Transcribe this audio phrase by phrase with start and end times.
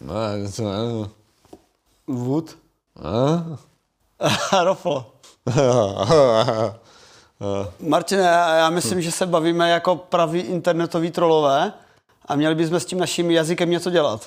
[0.00, 0.48] Ne.
[2.06, 2.56] Wood.
[3.02, 3.44] A?
[4.64, 5.12] Roflo.
[7.80, 8.22] Martine,
[8.56, 11.72] já myslím, že se bavíme jako praví internetoví trolové
[12.26, 14.26] a měli bychom s tím naším jazykem něco dělat.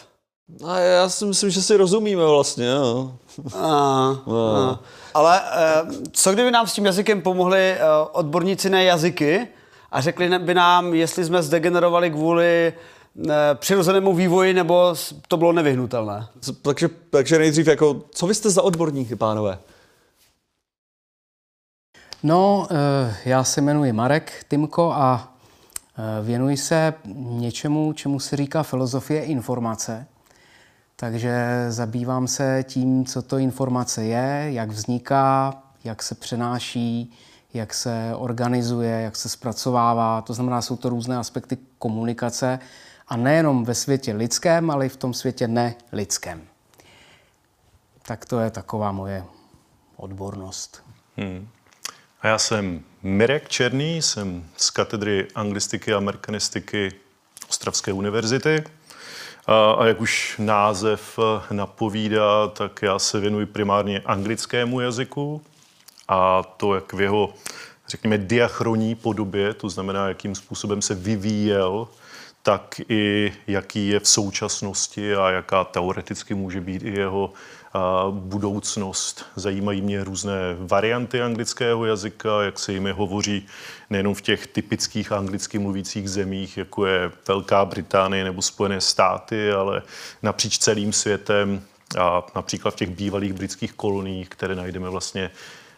[0.66, 3.14] A já si myslím, že si rozumíme vlastně, jo.
[3.56, 4.80] A, a.
[5.14, 7.80] Ale eh, co kdyby nám s tím jazykem pomohli eh,
[8.12, 9.48] odborníci na jazyky
[9.92, 12.74] a řekli by nám, jestli jsme zdegenerovali kvůli
[13.54, 14.96] přirozenému vývoji, nebo
[15.28, 16.28] to bylo nevyhnutelné.
[16.62, 19.60] Takže, takže nejdřív jako, co vy jste za odborníky, pánové?
[22.24, 25.34] No, eh, já se jmenuji Marek Timko a
[25.98, 30.08] eh, věnuji se něčemu, čemu se říká filozofie informace.
[30.96, 35.54] Takže zabývám se tím, co to informace je, jak vzniká,
[35.84, 37.14] jak se přenáší,
[37.54, 40.22] jak se organizuje, jak se zpracovává.
[40.22, 42.60] To znamená, jsou to různé aspekty komunikace
[43.08, 46.42] a nejenom ve světě lidském, ale i v tom světě nelidském.
[48.02, 49.24] Tak to je taková moje
[49.96, 50.84] odbornost.
[52.22, 56.92] A já jsem Mirek Černý, jsem z katedry anglistiky a amerikanistiky
[57.50, 58.64] Ostravské univerzity.
[59.48, 65.42] A, a jak už název eh, napovídá, tak já se věnuji primárně anglickému jazyku
[66.08, 67.34] a to jak v jeho,
[67.88, 71.88] řekněme, diachronní podobě, to znamená, jakým způsobem se vyvíjel,
[72.44, 77.34] tak i jaký je v současnosti a jaká teoreticky může být i jeho
[78.12, 79.26] budoucnost.
[79.36, 83.46] Zajímají mě různé varianty anglického jazyka, jak se jimi hovoří
[83.90, 89.82] nejenom v těch typických anglicky mluvících zemích, jako je Velká Británie nebo Spojené státy, ale
[90.22, 91.62] napříč celým světem
[92.00, 95.32] a například v těch bývalých britských koloniích, které najdeme vlastně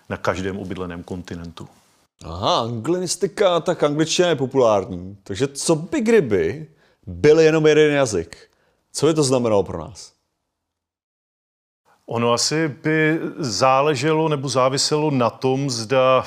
[0.10, 1.68] na každém obydleném kontinentu.
[2.26, 5.18] Aha, anglinistika, tak angličtina je populární.
[5.24, 6.68] Takže co by kdyby
[7.08, 8.38] byl jenom jeden jazyk?
[8.92, 10.14] Co by to znamenalo pro nás?
[12.06, 16.26] Ono asi by záleželo nebo záviselo na tom, zda,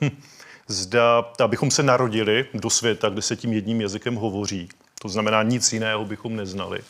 [0.68, 4.68] zda abychom se narodili do světa, kde se tím jedním jazykem hovoří.
[5.02, 6.80] To znamená, nic jiného bychom neznali.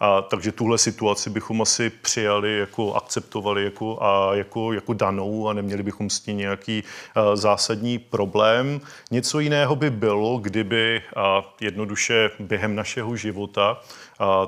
[0.00, 5.52] A, takže tuhle situaci bychom asi přijali, jako akceptovali jako, a jako, jako danou a
[5.52, 6.84] neměli bychom s tím nějaký
[7.14, 8.80] a, zásadní problém.
[9.10, 13.80] Něco jiného by bylo, kdyby a, jednoduše během našeho života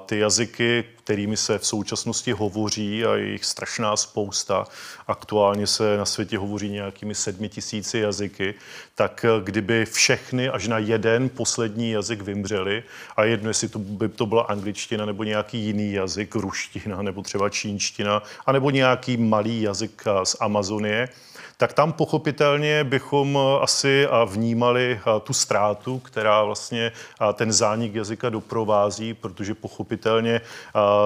[0.06, 4.66] ty jazyky, kterými se v současnosti hovoří a je jich strašná spousta,
[5.06, 8.54] aktuálně se na světě hovoří nějakými sedmi tisíci jazyky,
[8.94, 12.82] tak eh, kdyby všechny až na jeden poslední jazyk vymřeli
[13.16, 17.50] a jedno, jestli to by to byla angličtina nebo nějaký jiný jazyk, ruština nebo třeba
[17.50, 21.08] čínština, anebo nějaký malý jazyk z Amazonie,
[21.56, 26.92] tak tam pochopitelně bychom eh, asi a vnímali a, tu ztrátu, která vlastně
[27.34, 30.40] ten zánik jazyka doprovází, protože pochopitelně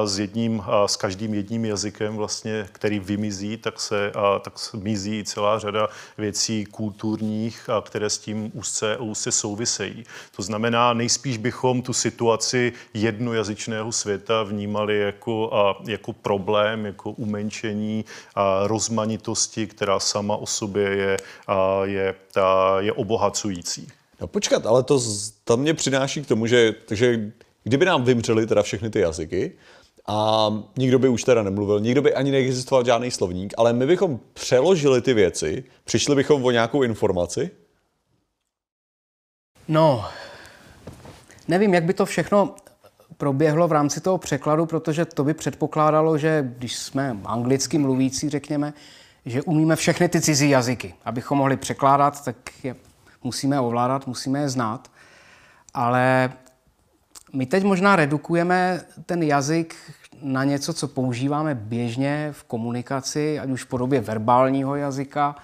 [0.04, 5.88] s jedním, s každým jedním jazykem vlastně, který vymizí, tak se tak mizí celá řada
[6.18, 10.04] věcí kulturních, které s tím úzce, úzce souvisejí.
[10.36, 15.50] To znamená, nejspíš bychom tu situaci jednojazyčného světa vnímali jako,
[15.86, 18.04] jako problém, jako umenšení
[18.66, 23.88] rozmanitosti, která sama o sobě je, a, je, a, je obohacující.
[24.20, 25.00] No počkat, ale to,
[25.44, 27.32] to mě přináší k tomu, že takže
[27.64, 29.52] kdyby nám vymřely teda všechny ty jazyky
[30.06, 34.20] a nikdo by už teda nemluvil, nikdo by ani neexistoval žádný slovník, ale my bychom
[34.32, 37.50] přeložili ty věci, přišli bychom o nějakou informaci,
[39.70, 40.04] No,
[41.48, 42.54] nevím, jak by to všechno
[43.16, 48.72] proběhlo v rámci toho překladu, protože to by předpokládalo, že když jsme anglicky mluvící, řekněme,
[49.30, 50.94] že umíme všechny ty cizí jazyky.
[51.04, 52.76] Abychom mohli překládat, tak je
[53.22, 54.90] musíme ovládat, musíme je znát.
[55.74, 56.32] Ale
[57.32, 59.76] my teď možná redukujeme ten jazyk
[60.22, 65.36] na něco, co používáme běžně v komunikaci, ať už v podobě verbálního jazyka,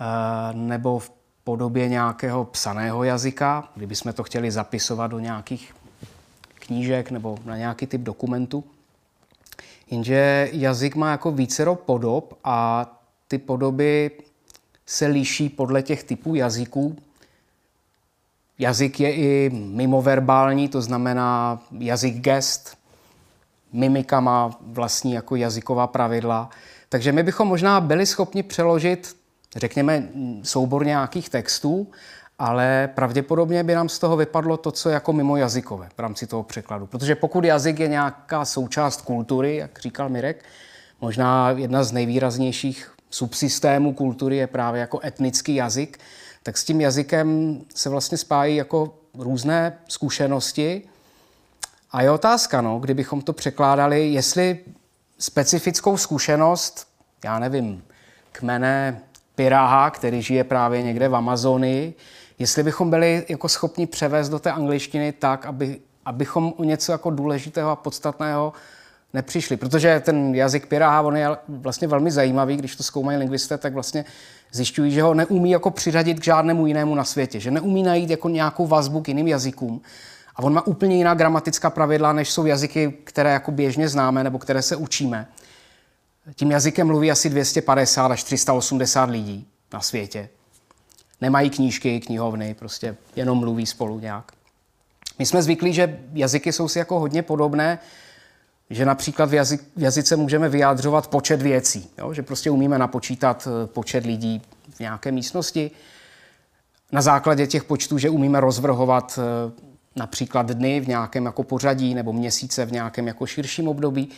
[0.00, 0.04] eh,
[0.52, 1.12] nebo v
[1.44, 5.74] podobě nějakého psaného jazyka, kdybychom to chtěli zapisovat do nějakých
[6.54, 8.64] knížek nebo na nějaký typ dokumentu.
[9.90, 12.86] Jenže jazyk má jako vícero podob a
[13.28, 14.10] ty podoby
[14.86, 16.96] se liší podle těch typů jazyků.
[18.58, 22.78] Jazyk je i mimoverbální, to znamená jazyk gest.
[23.72, 26.50] Mimika má vlastní jako jazyková pravidla.
[26.88, 29.16] Takže my bychom možná byli schopni přeložit,
[29.56, 30.08] řekněme,
[30.42, 31.86] soubor nějakých textů,
[32.38, 36.42] ale pravděpodobně by nám z toho vypadlo to, co je jako mimojazykové v rámci toho
[36.42, 36.86] překladu.
[36.86, 40.44] Protože pokud jazyk je nějaká součást kultury, jak říkal Mirek,
[41.00, 45.98] možná jedna z nejvýraznějších subsystémů kultury je právě jako etnický jazyk,
[46.42, 50.82] tak s tím jazykem se vlastně spájí jako různé zkušenosti
[51.90, 54.58] A je otázka, no, kdybychom to překládali, jestli
[55.18, 56.86] specifickou zkušenost,
[57.24, 57.84] já nevím,
[58.32, 59.00] kmene
[59.34, 61.94] Piraha, který žije právě někde v Amazonii,
[62.38, 67.10] jestli bychom byli jako schopni převést do té angličtiny tak, aby, abychom o něco jako
[67.10, 68.52] důležitého a podstatného
[69.14, 69.56] nepřišli.
[69.56, 74.04] Protože ten jazyk Piraha, on je vlastně velmi zajímavý, když to zkoumají lingvisté, tak vlastně
[74.52, 78.28] zjišťují, že ho neumí jako přiřadit k žádnému jinému na světě, že neumí najít jako
[78.28, 79.80] nějakou vazbu k jiným jazykům.
[80.36, 84.38] A on má úplně jiná gramatická pravidla, než jsou jazyky, které jako běžně známe nebo
[84.38, 85.28] které se učíme.
[86.34, 90.28] Tím jazykem mluví asi 250 až 380 lidí na světě.
[91.20, 94.32] Nemají knížky, knihovny, prostě jenom mluví spolu nějak.
[95.18, 97.78] My jsme zvyklí, že jazyky jsou si jako hodně podobné,
[98.70, 102.14] že například v, jazyk, v jazyce můžeme vyjádřovat počet věcí, jo?
[102.14, 105.70] že prostě umíme napočítat eh, počet lidí v nějaké místnosti.
[106.92, 109.52] Na základě těch počtů, že umíme rozvrhovat eh,
[109.96, 114.08] například dny v nějakém jako pořadí nebo měsíce v nějakém jako širším období,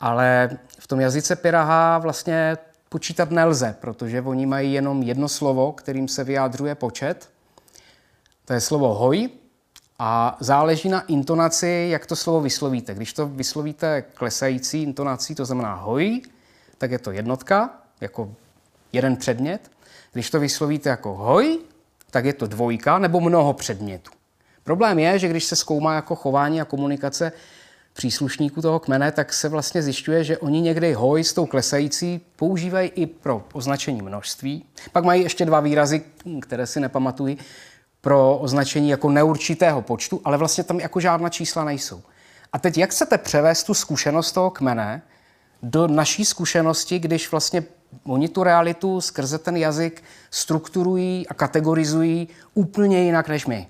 [0.00, 2.56] ale v tom jazyce Piraha vlastně
[2.88, 7.30] počítat nelze, protože oni mají jenom jedno slovo, kterým se vyjádřuje počet.
[8.44, 9.28] To je slovo hoj
[9.98, 12.94] a záleží na intonaci, jak to slovo vyslovíte.
[12.94, 16.22] Když to vyslovíte klesající intonací, to znamená hoj,
[16.78, 17.70] tak je to jednotka,
[18.00, 18.34] jako
[18.92, 19.70] jeden předmět.
[20.12, 21.58] Když to vyslovíte jako hoj,
[22.10, 24.10] tak je to dvojka nebo mnoho předmětů.
[24.64, 27.32] Problém je, že když se zkoumá jako chování a komunikace
[27.98, 32.88] příslušníků toho kmene, tak se vlastně zjišťuje, že oni někdy hoj s tou klesající používají
[32.94, 34.64] i pro označení množství.
[34.92, 36.02] Pak mají ještě dva výrazy,
[36.40, 37.38] které si nepamatují,
[38.00, 42.02] pro označení jako neurčitého počtu, ale vlastně tam jako žádná čísla nejsou.
[42.52, 45.02] A teď jak chcete převést tu zkušenost toho kmene
[45.62, 47.64] do naší zkušenosti, když vlastně
[48.04, 53.66] oni tu realitu skrze ten jazyk strukturují a kategorizují úplně jinak než my.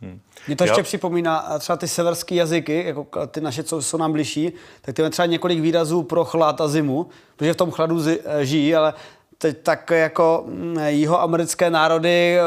[0.00, 0.20] Hmm.
[0.46, 0.84] Mě to ještě Já...
[0.84, 5.10] připomíná třeba ty severské jazyky, jako ty naše, co jsou nám bližší, tak ty máme
[5.10, 7.06] třeba několik výrazů pro chlad a zimu,
[7.36, 8.94] protože v tom chladu zi, žijí, ale
[9.38, 12.38] teď tak jako mm, jihoamerické národy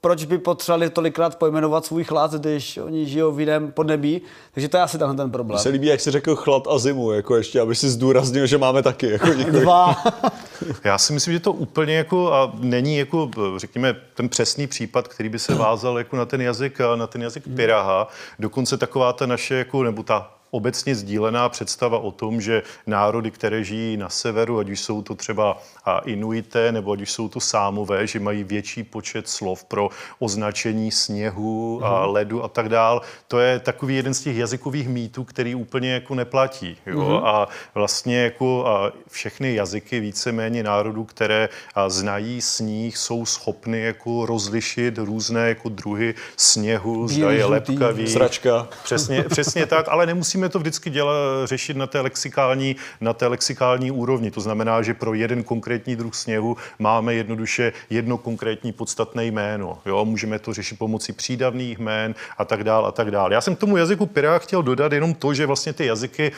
[0.00, 4.22] proč by potřebovali tolikrát pojmenovat svůj chlad, když oni žijou v jiném podnebí.
[4.54, 5.56] Takže to je asi tenhle ten problém.
[5.56, 8.58] Mně se líbí, jak jsi řekl chlad a zimu, jako ještě, aby si zdůraznil, že
[8.58, 9.10] máme taky.
[9.10, 9.96] Jako Dva.
[10.84, 15.28] Já si myslím, že to úplně jako a není jako, řekněme, ten přesný případ, který
[15.28, 18.08] by se vázal jako na ten jazyk, na ten jazyk Piraha.
[18.38, 23.64] Dokonce taková ta naše, jako, nebo ta obecně sdílená představa o tom, že národy, které
[23.64, 25.62] žijí na severu, ať už jsou to třeba
[26.04, 31.80] Inuité nebo ať už jsou to Sámové, že mají větší počet slov pro označení sněhu
[31.84, 32.12] a mhm.
[32.12, 36.14] ledu a tak dál, to je takový jeden z těch jazykových mýtů, který úplně jako
[36.14, 36.76] neplatí.
[36.86, 36.98] Jo?
[36.98, 37.26] Mm-hmm.
[37.26, 41.48] A vlastně jako a všechny jazyky víceméně národů, které
[41.88, 48.06] znají sníh, jsou schopny jako rozlišit různé jako druhy sněhu, zda je lepkavý.
[48.08, 48.68] Sračka.
[48.84, 51.14] Přesně, přesně tak, ale nemusí musíme to vždycky dělat,
[51.44, 54.30] řešit na té, lexikální, na té lexikální úrovni.
[54.30, 59.78] To znamená, že pro jeden konkrétní druh sněhu máme jednoduše jedno konkrétní podstatné jméno.
[59.86, 60.04] Jo?
[60.04, 63.32] Můžeme to řešit pomocí přídavných jmén a tak dál a tak dál.
[63.32, 66.32] Já jsem k tomu jazyku Pirá chtěl dodat jenom to, že vlastně ty jazyky,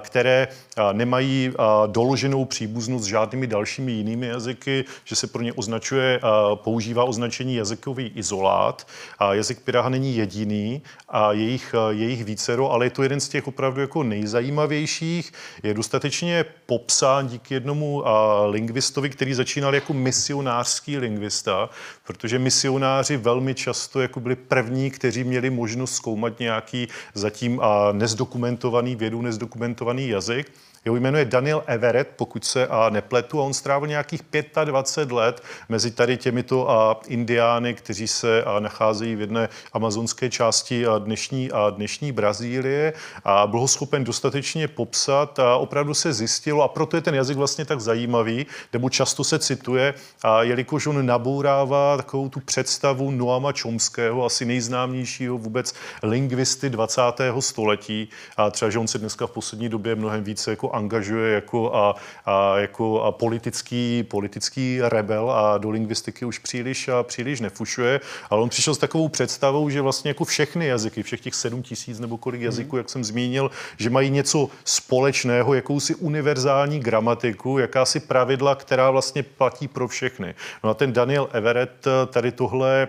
[0.00, 0.48] které
[0.92, 1.52] nemají
[1.86, 6.20] doloženou příbuznost s žádnými dalšími jinými jazyky, že se pro ně označuje,
[6.54, 8.86] používá označení jazykový izolát.
[9.32, 13.80] Jazyk Piraha není jediný a jejich, jejich vícero, ale je to jeden z těch opravdu
[13.80, 15.32] jako nejzajímavějších.
[15.62, 18.04] Je dostatečně popsán díky jednomu
[18.46, 21.70] lingvistovi, který začínal jako misionářský lingvista,
[22.06, 27.60] protože misionáři velmi často jako byli první, kteří měli možnost zkoumat nějaký zatím
[27.92, 30.52] nezdokumentovaný vědu, nezdokumentovaný jazyk.
[30.86, 34.22] Jeho jméno je Daniel Everett, pokud se a nepletu, a on strávil nějakých
[34.64, 40.86] 25 let mezi tady těmito a indiány, kteří se a nacházejí v jedné amazonské části
[40.86, 42.92] a dnešní, a dnešní Brazílie
[43.24, 47.36] a byl ho schopen dostatečně popsat a opravdu se zjistilo, a proto je ten jazyk
[47.36, 53.52] vlastně tak zajímavý, nebo často se cituje, a jelikož on nabourává takovou tu představu Noama
[53.62, 57.02] Chomského, asi nejznámějšího vůbec lingvisty 20.
[57.40, 61.74] století, a třeba, že on se dneska v poslední době mnohem více jako angažuje jako,
[61.74, 61.94] a,
[62.26, 68.42] a, jako a politický, politický rebel a do lingvistiky už příliš, a příliš nefušuje, ale
[68.42, 72.18] on přišel s takovou představou, že vlastně jako všechny jazyky, všech těch sedm tisíc nebo
[72.18, 78.90] kolik jazyků, jak jsem zmínil, že mají něco společného, jakousi univerzální gramatiku, jakási pravidla, která
[78.90, 80.34] vlastně platí pro všechny.
[80.64, 82.88] No a ten Daniel Everett tady tohle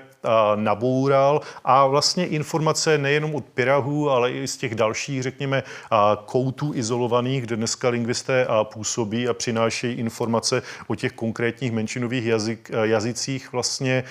[0.55, 5.63] naboural a vlastně informace nejenom od Pirahu, ale i z těch dalších, řekněme,
[6.25, 13.51] koutů izolovaných, kde dneska lingvisté působí a přinášejí informace o těch konkrétních menšinových jazyk, jazycích,
[13.51, 14.03] vlastně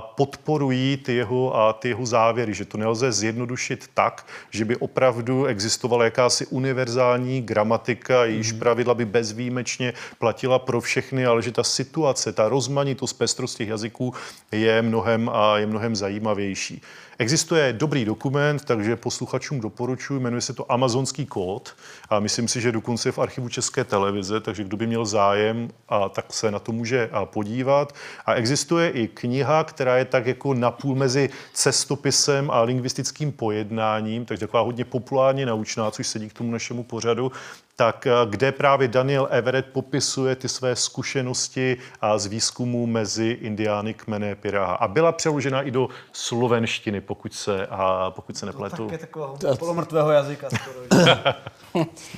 [0.00, 6.04] podporují ty jeho, ty jeho závěry, že to nelze zjednodušit tak, že by opravdu existovala
[6.04, 8.58] jakási univerzální gramatika, jejíž Mhm.
[8.58, 14.14] pravidla by bezvýjimečně platila pro všechny, ale že ta situace, ta rozmanitost, pestrost těch jazyků
[14.52, 16.82] je mnohem a je mnohem zajímavější.
[17.18, 21.76] Existuje dobrý dokument, takže posluchačům doporučuji, jmenuje se to Amazonský kód
[22.08, 25.68] a myslím si, že dokonce je v archivu České televize, takže kdo by měl zájem,
[25.88, 27.94] a tak se na to může podívat.
[28.26, 34.46] A existuje i kniha, která je tak jako napůl mezi cestopisem a lingvistickým pojednáním, takže
[34.46, 37.32] taková hodně populárně naučná, což sedí k tomu našemu pořadu,
[37.76, 43.94] tak a, kde právě Daniel Everett popisuje ty své zkušenosti a z výzkumu mezi indiány
[43.94, 44.74] kmene Piraha.
[44.74, 48.84] A byla přeložena i do slovenštiny, pokud se, a pokud se nepletu.
[48.84, 51.04] Tak je takového polomrtvého jazyka skoro.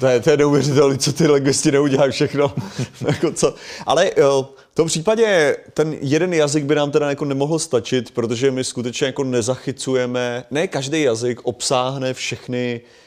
[0.01, 2.55] To je, to je neuvěřitelné, co ty lingvisti neudělají všechno.
[3.07, 3.55] jako co.
[3.87, 8.51] Ale jo, v tom případě ten jeden jazyk by nám teda jako nemohl stačit, protože
[8.51, 13.06] my skutečně jako nezachycujeme, ne každý jazyk obsáhne všechny uh,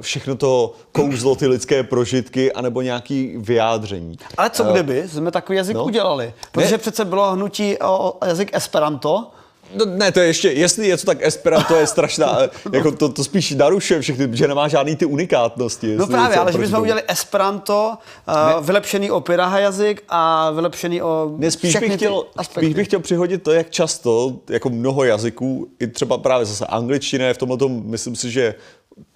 [0.00, 4.16] všechno to kouzlo, ty lidské prožitky, anebo nějaký vyjádření.
[4.36, 5.84] Ale co kdyby jsme takový jazyk no.
[5.84, 6.34] udělali?
[6.52, 6.78] Protože Ne.
[6.78, 9.30] přece bylo hnutí o jazyk Esperanto,
[9.74, 12.38] No, ne, to je ještě, jestli je to tak Esperanto je strašná,
[12.72, 15.96] jako to, to spíš narušuje všechny, že nemá žádný ty unikátnosti.
[15.96, 21.34] No právě, ale že bychom udělali Esperanto, uh, vylepšený o Piraha jazyk a vylepšený o
[21.38, 25.86] Ne, spíš bych, chtěl, spíš bych chtěl přihodit to, jak často, jako mnoho jazyků, i
[25.86, 28.54] třeba právě zase angličtina je v tomhle tom, myslím si, že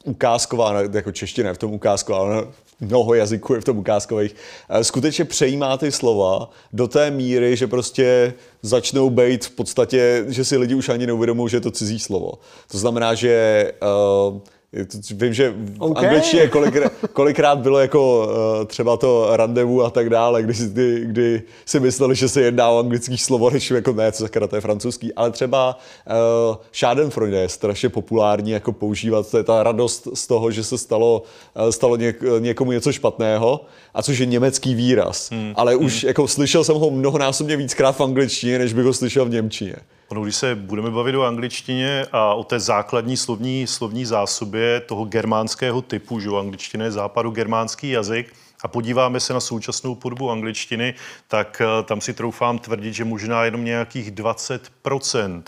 [0.05, 2.47] ukázková, jako čeština je v tom ukázková, ale
[2.81, 4.37] mnoho jazyků je v tom ukázkových,
[4.69, 10.45] eh, skutečně přejímá ty slova do té míry, že prostě začnou být v podstatě, že
[10.45, 12.33] si lidi už ani neuvědomují, že je to cizí slovo.
[12.71, 13.73] To znamená, že
[14.31, 14.41] uh,
[15.11, 15.91] Vím, že v OK.
[15.91, 16.09] okay.
[16.09, 18.27] angličtině kolikrát, kolikrát bylo jako
[18.61, 22.41] uh, třeba to randevu a tak dále, kdy, si- kdy, kdy si mysleli, že se
[22.41, 25.79] jedná o anglický slovo, než jako ne, co sakra, to je francouzský, ale třeba
[26.51, 30.79] uh, Schadenfreude je strašně populární jako používat, to je ta radost z toho, že se
[30.79, 31.23] stalo,
[31.57, 33.61] uh, stalo něk, někomu něco špatného,
[33.95, 35.53] a což je německý výraz, hmm.
[35.57, 39.31] ale už jako slyšel jsem ho mnohonásobně víckrát v angličtině, než bych ho slyšel v
[39.31, 39.77] němčině.
[40.09, 45.05] Ono, když se budeme bavit o angličtině a o té základní slovní, slovní zásobě toho
[45.05, 48.33] germánského typu, že jo, angličtina je západogermánský jazyk,
[48.63, 50.95] a podíváme se na současnou podobu angličtiny,
[51.29, 55.43] tak eh, tam si troufám tvrdit, že možná jenom nějakých 20%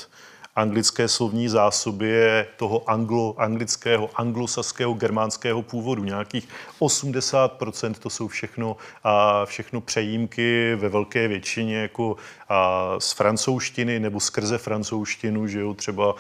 [0.56, 6.04] anglické slovní zásoby je toho anglo, anglického, anglosaského, germánského původu.
[6.04, 6.48] Nějakých
[6.80, 12.16] 80% to jsou všechno, a všechno přejímky ve velké většině jako
[12.98, 16.14] z francouzštiny nebo skrze francouzštinu, že jo, třeba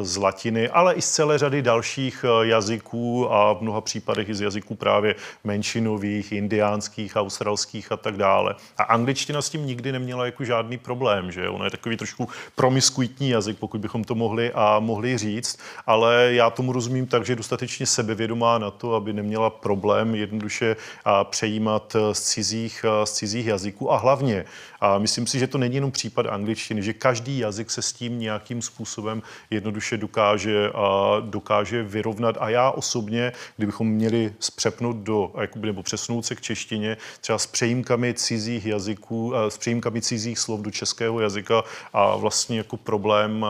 [0.00, 4.34] z latiny, ale i z celé řady dalších a, jazyků a v mnoha případech i
[4.34, 5.14] z jazyků právě
[5.44, 8.54] menšinových, indiánských, australských a tak dále.
[8.78, 11.54] A angličtina s tím nikdy neměla jako žádný problém, že jo?
[11.54, 16.50] Ono je takový trošku promiskuitní jazyk, pokud bychom to mohli a mohli říct, ale já
[16.50, 20.76] tomu rozumím tak, že je dostatečně sebevědomá na to, aby neměla problém jednoduše
[21.24, 24.44] přejímat eh, z cizích, a, z cizích jazyků a hlavně,
[24.80, 28.18] a myslím si, že to není jenom případ angličtiny, že každý jazyk se s tím
[28.18, 35.82] nějakým způsobem jednoduše dokáže, a, dokáže vyrovnat a já osobně, kdybychom měli zpřepnout do, nebo
[35.82, 41.20] přesnout se k češtině, třeba s přejímkami cizích jazyků, s přejímkami cizích slov do českého
[41.20, 43.44] jazyka a vlastně jako problém,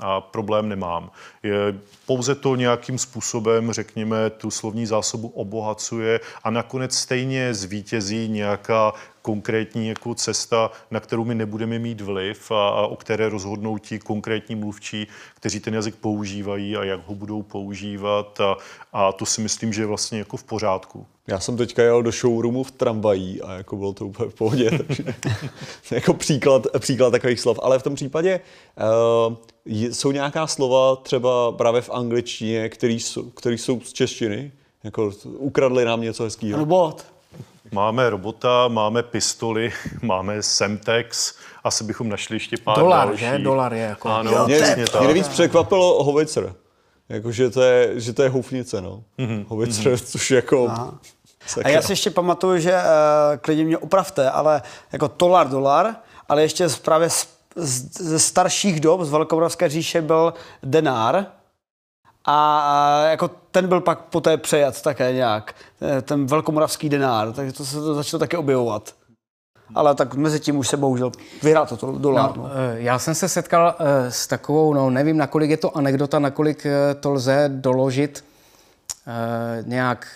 [0.00, 1.10] a problém nemám.
[1.42, 1.74] Je,
[2.06, 8.92] pouze to nějakým způsobem, řekněme, tu slovní zásobu obohacuje a nakonec stejně zvítězí nějaká
[9.22, 13.98] konkrétní jako cesta, na kterou my nebudeme mít vliv a, a o které rozhodnou ti
[13.98, 18.56] konkrétní mluvčí, kteří ten jazyk používají a jak ho budou používat a,
[18.92, 21.06] a to si myslím, že je vlastně jako v pořádku.
[21.26, 24.70] Já jsem teďka jel do showroomu v tramvají a jako bylo to úplně v pohodě,
[24.78, 25.04] takže
[25.90, 27.58] jako příklad, příklad takových slov.
[27.62, 28.40] Ale v tom případě
[29.28, 34.52] uh, jsou nějaká slova třeba právě v angličtině, které jsou, který jsou z češtiny?
[34.84, 36.58] Jako ukradli nám něco hezkého.
[36.58, 37.04] Robot.
[37.72, 43.20] Máme robota, máme pistoli, máme Semtex, asi bychom našli ještě pár Dolar, další.
[43.20, 43.38] že?
[43.38, 45.02] Dolar je jako- Ano, Jo, Mě, přesně mě tak.
[45.02, 46.54] nejvíc překvapilo hovicer.
[47.08, 49.02] Jako, že to je, že to je houfnice, no.
[49.18, 49.44] Mm-hmm.
[49.48, 50.68] Hovicer, což je jako...
[51.64, 52.78] A já si ještě pamatuju, že uh,
[53.40, 55.96] klidně mě opravte, ale jako tolar, dolar,
[56.28, 61.26] ale ještě právě z, z, ze starších dob, z Velkomoravské říše byl denár,
[62.24, 65.54] a, jako ten byl pak poté přejat také nějak,
[65.98, 68.94] eh, ten velkomoravský denár, takže to se to začalo také objevovat.
[69.74, 72.36] Ale tak mezi tím už se bohužel vyhrál to, dolar.
[72.36, 75.76] No, No, eh, já jsem se setkal eh, s takovou, no nevím, nakolik je to
[75.76, 76.66] anekdota, nakolik
[77.00, 78.24] to lze doložit
[79.62, 80.06] nějak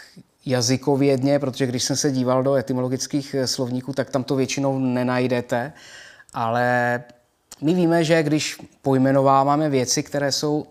[0.46, 5.72] jazykovědně, protože když jsem se díval do etymologických slovníků, tak tam to většinou nenajdete,
[6.34, 7.00] ale
[7.60, 10.66] my víme, že když pojmenováváme věci, které jsou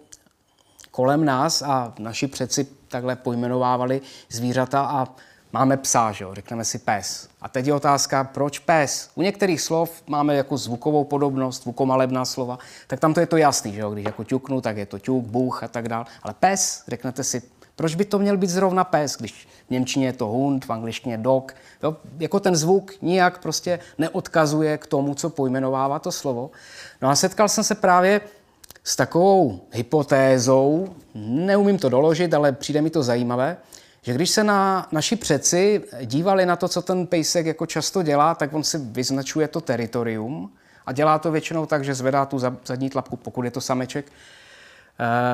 [0.92, 5.08] kolem nás a naši předci takhle pojmenovávali zvířata a
[5.54, 6.34] máme psa, že jo?
[6.34, 7.30] řekneme si pes.
[7.42, 9.10] A teď je otázka, proč pes?
[9.16, 13.74] U některých slov máme jako zvukovou podobnost, zvukomalebná slova, tak tam to je to jasný,
[13.74, 13.92] že jo?
[13.92, 16.06] když jako ťuknu, tak je to ťuk, bůh a tak dále.
[16.24, 17.42] Ale pes, řeknete si,
[17.76, 21.18] proč by to měl být zrovna pes, když v Němčině je to hund, v angličtině
[21.18, 21.56] dog.
[21.84, 21.98] Jo?
[22.20, 26.52] Jako ten zvuk nijak prostě neodkazuje k tomu, co pojmenovává to slovo.
[27.02, 28.22] No a setkal jsem se právě
[28.84, 33.58] s takovou hypotézou, neumím to doložit, ale přijde mi to zajímavé,
[34.02, 38.36] že když se na naši přeci dívali na to, co ten pejsek jako často dělá,
[38.36, 40.52] tak on si vyznačuje to teritorium
[40.86, 44.12] a dělá to většinou tak, že zvedá tu zadní tlapku, pokud je to sameček,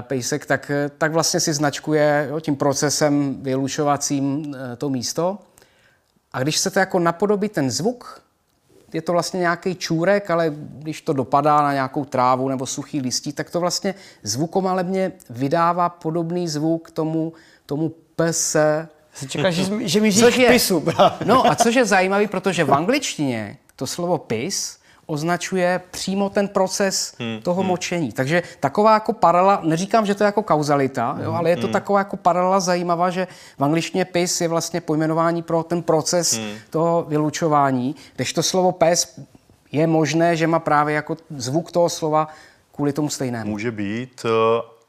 [0.02, 5.40] pejsek, tak, tak vlastně si značkuje jo, tím procesem vylučovacím eh, to místo.
[6.34, 8.22] A když se to jako napodobí ten zvuk,
[8.94, 13.34] je to vlastně nějaký čůrek, ale když to dopadá na nějakou trávu nebo suchý listí,
[13.34, 17.34] tak to vlastně zvukomalebně vydává podobný zvuk tomu,
[17.66, 18.88] tomu pese.
[19.28, 20.84] Čekáš, že, že mi říkáš pisu.
[21.26, 24.81] no a což je zajímavé, protože v angličtině to slovo pis
[25.12, 27.70] označuje přímo ten proces hmm, toho hmm.
[27.70, 28.12] močení.
[28.12, 31.68] Takže taková jako paralela, neříkám, že to je jako kauzalita, hmm, jo, ale je to
[31.68, 31.74] hmm.
[31.74, 33.28] taková jako paralela zajímavá, že
[33.58, 36.56] v angličtině pis je vlastně pojmenování pro ten proces hmm.
[36.70, 39.20] toho vylučování, když to slovo pes
[39.72, 42.28] je možné, že má právě jako zvuk toho slova
[42.72, 43.52] kvůli tomu stejnému.
[43.52, 44.26] Může být,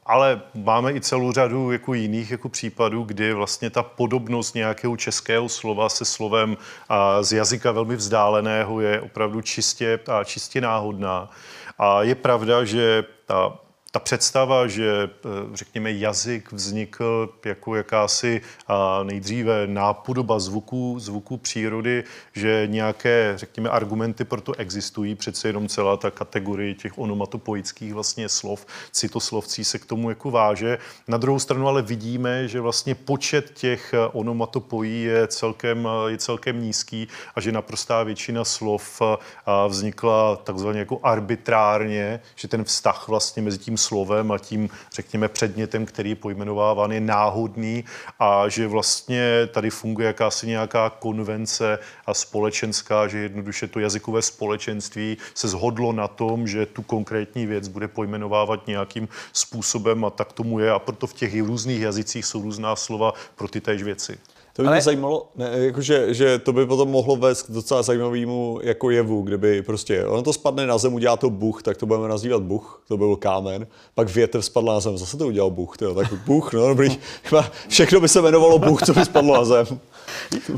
[0.05, 5.49] ale máme i celou řadu jako jiných jako případů, kdy vlastně ta podobnost nějakého českého
[5.49, 6.57] slova se slovem
[6.89, 11.29] a z jazyka velmi vzdáleného je opravdu čistě, a čistě náhodná.
[11.77, 13.62] A je pravda, že ta
[13.93, 18.41] ta představa, že eh, řekněme jazyk vznikl jako jakási
[19.03, 25.97] nejdříve nápodoba zvuků, zvuků přírody, že nějaké, řekněme, argumenty pro to existují, přece jenom celá
[25.97, 30.77] ta kategorie těch onomatopoických vlastně slov, citoslovcí se k tomu jako váže.
[31.07, 36.17] Na druhou stranu ale vidíme, že vlastně počet těch eh, onomatopojí je celkem, eh, je
[36.17, 39.01] celkem nízký a že naprostá většina slov
[39.67, 45.85] vznikla takzvaně jako arbitrárně, že ten vztah vlastně mezi tím slovem a tím, řekněme, předmětem,
[45.85, 47.83] který je pojmenováván, je náhodný
[48.19, 55.17] a že vlastně tady funguje jakási nějaká konvence a společenská, že jednoduše to jazykové společenství
[55.33, 60.59] se zhodlo na tom, že tu konkrétní věc bude pojmenovávat nějakým způsobem a tak tomu
[60.59, 64.17] je a proto v těch různých jazycích jsou různá slova pro ty též věci.
[64.55, 64.75] To by Ale...
[64.75, 69.21] mě zajímalo, ne, jakože, že to by potom mohlo vést k docela zajímavému jako jevu,
[69.21, 72.83] kdyby prostě, ono to spadne na zem, udělá to buch, tak to budeme nazývat buch,
[72.87, 76.53] to byl kámen, pak větr spadl na zem, zase to udělal buch, tyjo, tak buch,
[76.53, 76.97] no dobrý,
[77.67, 79.65] všechno by se jmenovalo buch, co by spadlo na zem.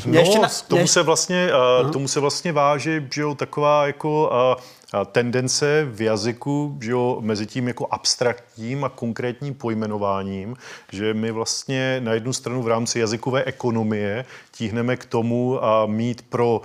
[0.05, 1.49] No, ještě na, tomu, se vlastně,
[1.84, 4.63] uh, tomu se vlastně váží, že jo, taková jako uh,
[5.05, 10.55] tendence v jazyku, že jo, mezi tím jako abstraktním a konkrétním pojmenováním,
[10.91, 16.21] že my vlastně na jednu stranu v rámci jazykové ekonomie tíhneme k tomu a mít
[16.21, 16.62] pro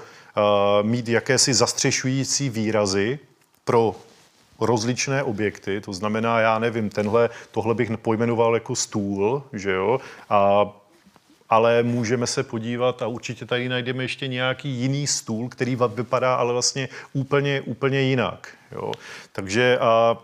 [0.82, 3.18] mít jakési zastřešující výrazy
[3.64, 3.94] pro
[4.60, 10.70] rozličné objekty, to znamená, já nevím, tenhle, tohle bych pojmenoval jako stůl, že jo, a
[11.50, 16.52] ale můžeme se podívat a určitě tady najdeme ještě nějaký jiný stůl, který vypadá ale
[16.52, 18.48] vlastně úplně, úplně jinak.
[18.72, 18.92] Jo.
[19.32, 20.18] Takže a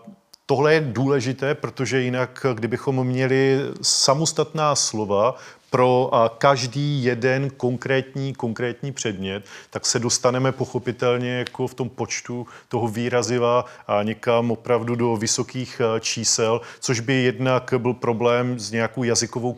[0.45, 5.35] tohle je důležité, protože jinak, kdybychom měli samostatná slova
[5.69, 12.87] pro každý jeden konkrétní, konkrétní předmět, tak se dostaneme pochopitelně jako v tom počtu toho
[12.87, 19.57] výraziva a někam opravdu do vysokých čísel, což by jednak byl problém s nějakou jazykovou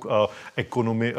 [0.55, 1.13] ekonomii,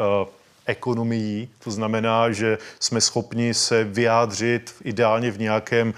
[0.71, 1.49] ekonomií.
[1.63, 5.93] To znamená, že jsme schopni se vyjádřit ideálně v nějakém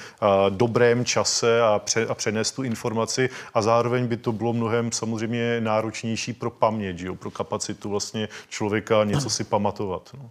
[0.50, 5.62] dobrém čase a, pře- a přenést tu informaci a zároveň by to bylo mnohem samozřejmě
[5.62, 7.16] náročnější pro paměť, jo?
[7.16, 10.10] pro kapacitu vlastně člověka něco si pamatovat.
[10.14, 10.30] No.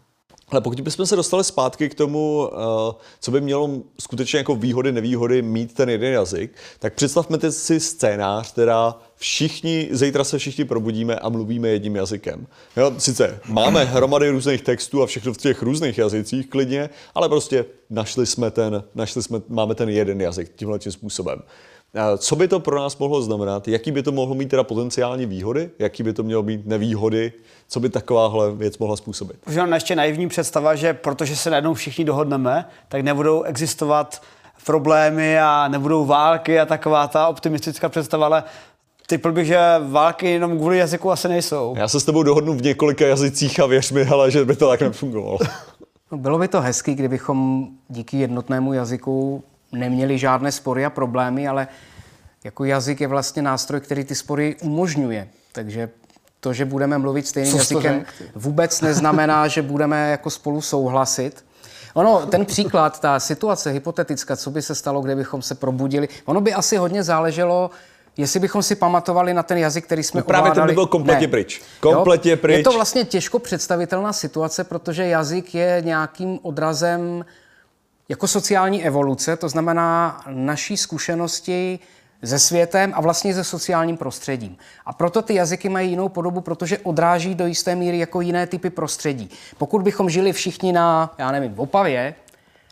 [0.52, 4.92] Ale pokud bychom se dostali zpátky k tomu, eh, co by mělo skutečně jako výhody,
[4.92, 11.16] nevýhody mít ten jeden jazyk, tak představme si scénář, teda všichni, zítra se všichni probudíme
[11.16, 12.46] a mluvíme jedním jazykem.
[12.76, 17.64] Jo, sice máme hromady různých textů a všechno v těch různých jazycích klidně, ale prostě
[17.90, 21.42] našli jsme ten, našli jsme, máme ten jeden jazyk tímhle tím způsobem.
[22.18, 23.68] Co by to pro nás mohlo znamenat?
[23.68, 25.70] Jaký by to mohlo mít teda potenciální výhody?
[25.78, 27.32] Jaký by to mělo být nevýhody?
[27.68, 29.36] Co by takováhle věc mohla způsobit?
[29.46, 34.22] Možná ještě naivní představa, že protože se najednou všichni dohodneme, tak nebudou existovat
[34.66, 38.44] problémy a nebudou války a taková ta optimistická představa, ale
[39.06, 41.74] Typl bych, že války jenom kvůli jazyku asi nejsou.
[41.76, 44.68] Já se s tebou dohodnu v několika jazycích a věř mi, ale že by to
[44.68, 45.38] tak nefungovalo.
[46.12, 51.68] No, bylo by to hezky, kdybychom díky jednotnému jazyku neměli žádné spory a problémy, ale
[52.44, 55.28] jako jazyk je vlastně nástroj, který ty spory umožňuje.
[55.52, 55.88] Takže
[56.40, 58.04] to, že budeme mluvit stejným Co to jazykem,
[58.34, 61.44] vůbec neznamená, že budeme jako spolu souhlasit.
[61.94, 66.52] Ono, ten příklad, ta situace hypotetická, co by se stalo, kdybychom se probudili, ono by
[66.54, 67.70] asi hodně záleželo,
[68.16, 70.74] jestli bychom si pamatovali na ten jazyk, který jsme No právě ten by ovládali.
[70.74, 71.30] byl kompletně Ne.
[71.30, 71.62] pryč.
[71.80, 72.36] Kompletně Jo?
[72.36, 72.56] pryč.
[72.56, 77.24] Je to vlastně těžko představitelná situace, protože jazyk je nějakým odrazem
[78.12, 81.78] jako sociální evoluce, to znamená naší zkušenosti
[82.24, 84.56] se světem a vlastně se sociálním prostředím.
[84.86, 88.70] A proto ty jazyky mají jinou podobu, protože odráží do jisté míry jako jiné typy
[88.70, 89.30] prostředí.
[89.58, 92.14] Pokud bychom žili všichni na, já nevím, v Opavě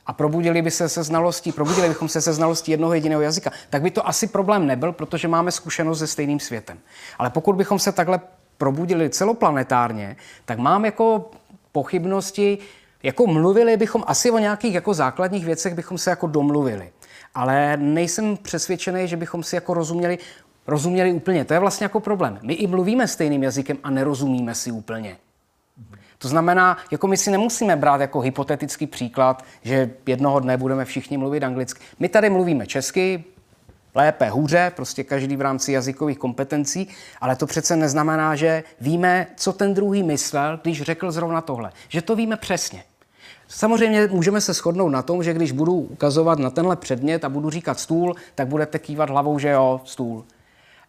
[0.07, 3.83] a probudili by se se znalostí, probudili bychom se se znalostí jednoho jediného jazyka, tak
[3.83, 6.79] by to asi problém nebyl, protože máme zkušenost se stejným světem.
[7.19, 8.21] Ale pokud bychom se takhle
[8.59, 11.31] probudili celoplanetárně, tak mám jako
[11.73, 12.59] pochybnosti,
[13.03, 16.93] jako mluvili bychom asi o nějakých jako základních věcech, bychom se jako domluvili.
[17.35, 20.19] Ale nejsem přesvědčený, že bychom si jako rozuměli,
[20.67, 21.45] rozuměli úplně.
[21.45, 22.39] To je vlastně jako problém.
[22.43, 25.17] My i mluvíme stejným jazykem a nerozumíme si úplně.
[26.19, 31.19] To znamená, jako my si nemusíme brát jako hypotetický příklad, že jednoho dne budeme všichni
[31.19, 31.81] mluvit anglicky.
[31.99, 33.25] My tady mluvíme česky,
[33.95, 36.89] lépe, hůře, prostě každý v rámci jazykových kompetencí,
[37.21, 41.73] ale to přece neznamená, že víme, co ten druhý myslel, když řekl zrovna tohle.
[41.89, 42.85] Že to víme přesně.
[43.53, 47.51] Samozřejmě můžeme se shodnout na tom, že když budu ukazovat na tenhle předmět a budu
[47.51, 50.25] říkat stůl, tak budete kývat hlavou, že jo, stůl.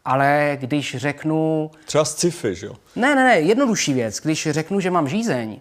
[0.05, 2.75] Ale když řeknu, Třeba sci-fi, že jo?
[2.95, 4.19] ne, ne, ne, jednodušší věc.
[4.19, 5.59] Když řeknu, že mám žízeň,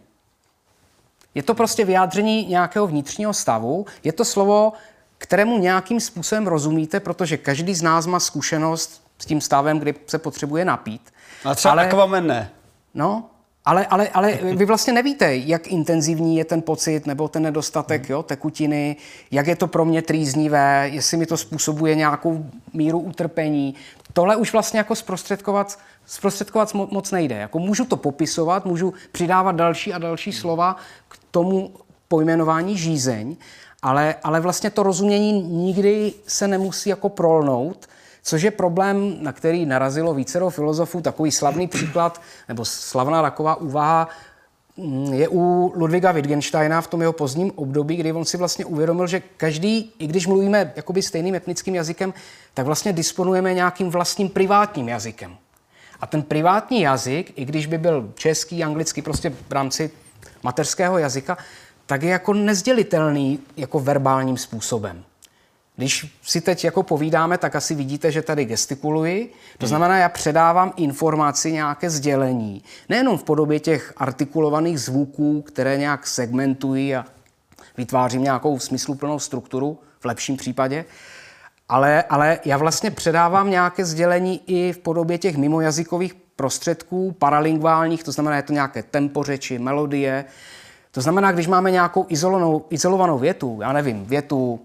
[1.35, 3.87] je to prostě vyjádření nějakého vnitřního stavu.
[4.05, 4.73] Je to slovo,
[5.19, 10.19] kterému nějakým způsobem rozumíte, protože každý z nás má zkušenost s tím stavem, kdy se
[10.19, 11.13] potřebuje napít.
[11.45, 11.87] A třeba ale...
[11.87, 12.51] Aquaman ne.
[12.95, 13.31] No,
[13.71, 18.23] ale, ale, ale vy vlastně nevíte, jak intenzivní je ten pocit nebo ten nedostatek jo,
[18.23, 18.97] tekutiny,
[19.31, 23.75] jak je to pro mě trýznivé, jestli mi to způsobuje nějakou míru utrpení.
[24.13, 27.35] Tohle už vlastně jako zprostředkovat, zprostředkovat mo- moc nejde.
[27.37, 30.77] Jako můžu to popisovat, můžu přidávat další a další slova
[31.09, 31.71] k tomu
[32.09, 33.37] pojmenování žízeň,
[33.83, 37.87] ale, ale vlastně to rozumění nikdy se nemusí jako prolnout,
[38.23, 41.01] Což je problém, na který narazilo vícero filozofů.
[41.01, 44.09] Takový slavný příklad, nebo slavná taková úvaha
[44.77, 49.07] mm, je u Ludviga Wittgensteina v tom jeho pozdním období, kdy on si vlastně uvědomil,
[49.07, 52.15] že každý, i když mluvíme jakoby stejným etnickým jazykem,
[52.55, 55.37] tak vlastně disponujeme nějakým vlastním privátním jazykem.
[56.01, 59.91] A ten privátní jazyk, i když by byl český, anglický, prostě v rámci
[60.43, 61.39] mateřského jazyka,
[61.87, 65.05] tak je jako nezdělitelný jako verbálním způsobem.
[65.81, 69.33] Když si teď jako povídáme, tak asi vidíte, že tady gestikuluji.
[69.59, 72.63] To znamená, já předávám informaci, nějaké sdělení.
[72.89, 77.05] Nejenom v podobě těch artikulovaných zvuků, které nějak segmentují a
[77.77, 80.85] vytvářím nějakou smysluplnou strukturu, v lepším případě,
[81.69, 88.13] ale, ale já vlastně předávám nějaké sdělení i v podobě těch mimojazykových prostředků, paralingválních, to
[88.13, 90.25] znamená, je to nějaké tempo řeči, melodie.
[90.91, 94.61] To znamená, když máme nějakou izolovanou, izolovanou větu, já nevím, větu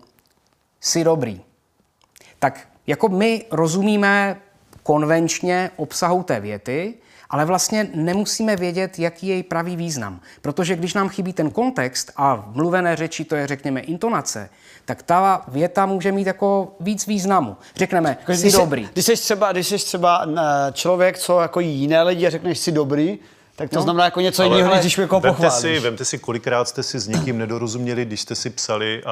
[0.86, 1.41] jsi dobrý.
[2.39, 4.38] Tak jako my rozumíme
[4.84, 6.93] konvenčně obsahu té věty,
[7.30, 10.19] ale vlastně nemusíme vědět, jaký je její pravý význam.
[10.41, 14.50] Protože když nám chybí ten kontext a v mluvené řeči to je, řekněme, intonace,
[14.86, 17.58] tak ta věta může mít jako víc významu.
[17.76, 18.89] Řekneme, jsi Když jsi- dobrý.
[18.93, 20.41] Když jsi třeba, když jsi třeba eh,
[20.74, 23.19] člověk, co jako jiné lidi a řekneš si dobrý,
[23.56, 23.82] tak to no.
[23.82, 25.62] znamená jako něco jiného, než když někoho vemte pochválíš.
[25.62, 29.12] si, vemte si, kolikrát jste si s někým nedorozuměli, když jste si psali uh,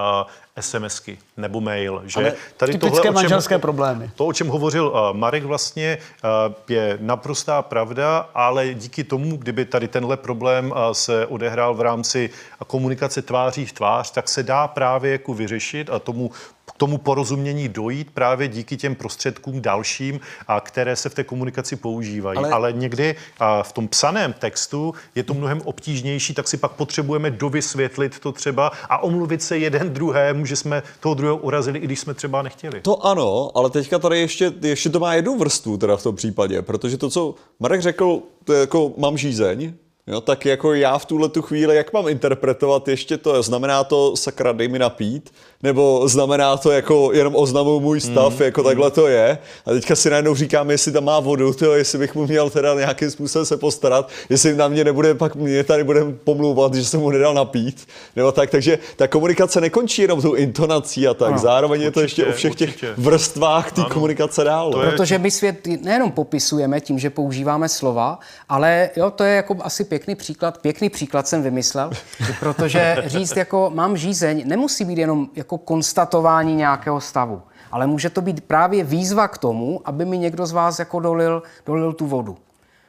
[0.59, 2.01] SMSky nebo mail.
[2.05, 2.19] Že?
[2.19, 2.33] Ale
[2.71, 4.11] typické manželské problémy.
[4.15, 9.65] To, o čem hovořil uh, Marek, vlastně uh, je naprostá pravda, ale díky tomu, kdyby
[9.65, 12.29] tady tenhle problém uh, se odehrál v rámci
[12.67, 16.31] komunikace tváří v tvář, tak se dá právě jako vyřešit a tomu
[16.75, 21.75] k tomu porozumění dojít právě díky těm prostředkům dalším, a které se v té komunikaci
[21.75, 22.37] používají.
[22.37, 26.71] Ale, Ale- někdy a v tom psaném textu je to mnohem obtížnější, tak si pak
[26.71, 31.81] potřebujeme dovysvětlit to třeba a omluvit se jeden druhému, že jsme toho druhého urazili, i
[31.81, 32.81] když jsme třeba nechtěli.
[32.81, 36.61] To ano, ale teďka tady ještě, ještě to má jednu vrstvu teda v tom případě,
[36.61, 39.73] protože to, co Marek řekl, to je jako mám žízeň,
[40.07, 44.15] jo, tak jako já v tuhle tu chvíli, jak mám interpretovat ještě to, znamená to
[44.15, 45.33] sakra dej mi napít,
[45.63, 49.37] nebo znamená to jako jenom oznamuju můj stav, mm, jako takhle to je.
[49.65, 52.73] A teďka si najednou říkám, jestli tam má vodu, tyjo, jestli bych mu měl teda
[52.73, 56.99] nějakým způsobem se postarat, jestli na mě nebude, pak mě tady bude pomlouvat, že jsem
[56.99, 61.37] mu nedal napít, nebo tak, takže ta komunikace nekončí jenom tou intonací a tak, Ano,
[61.39, 62.93] zároveň je to ještě o určitě, všech těch určitě.
[62.97, 64.71] vrstvách té komunikace dál.
[64.71, 69.35] To je- Protože my svět nejenom popisujeme tím, že používáme slova, ale jo, to je
[69.35, 70.57] jako asi pěkný příklad.
[70.57, 71.89] Pěkný příklad jsem vymyslel,
[72.39, 78.21] protože říct jako mám žízeň nemusí být jenom jako konstatování nějakého stavu, ale může to
[78.21, 82.37] být právě výzva k tomu, aby mi někdo z vás jako dolil, dolil tu vodu.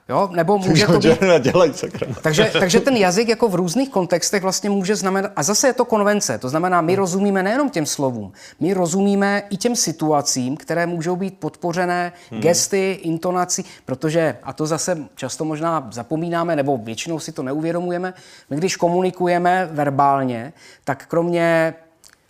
[0.09, 0.29] Jo?
[0.33, 1.19] Nebo může to být...
[1.39, 2.07] Dělej, sakra.
[2.23, 5.85] Takže, takže ten jazyk jako v různých kontextech vlastně může znamenat, a zase je to
[5.85, 11.17] konvence, to znamená, my rozumíme nejenom těm slovům, my rozumíme i těm situacím, které můžou
[11.17, 17.43] být podpořené gesty, intonací, protože, a to zase často možná zapomínáme, nebo většinou si to
[17.43, 18.15] neuvědomujeme,
[18.51, 20.53] my když komunikujeme verbálně,
[20.85, 21.75] tak kromě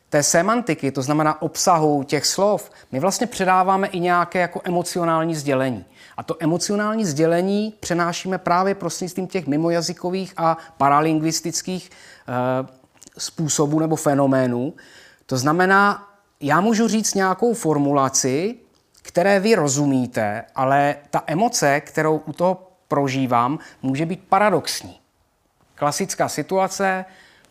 [0.08, 5.84] té semantiky, to znamená obsahu těch slov, my vlastně předáváme i nějaké jako emocionální sdělení.
[6.16, 11.92] A to emocionální sdělení přenášíme právě prostřednictvím těch mimojazykových a paralingvistických e,
[13.18, 14.74] způsobů nebo fenoménů.
[15.26, 16.08] To znamená,
[16.40, 18.56] já můžu říct nějakou formulaci,
[19.02, 25.00] které vy rozumíte, ale ta emoce, kterou u toho prožívám, může být paradoxní.
[25.74, 27.04] Klasická situace,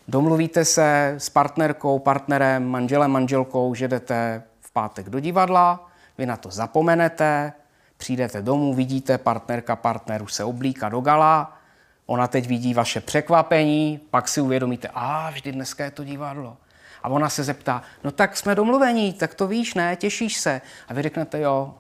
[0.08, 5.88] domluvíte se s partnerkou, partnerem, manželem, manželkou, že jdete v pátek do divadla,
[6.18, 7.54] vy na to zapomenete,
[7.98, 11.58] přijdete domů, vidíte, partnerka, partner už se oblíká do gala,
[12.06, 16.58] ona teď vidí vaše překvapení, pak si uvědomíte, a vždy dneska je to divadlo.
[17.04, 20.62] A ona se zeptá, no tak jsme domluvení, tak to víš, ne, těšíš se.
[20.88, 21.76] A vy řeknete, jo.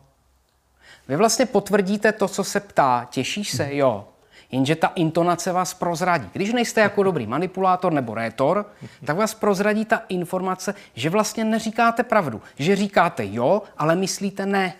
[1.07, 4.07] Vy vlastně potvrdíte to, co se ptá, těšíš se, jo.
[4.53, 6.29] Jenže ta intonace vás prozradí.
[6.33, 8.65] Když nejste jako dobrý manipulátor nebo rétor,
[9.05, 12.41] tak vás prozradí ta informace, že vlastně neříkáte pravdu.
[12.57, 14.73] Že říkáte jo, ale myslíte ne.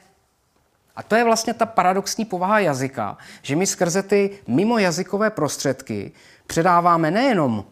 [0.96, 6.12] A to je vlastně ta paradoxní povaha jazyka, že my skrze ty mimojazykové prostředky
[6.48, 7.66] předáváme nejenom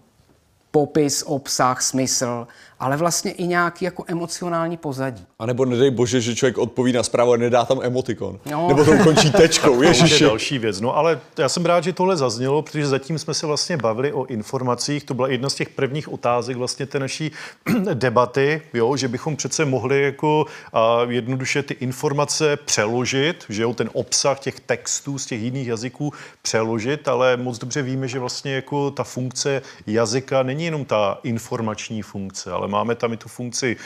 [0.71, 2.47] popis, obsah, smysl,
[2.81, 5.25] ale vlastně i nějaký jako emocionální pozadí.
[5.39, 8.39] A nebo nedej bože, že člověk odpoví na zprávu a nedá tam emotikon.
[8.51, 8.67] No.
[8.67, 9.75] Nebo to končí tečkou.
[9.75, 10.81] To je další věc.
[10.81, 14.25] No ale já jsem rád, že tohle zaznělo, protože zatím jsme se vlastně bavili o
[14.25, 15.03] informacích.
[15.03, 17.31] To byla jedna z těch prvních otázek vlastně té naší
[17.93, 23.89] debaty, jo, že bychom přece mohli jako a, jednoduše ty informace přeložit, že jo, ten
[23.93, 28.91] obsah těch textů z těch jiných jazyků přeložit, ale moc dobře víme, že vlastně jako
[28.91, 33.77] ta funkce jazyka není jenom ta informační funkce, ale máme tam i tu funkci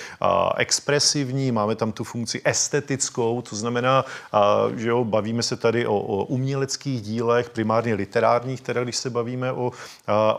[0.57, 4.05] expresivní, máme tam tu funkci estetickou, to znamená,
[4.75, 9.51] že jo, bavíme se tady o, o uměleckých dílech, primárně literárních, teda když se bavíme
[9.51, 9.71] o,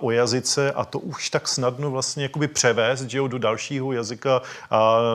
[0.00, 4.42] o jazyce a to už tak snadno vlastně jakoby převést, že jo, do dalšího jazyka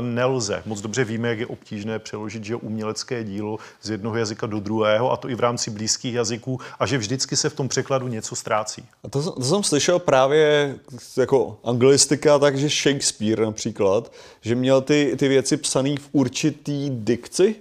[0.02, 0.63] nelze.
[0.65, 4.60] Moc dobře víme, jak je obtížné přeložit, že jo, umělecké dílo z jednoho jazyka do
[4.60, 8.08] druhého a to i v rámci blízkých jazyků a že vždycky se v tom překladu
[8.08, 8.86] něco ztrácí.
[9.04, 10.76] A to, to jsem slyšel právě
[11.17, 17.56] jako anglistika, takže Shakespeare například, že měl ty, ty věci psané v určitý dikci,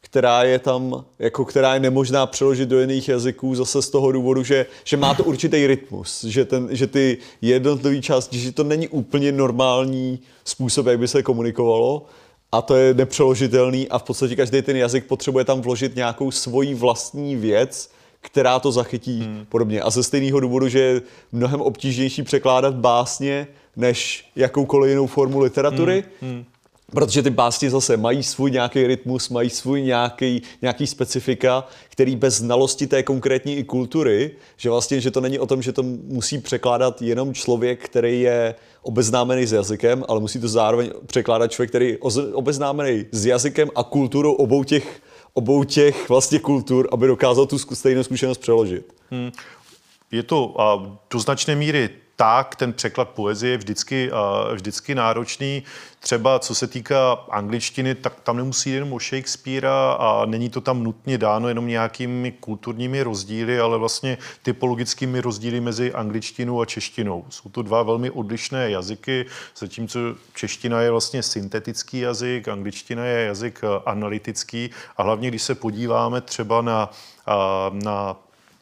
[0.00, 4.42] která je tam, jako která je nemožná přeložit do jiných jazyků zase z toho důvodu,
[4.42, 8.88] že, že má to určitý rytmus, že, ten, že ty jednotlivé části, že to není
[8.88, 12.06] úplně normální způsob, jak by se komunikovalo,
[12.52, 16.74] a to je nepřeložitelný a v podstatě každý ten jazyk potřebuje tam vložit nějakou svoji
[16.74, 17.90] vlastní věc,
[18.20, 19.46] která to zachytí hmm.
[19.48, 19.82] podobně.
[19.82, 23.46] A ze stejného důvodu, že je mnohem obtížnější překládat básně
[23.78, 26.30] než jakoukoliv jinou formu literatury, hmm.
[26.30, 26.44] Hmm.
[26.92, 32.34] Protože ty básně zase mají svůj nějaký rytmus, mají svůj nějaký, nějaký specifika, který bez
[32.34, 36.38] znalosti té konkrétní i kultury, že vlastně, že to není o tom, že to musí
[36.38, 41.88] překládat jenom člověk, který je obeznámený s jazykem, ale musí to zároveň překládat člověk, který
[41.88, 41.98] je
[42.32, 45.00] obeznámený s jazykem a kulturou obou těch,
[45.32, 48.94] obou těch vlastně kultur, aby dokázal tu stejnou zkušenost přeložit.
[49.10, 49.32] Hmm.
[50.12, 54.10] Je to a, do značné míry tak ten překlad poezie je vždycky,
[54.54, 55.62] vždycky náročný.
[56.00, 60.82] Třeba co se týká angličtiny, tak tam nemusí jenom o Shakespearea a není to tam
[60.82, 67.24] nutně dáno jenom nějakými kulturními rozdíly, ale vlastně typologickými rozdíly mezi angličtinou a češtinou.
[67.28, 69.26] Jsou to dva velmi odlišné jazyky,
[69.56, 69.98] zatímco
[70.34, 76.62] čeština je vlastně syntetický jazyk, angličtina je jazyk analytický a hlavně, když se podíváme třeba
[76.62, 76.90] na,
[77.72, 78.16] na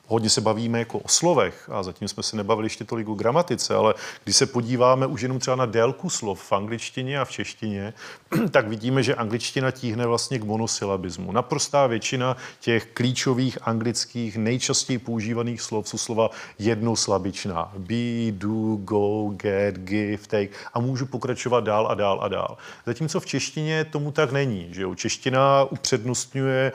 [0.07, 3.75] hodně se bavíme jako o slovech a zatím jsme se nebavili ještě tolik o gramatice,
[3.75, 7.95] ale když se podíváme už jenom třeba na délku slov v angličtině a v češtině,
[8.51, 11.33] tak vidíme, že angličtina tíhne vlastně k monosilabismu.
[11.33, 17.73] Naprostá většina těch klíčových anglických nejčastěji používaných slov jsou slova jednoslabičná.
[17.79, 22.57] Be, do, go, get, give, take a můžu pokračovat dál a dál a dál.
[22.87, 24.69] Zatímco v češtině tomu tak není.
[24.71, 24.95] Že jo?
[24.95, 26.73] Čeština upřednostňuje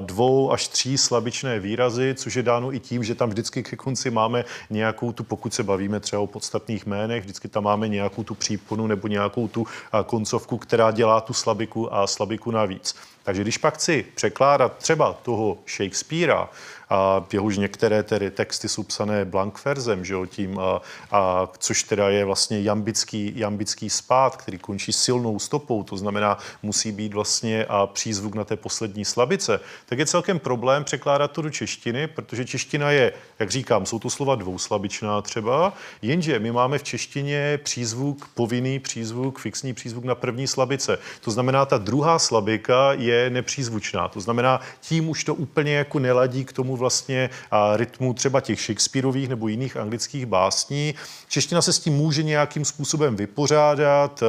[0.00, 4.10] dvou až tří slabičné výrazy, což je dáno i tím, že tam vždycky ke konci
[4.10, 8.34] máme nějakou tu, pokud se bavíme třeba o podstatných jménech, vždycky tam máme nějakou tu
[8.34, 9.66] příponu nebo nějakou tu
[10.06, 12.96] koncovku, která dělá tu slabiku a slabiku navíc.
[13.22, 16.48] Takže když pak chci překládat třeba toho Shakespearea,
[16.90, 22.08] a jehož některé tedy texty jsou psané blankverzem, že jo, tím, a, a, což teda
[22.08, 27.86] je vlastně jambický, jambický spát, který končí silnou stopou, to znamená, musí být vlastně a
[27.86, 32.90] přízvuk na té poslední slabice, tak je celkem problém překládat to do češtiny, protože čeština
[32.90, 35.72] je, jak říkám, jsou to slova dvouslabičná třeba,
[36.02, 40.98] jenže my máme v češtině přízvuk, povinný přízvuk, fixní přízvuk na první slabice.
[41.20, 44.08] To znamená, ta druhá slabika je nepřízvučná.
[44.08, 47.30] To znamená, tím už to úplně jako neladí k tomu vlastně
[47.76, 50.94] rytmu třeba těch Shakespeareových nebo jiných anglických básní.
[51.28, 54.22] Čeština se s tím může nějakým způsobem vypořádat.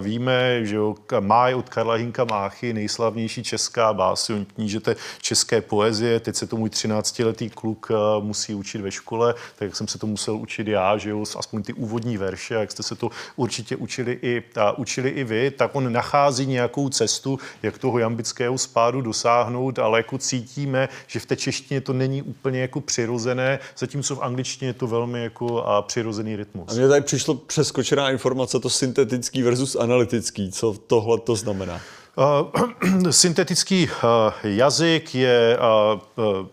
[0.00, 0.78] Víme, že
[1.20, 6.20] Máj od Karla Hinka Máchy, nejslavnější česká básní knížete české poezie.
[6.20, 7.88] Teď se to můj 13-letý kluk
[8.20, 11.62] musí učit ve škole, tak jak jsem se to musel učit já, že jo, aspoň
[11.62, 14.42] ty úvodní verše, jak jste se to určitě učili i,
[14.76, 20.18] učili i vy, tak on nachází nějakou cestu, jak toho jambického spádu dosáhnout, ale jako
[20.18, 24.72] cítíme, že v té češtině češtině to není úplně jako přirozené, zatímco v angličtině je
[24.72, 26.72] to velmi jako a přirozený rytmus.
[26.72, 30.52] A mně tady přišlo přeskočená informace, to syntetický versus analytický.
[30.52, 31.80] Co tohle to znamená?
[32.16, 33.90] Uh, syntetický uh,
[34.44, 36.46] jazyk je uh, uh,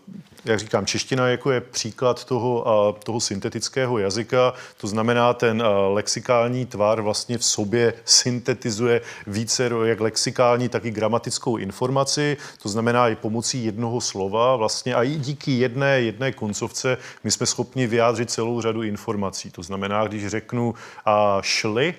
[0.44, 2.64] jak říkám, čeština jako je příklad toho,
[3.04, 10.68] toho syntetického jazyka, to znamená, ten lexikální tvar vlastně v sobě syntetizuje více jak lexikální,
[10.68, 16.00] tak i gramatickou informaci, to znamená i pomocí jednoho slova vlastně a i díky jedné,
[16.00, 19.50] jedné koncovce my jsme schopni vyjádřit celou řadu informací.
[19.50, 20.74] To znamená, když řeknu
[21.40, 21.94] šli,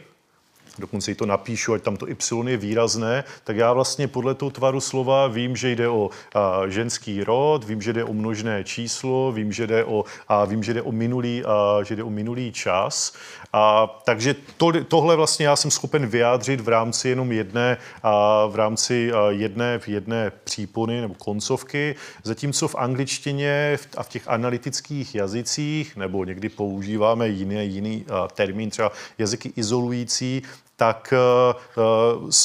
[0.79, 4.51] dokonce i to napíšu, ať tam to Y je výrazné, tak já vlastně podle toho
[4.51, 9.31] tvaru slova vím, že jde o a, ženský rod, vím, že jde o množné číslo,
[9.31, 12.51] vím, že jde o, a vím, že jde o minulý, a, že jde o minulý
[12.51, 13.13] čas.
[13.53, 18.55] A, takže to, tohle vlastně já jsem schopen vyjádřit v rámci jenom jedné, a, v
[18.55, 26.25] rámci jedné, jedné přípony nebo koncovky, zatímco v angličtině a v těch analytických jazycích, nebo
[26.25, 30.41] někdy používáme jiný, jiný termín, třeba jazyky izolující,
[30.83, 31.55] tak eh,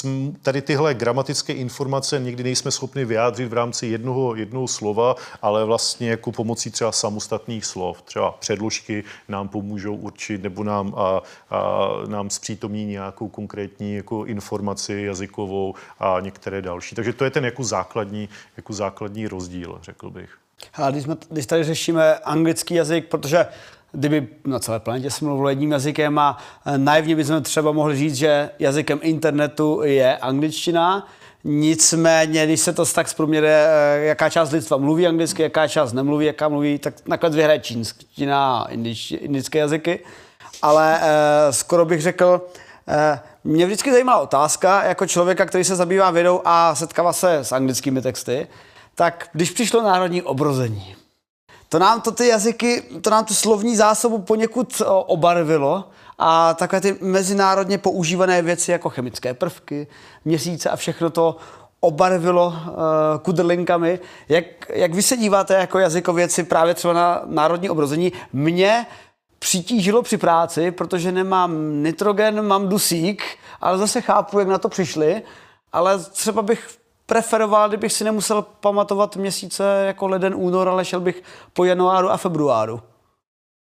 [0.04, 5.64] eh, tady tyhle gramatické informace někdy nejsme schopni vyjádřit v rámci jednoho, jednoho slova, ale
[5.64, 8.02] vlastně jako pomocí třeba samostatných slov.
[8.02, 15.02] Třeba předložky nám pomůžou určit nebo nám, a, a, nám zpřítomní nějakou konkrétní jako informaci
[15.06, 16.94] jazykovou a některé další.
[16.94, 20.30] Takže to je ten jako základní, jako základní rozdíl, řekl bych.
[20.74, 23.46] A když, jsme, když tady řešíme anglický jazyk, protože
[23.92, 28.14] kdyby na celé planetě se mluvilo jedním jazykem a eh, naivně bychom třeba mohli říct,
[28.14, 31.06] že jazykem internetu je angličtina,
[31.44, 36.26] Nicméně, když se to tak zprůměruje, eh, jaká část lidstva mluví anglicky, jaká část nemluví,
[36.26, 38.68] jaká mluví, tak nakonec vyhraje čínstina a
[39.20, 40.00] indické jazyky.
[40.62, 42.46] Ale eh, skoro bych řekl,
[42.88, 47.52] eh, mě vždycky zajímala otázka, jako člověka, který se zabývá vědou a setkává se s
[47.52, 48.46] anglickými texty,
[48.94, 50.96] tak když přišlo národní obrození,
[51.68, 55.84] to nám to ty jazyky, to nám tu slovní zásobu poněkud obarvilo
[56.18, 59.86] a takové ty mezinárodně používané věci jako chemické prvky,
[60.24, 61.36] měsíce a všechno to
[61.80, 62.54] obarvilo uh,
[63.22, 64.00] kudrlinkami.
[64.28, 68.12] Jak, jak vy se díváte jako jazykověci právě třeba na národní obrození?
[68.32, 68.86] Mě
[69.38, 73.22] přitížilo při práci, protože nemám nitrogen, mám dusík,
[73.60, 75.22] ale zase chápu, jak na to přišli,
[75.72, 76.77] ale třeba bych
[77.08, 82.16] preferoval, kdybych si nemusel pamatovat měsíce jako leden, únor, ale šel bych po januáru a
[82.16, 82.82] februáru.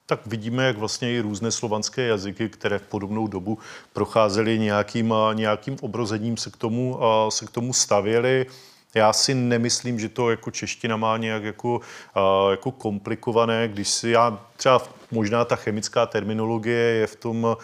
[0.05, 3.57] Tak vidíme, jak vlastně i různé slovanské jazyky, které v podobnou dobu
[3.93, 8.45] procházely nějakým, nějakým obrozením, se k tomu, se k tomu stavěly.
[8.97, 11.81] Já si nemyslím, že to jako čeština má nějak jako,
[12.51, 14.81] jako komplikované, když si já třeba
[15.12, 17.55] možná ta chemická terminologie je v tom uh,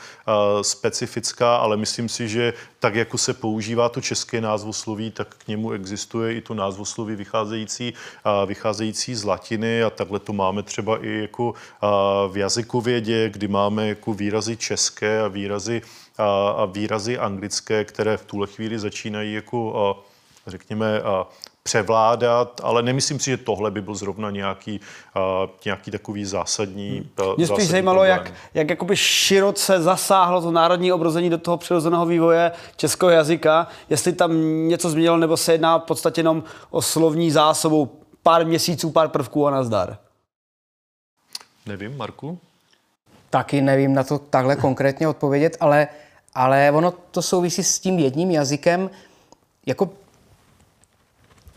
[0.62, 5.72] specifická, ale myslím si, že tak, jako se používá to české názvosloví, tak k němu
[5.72, 11.22] existuje i to názvosloví vycházející, uh, vycházející z latiny a takhle to máme třeba i
[11.22, 15.82] jako uh, v jazykovědě, kdy máme jako výrazy české a výrazy,
[16.58, 20.04] a výrazy anglické, které v tuhle chvíli začínají jako
[20.48, 21.02] řekněme,
[21.64, 24.80] převládat, ale nemyslím si, že tohle by byl zrovna nějaký,
[25.16, 27.36] uh, nějaký takový zásadní hmm.
[27.38, 28.18] Mě spíš zajímalo, problém.
[28.18, 34.14] jak, jak jakoby široce zasáhlo to národní obrození do toho přirozeného vývoje českého jazyka, jestli
[34.14, 34.32] tam
[34.68, 39.48] něco změnilo, nebo se jedná v podstatě jenom o slovní zásobu pár měsíců, pár prvků
[39.48, 39.98] a nazdar.
[41.66, 42.39] Nevím, Marku?
[43.30, 45.88] Taky nevím na to takhle konkrétně odpovědět, ale,
[46.34, 48.89] ale ono to souvisí s tím jedním jazykem.
[49.66, 49.89] Jako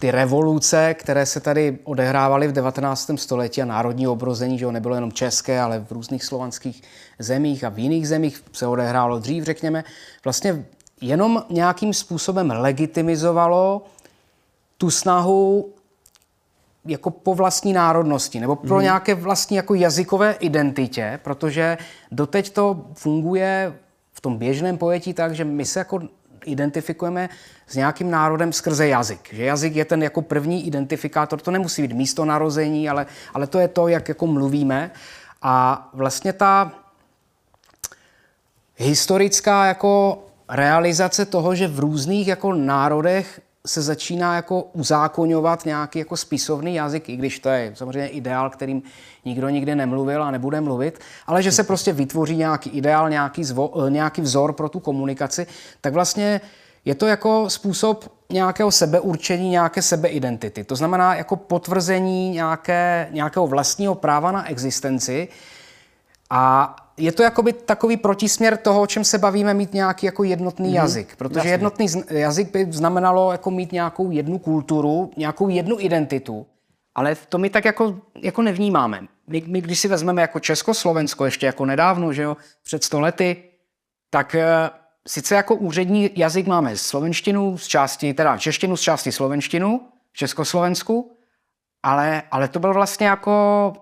[0.07, 3.11] ty revoluce, které se tady odehrávaly v 19.
[3.17, 6.83] století a národní obrození, že jo, nebylo jenom české, ale v různých slovanských
[7.19, 9.85] zemích a v jiných zemích se odehrálo dřív, řekněme,
[10.25, 10.67] vlastně
[11.01, 13.83] jenom nějakým způsobem legitimizovalo
[14.79, 15.73] tu snahu
[16.85, 18.83] jako po vlastní národnosti nebo pro mm.
[18.83, 21.79] nějaké vlastní jako jazykové identitě, protože
[22.13, 23.75] doteď to funguje
[24.13, 26.01] v tom běžném pojetí tak, že my se jako
[26.47, 27.29] identifikujeme
[27.67, 29.29] s nějakým národem skrze jazyk.
[29.33, 33.59] Že jazyk je ten jako první identifikátor, to nemusí být místo narození, ale, ale to
[33.59, 34.91] je to, jak jako mluvíme.
[35.43, 36.73] A vlastně ta
[38.77, 46.17] historická jako realizace toho, že v různých jako národech se začíná jako uzákonňovat nějaký jako
[46.17, 48.83] spisovný jazyk, i když to je samozřejmě ideál, kterým
[49.25, 53.89] nikdo nikdy nemluvil a nebude mluvit, ale že se prostě vytvoří nějaký ideál, nějaký, zvo,
[53.89, 55.47] nějaký vzor pro tu komunikaci,
[55.81, 56.41] tak vlastně
[56.85, 60.65] je to jako způsob nějakého sebeurčení, nějaké sebeidentity.
[60.65, 65.29] To znamená jako potvrzení nějaké, nějakého vlastního práva na existenci
[66.31, 70.71] a je to jakoby takový protisměr toho, o čem se bavíme, mít nějaký jako jednotný
[70.71, 70.75] mm-hmm.
[70.75, 71.17] jazyk.
[71.17, 71.51] Protože Jasně.
[71.51, 76.47] jednotný jazyk by znamenalo jako mít nějakou jednu kulturu, nějakou jednu identitu.
[76.95, 79.01] Ale to my tak jako, jako nevnímáme.
[79.27, 83.43] My, my, když si vezmeme jako Československo, ještě jako nedávno, že jo, před stolety,
[84.11, 84.47] tak e,
[85.09, 89.81] sice jako úřední jazyk máme slovenštinu z části, teda češtinu z části slovenštinu
[90.13, 91.17] v Československu,
[91.83, 93.73] ale, ale to byl vlastně jako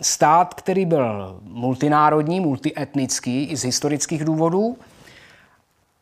[0.00, 4.76] stát, který byl multinárodní, multietnický i z historických důvodů.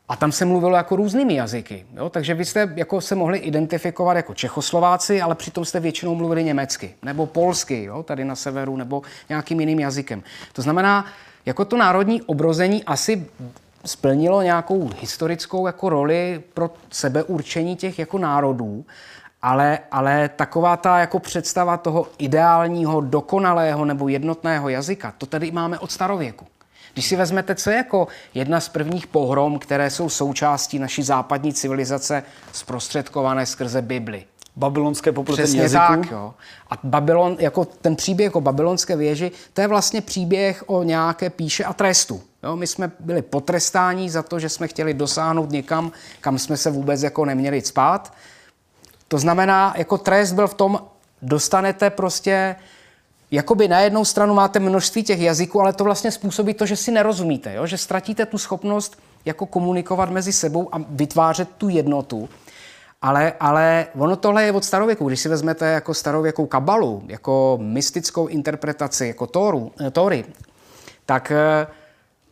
[0.09, 1.87] A tam se mluvilo jako různými jazyky.
[1.97, 2.11] Jo?
[2.11, 6.95] Takže vy jste jako se mohli identifikovat jako Čechoslováci, ale přitom jste většinou mluvili německy
[7.03, 8.03] nebo polsky, jo?
[8.03, 10.23] tady na severu, nebo nějakým jiným jazykem.
[10.53, 11.07] To znamená,
[11.47, 13.27] jako to národní obrození asi
[13.85, 18.85] splnilo nějakou historickou jako roli pro sebeurčení těch jako národů,
[19.45, 25.79] ale, ale taková ta jako představa toho ideálního, dokonalého nebo jednotného jazyka, to tady máme
[25.79, 26.47] od starověku.
[26.93, 31.53] Když si vezmete, co je jako jedna z prvních pohrom, které jsou součástí naší západní
[31.53, 32.23] civilizace
[32.53, 34.25] zprostředkované skrze Bibli.
[34.57, 36.03] Babylonské popletení Přesně jazyku.
[36.03, 36.35] tak, jo.
[36.71, 41.65] A Babylon, jako ten příběh o babylonské věži, to je vlastně příběh o nějaké píše
[41.65, 42.23] a trestu.
[42.43, 46.71] Jo, my jsme byli potrestáni za to, že jsme chtěli dosáhnout někam, kam jsme se
[46.71, 48.13] vůbec jako neměli spát.
[49.15, 50.81] To znamená, jako trest byl v tom,
[51.23, 52.57] dostanete prostě,
[53.31, 56.91] jakoby na jednou stranu máte množství těch jazyků, ale to vlastně způsobí to, že si
[56.91, 57.67] nerozumíte, jo?
[57.67, 62.29] že ztratíte tu schopnost jako komunikovat mezi sebou a vytvářet tu jednotu.
[63.03, 65.09] Ale, ale ono tohle je od starověku.
[65.09, 70.25] Když si vezmete jako starověkou kabalu, jako mystickou interpretaci, jako Tóru, eh, Tóry,
[71.07, 71.67] tak eh,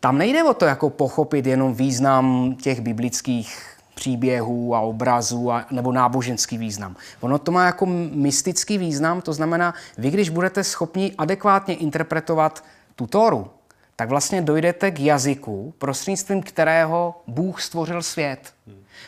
[0.01, 3.72] tam nejde o to jako pochopit jenom význam těch biblických
[4.03, 6.97] příběhů a obrazů a, nebo náboženský význam.
[7.21, 12.65] Ono to má jako mystický význam, to znamená, vy když budete schopni adekvátně interpretovat
[12.97, 13.51] tu Tóru,
[13.97, 18.53] tak vlastně dojdete k jazyku, prostřednictvím kterého Bůh stvořil svět.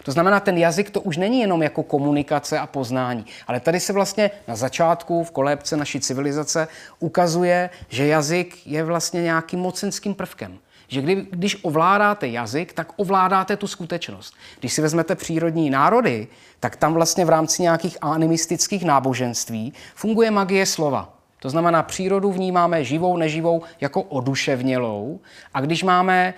[0.03, 3.93] To znamená, ten jazyk to už není jenom jako komunikace a poznání, ale tady se
[3.93, 6.69] vlastně na začátku v kolébce naší civilizace
[6.99, 10.59] ukazuje, že jazyk je vlastně nějakým mocenským prvkem.
[10.89, 14.35] Že kdy, když ovládáte jazyk, tak ovládáte tu skutečnost.
[14.61, 16.29] Když si vezmete přírodní národy,
[16.61, 21.15] tak tam vlastně v rámci nějakých animistických náboženství funguje magie slova.
[21.41, 25.21] To znamená, přírodu vnímáme živou, neživou jako oduševnělou
[25.55, 26.35] a když máme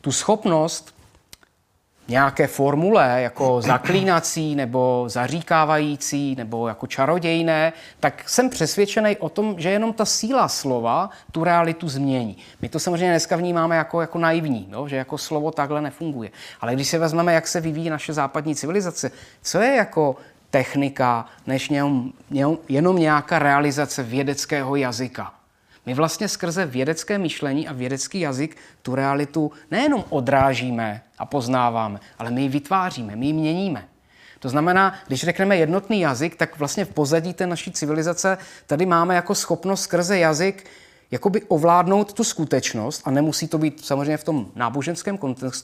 [0.00, 0.95] tu schopnost
[2.08, 9.70] nějaké formule, jako zaklínací nebo zaříkávající nebo jako čarodějné, tak jsem přesvědčený o tom, že
[9.70, 12.36] jenom ta síla slova tu realitu změní.
[12.62, 14.88] My to samozřejmě dneska vnímáme jako, jako naivní, no?
[14.88, 16.30] že jako slovo takhle nefunguje.
[16.60, 19.10] Ale když si vezmeme, jak se vyvíjí naše západní civilizace,
[19.42, 20.16] co je jako
[20.50, 22.12] technika, než jenom,
[22.68, 25.35] jenom nějaká realizace vědeckého jazyka.
[25.86, 32.30] My vlastně skrze vědecké myšlení a vědecký jazyk tu realitu nejenom odrážíme a poznáváme, ale
[32.30, 33.88] my ji vytváříme, my ji měníme.
[34.38, 39.14] To znamená, když řekneme jednotný jazyk, tak vlastně v pozadí té naší civilizace tady máme
[39.14, 40.66] jako schopnost skrze jazyk
[41.10, 45.18] jakoby ovládnout tu skutečnost a nemusí to být samozřejmě v tom náboženském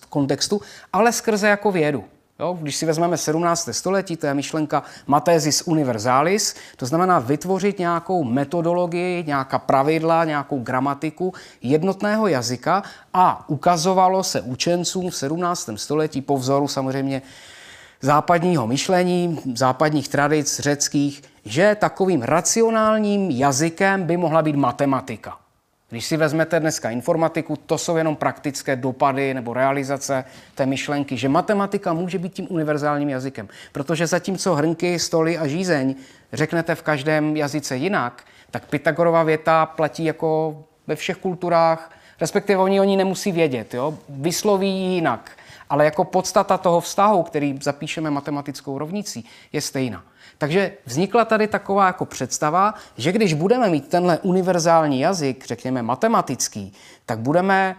[0.08, 0.60] kontextu,
[0.92, 2.04] ale skrze jako vědu.
[2.43, 2.59] Jo?
[2.61, 3.68] Když si vezmeme 17.
[3.72, 11.34] století, to je myšlenka Mathesis universalis, to znamená vytvořit nějakou metodologii, nějaká pravidla, nějakou gramatiku
[11.62, 12.82] jednotného jazyka
[13.14, 15.70] a ukazovalo se učencům v 17.
[15.76, 17.22] století po vzoru samozřejmě
[18.01, 25.41] západního myšlení, západních tradic řeckých, že takovým racionálním jazykem by mohla být matematika.
[25.93, 30.24] Když si vezmete dneska informatiku, to jsou jenom praktické dopady nebo realizace
[30.55, 33.49] té myšlenky, že matematika může být tím univerzálním jazykem.
[33.72, 35.95] Protože zatímco hrnky, stoly a žízeň
[36.32, 41.90] řeknete v každém jazyce jinak, tak Pythagorova věta platí jako ve všech kulturách,
[42.20, 43.99] respektive oni oni nemusí vědět, jo?
[44.09, 45.30] vysloví ji jinak.
[45.70, 50.05] ale jako podstata toho vztahu, který zapíšeme matematickou rovnicí, je stejná.
[50.43, 56.72] Takže vznikla tady taková jako představa, že když budeme mít tenhle univerzální jazyk, řekněme matematický,
[57.07, 57.76] tak budeme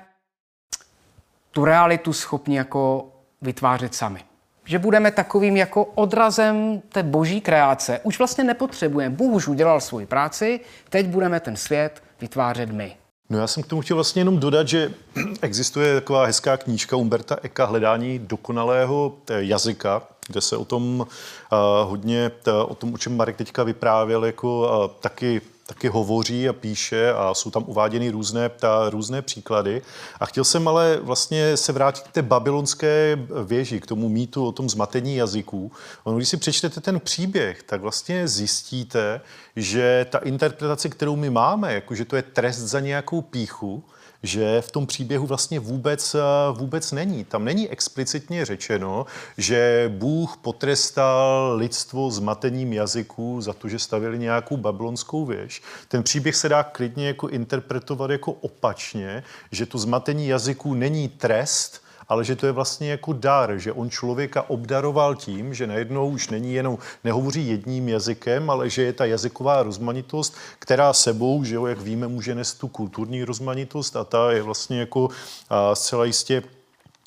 [1.51, 3.11] tu realitu schopni jako
[3.41, 4.19] vytvářet sami.
[4.65, 7.99] Že budeme takovým jako odrazem té boží kreace.
[8.03, 9.15] Už vlastně nepotřebujeme.
[9.15, 10.59] Bůh už udělal svoji práci,
[10.89, 12.95] teď budeme ten svět vytvářet my.
[13.29, 14.93] No já jsem k tomu chtěl vlastně jenom dodat, že
[15.41, 21.57] existuje taková hezká knížka Umberta Eka Hledání dokonalého eh, jazyka, kde se o tom uh,
[21.89, 25.41] hodně, t, o tom, o čem Marek teďka vyprávěl, jako uh, taky
[25.73, 29.81] taky hovoří a píše a jsou tam uváděny různé, ta, různé příklady.
[30.19, 34.51] A chtěl jsem ale vlastně se vrátit k té babylonské věži, k tomu mýtu o
[34.51, 35.71] tom zmatení jazyků.
[36.03, 39.21] Ono, když si přečtete ten příběh, tak vlastně zjistíte,
[39.55, 43.83] že ta interpretace, kterou my máme, jako že to je trest za nějakou píchu,
[44.23, 46.15] že v tom příběhu vlastně vůbec,
[46.51, 47.23] vůbec není.
[47.23, 49.05] Tam není explicitně řečeno,
[49.37, 55.61] že Bůh potrestal lidstvo zmatením jazyků za to, že stavili nějakou babylonskou věž.
[55.87, 61.82] Ten příběh se dá klidně jako interpretovat jako opačně, že to zmatení jazyků není trest,
[62.07, 66.29] ale že to je vlastně jako dar, že on člověka obdaroval tím, že najednou už
[66.29, 71.65] není jenom, nehovoří jedním jazykem, ale že je ta jazyková rozmanitost, která sebou, že jo,
[71.65, 75.09] jak víme, může nést tu kulturní rozmanitost a ta je vlastně jako
[75.49, 76.43] a, zcela jistě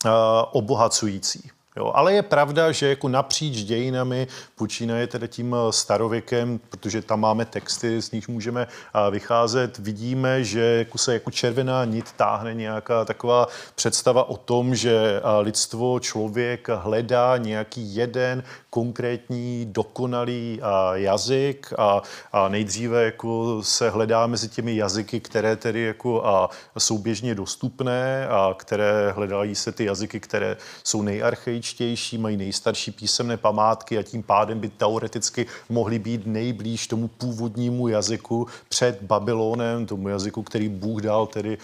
[0.05, 1.56] a, obohacující.
[1.77, 7.21] Jo, ale je pravda, že jako napříč dějinami počínaje teda tím eh, starověkem, protože tam
[7.21, 12.55] máme texty, z nich můžeme eh, vycházet, vidíme, že jako se jako červená nit táhne
[12.55, 18.43] nějaká taková představa o tom, že eh, lidstvo, člověk hledá nějaký jeden
[18.77, 20.61] konkrétní, dokonalý
[20.93, 22.03] jazyk a,
[22.33, 28.29] a nejdříve jako se hledá mezi těmi jazyky, které tedy jako a jsou běžně dostupné
[28.29, 34.23] a které hledají se ty jazyky, které jsou nejarcheičtější, mají nejstarší písemné památky a tím
[34.23, 41.03] pádem by teoreticky mohly být nejblíž tomu původnímu jazyku před Babylonem, tomu jazyku, který Bůh
[41.03, 41.59] dal tedy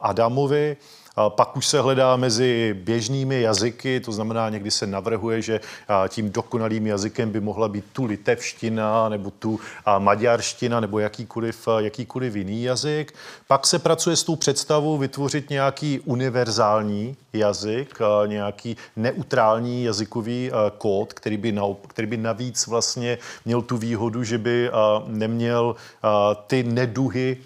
[0.00, 0.76] Adamovi.
[1.28, 5.60] Pak už se hledá mezi běžnými jazyky, to znamená, někdy se navrhuje, že
[6.08, 9.60] tím dokonalým jazykem by mohla být tu litevština nebo tu
[9.98, 13.14] maďarština nebo jakýkoliv, jakýkoliv jiný jazyk.
[13.46, 21.36] Pak se pracuje s tou představou vytvořit nějaký univerzální jazyk, nějaký neutrální jazykový kód, který
[21.36, 24.70] by, na, který by navíc vlastně měl tu výhodu, že by
[25.06, 25.76] neměl
[26.46, 27.36] ty neduhy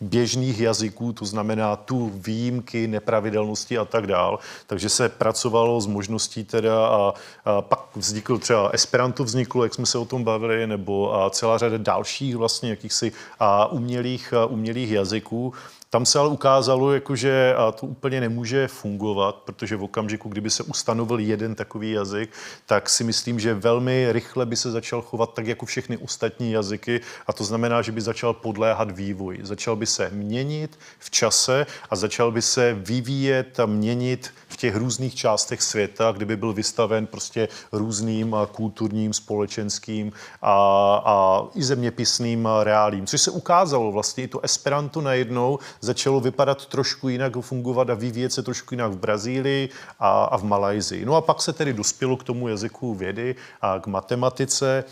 [0.00, 4.38] běžných jazyků, to znamená tu výjimky, nepravidelnosti a tak dál.
[4.66, 9.86] Takže se pracovalo s možností teda a, a pak vznikl třeba Esperanto vzniklo, jak jsme
[9.86, 14.90] se o tom bavili, nebo a celá řada dalších vlastně jakýchsi a umělých, a umělých
[14.90, 15.54] jazyků.
[15.90, 20.62] Tam se ale ukázalo, jako, že to úplně nemůže fungovat, protože v okamžiku, kdyby se
[20.62, 22.30] ustanovil jeden takový jazyk,
[22.66, 27.00] tak si myslím, že velmi rychle by se začal chovat tak jako všechny ostatní jazyky
[27.26, 29.38] a to znamená, že by začal podléhat vývoj.
[29.42, 34.76] Začal by se měnit v čase a začal by se vyvíjet a měnit v těch
[34.76, 40.12] různých částech světa, kdyby byl vystaven prostě různým kulturním, společenským
[40.42, 40.54] a,
[41.04, 43.06] a i zeměpisným reálím.
[43.06, 48.32] Což se ukázalo vlastně i to Esperanto najednou začalo vypadat trošku jinak, fungovat a vyvíjet
[48.32, 49.68] se trošku jinak v Brazílii
[49.98, 51.04] a, a v Malajzii.
[51.04, 54.84] No a pak se tedy dospělo k tomu jazyku vědy a k matematice.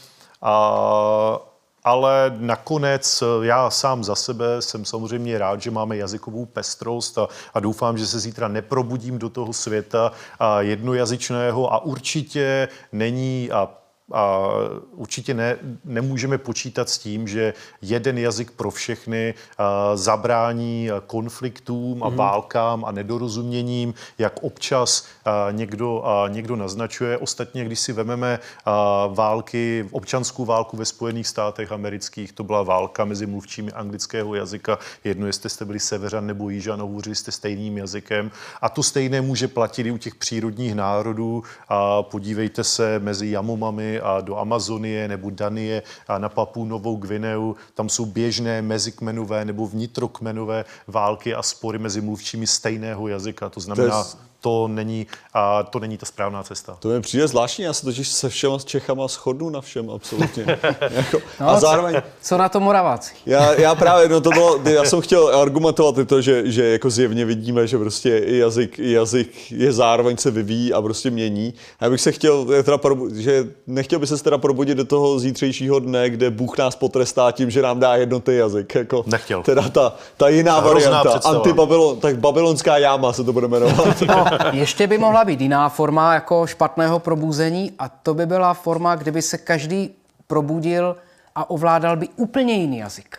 [0.42, 1.38] A,
[1.84, 7.60] ale nakonec já sám za sebe jsem samozřejmě rád, že máme jazykovou pestrost a, a
[7.60, 10.12] doufám, že se zítra neprobudím do toho světa
[10.58, 13.68] jednojazyčného a určitě není a
[14.12, 14.48] a
[14.90, 22.08] určitě ne, nemůžeme počítat s tím, že jeden jazyk pro všechny a, zabrání konfliktům a
[22.08, 22.16] mm.
[22.16, 27.18] válkám a nedorozuměním, jak občas a, někdo, a, někdo naznačuje.
[27.18, 33.04] Ostatně, když si vememe a, války, občanskou válku ve Spojených státech amerických, to byla válka
[33.04, 34.78] mezi mluvčími anglického jazyka.
[35.04, 38.30] Jedno, jestli jste byli severan nebo jižan, hovořili jste stejným jazykem.
[38.62, 41.42] A to stejné může platit i u těch přírodních národů.
[41.68, 47.56] A podívejte se mezi Jamomami a do Amazonie nebo Danie a na Papu Novou Gvineu.
[47.74, 53.48] Tam jsou běžné mezikmenové nebo vnitrokmenové války a spory mezi mluvčími stejného jazyka.
[53.48, 54.26] To znamená, to, je...
[54.46, 56.76] to, není, a to není ta správná cesta.
[56.80, 60.46] To mi přijde zvláštní, já se totiž se všema s Čechama shodnu na všem absolutně.
[60.90, 62.02] jako, no, a zároveň...
[62.22, 63.14] Co na to Moraváci?
[63.26, 66.90] Já, já právě, no to bylo, já jsem chtěl argumentovat i to, že, že jako
[66.90, 71.54] zjevně vidíme, že prostě i jazyk, jazyk je zároveň se vyvíjí a prostě mění.
[71.80, 72.78] Já bych se chtěl, teda,
[73.14, 77.50] že nechtěl by se teda probudit do toho zítřejšího dne, kde Bůh nás potrestá tím,
[77.50, 78.74] že nám dá jednotný jazyk.
[78.74, 79.42] Jako, Nechtěl.
[79.42, 84.02] Teda ta, ta jiná ta varianta, antibabylon, tak babylonská jáma se to bude jmenovat.
[84.08, 88.94] No, Ještě by mohla být jiná forma jako špatného probuzení a to by byla forma,
[88.94, 89.90] kdyby se každý
[90.26, 90.96] probudil
[91.34, 93.18] a ovládal by úplně jiný jazyk.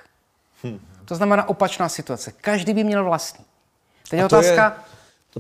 [1.06, 2.32] To znamená opačná situace.
[2.42, 3.46] Každý by měl vlastní.
[4.10, 4.72] Teď je A to je-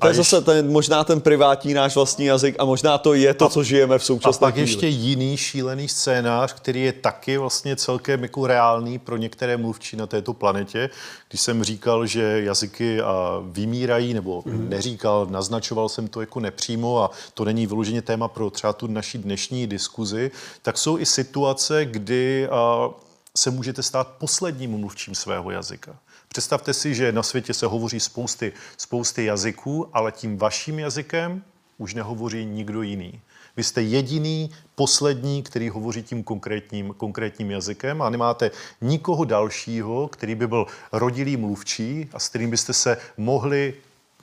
[0.02, 3.50] To je zase ten, možná ten privátní náš vlastní jazyk a možná to je to,
[3.50, 4.70] co žijeme v A současné pak chvíli.
[4.70, 10.08] ještě jiný šílený scénář, který je taky vlastně celkem jako reálný pro některé mluvčí na
[10.08, 10.89] této planetě.
[11.30, 17.12] Když jsem říkal, že jazyky a vymírají, nebo neříkal, naznačoval jsem to jako nepřímo a
[17.34, 20.32] to není vyloženě téma pro třeba tu naší dnešní diskuzi,
[20.62, 22.89] tak jsou i situace, kdy a,
[23.38, 25.95] se můžete stát posledním mluvčím svého jazyka.
[26.28, 31.43] Představte si, že na světě se hovoří spousty, spousty jazyků, ale tím vaším jazykem
[31.78, 33.21] už nehovoří nikdo jiný.
[33.57, 38.51] Vy jste jediný, poslední, který hovoří tím konkrétním, konkrétním jazykem a nemáte
[38.82, 43.73] nikoho dalšího, který by byl rodilý mluvčí a s kterým byste se mohli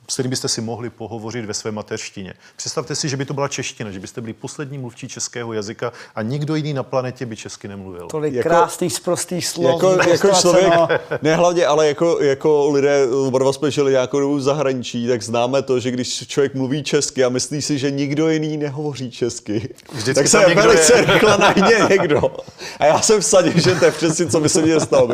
[0.07, 2.33] s kterým byste si mohli pohovořit ve své mateřštině.
[2.55, 6.21] Představte si, že by to byla čeština, že byste byli poslední mluvčí českého jazyka a
[6.21, 8.07] nikdo jiný na planetě by česky nemluvil.
[8.07, 9.65] Tolik Jako- krásných, sprostých slov.
[9.73, 10.73] Jako, jako člověk,
[11.21, 15.21] ne hlavně, ale jako, jako lidé, oba dva jsme žili nějakou dobu v zahraničí, tak
[15.23, 19.69] známe to, že když člověk mluví česky a myslí si, že nikdo jiný nehovoří česky,
[19.91, 21.05] Vždycky tak tam se velice je.
[21.13, 22.21] rychle najde někdo.
[22.79, 25.09] A já jsem vsadil, že to je přesně, co by se mně stalo.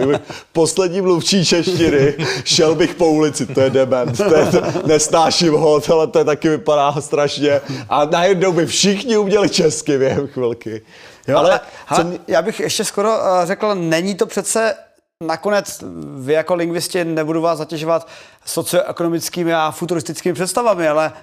[0.53, 2.13] Poslední mluvčí češtiny,
[2.43, 4.47] šel bych po ulici, to je dement, to je,
[4.86, 7.61] nesnáším ho, tohle to taky vypadá strašně.
[7.89, 10.82] A najednou by všichni uměli česky během chvilky.
[11.27, 14.75] Jo, ale ale co mě- já bych ještě skoro uh, řekl, není to přece
[15.23, 15.84] nakonec
[16.19, 18.07] vy jako lingvisti nebudu vás zatěžovat
[18.45, 21.13] socioekonomickými a futuristickými představami, ale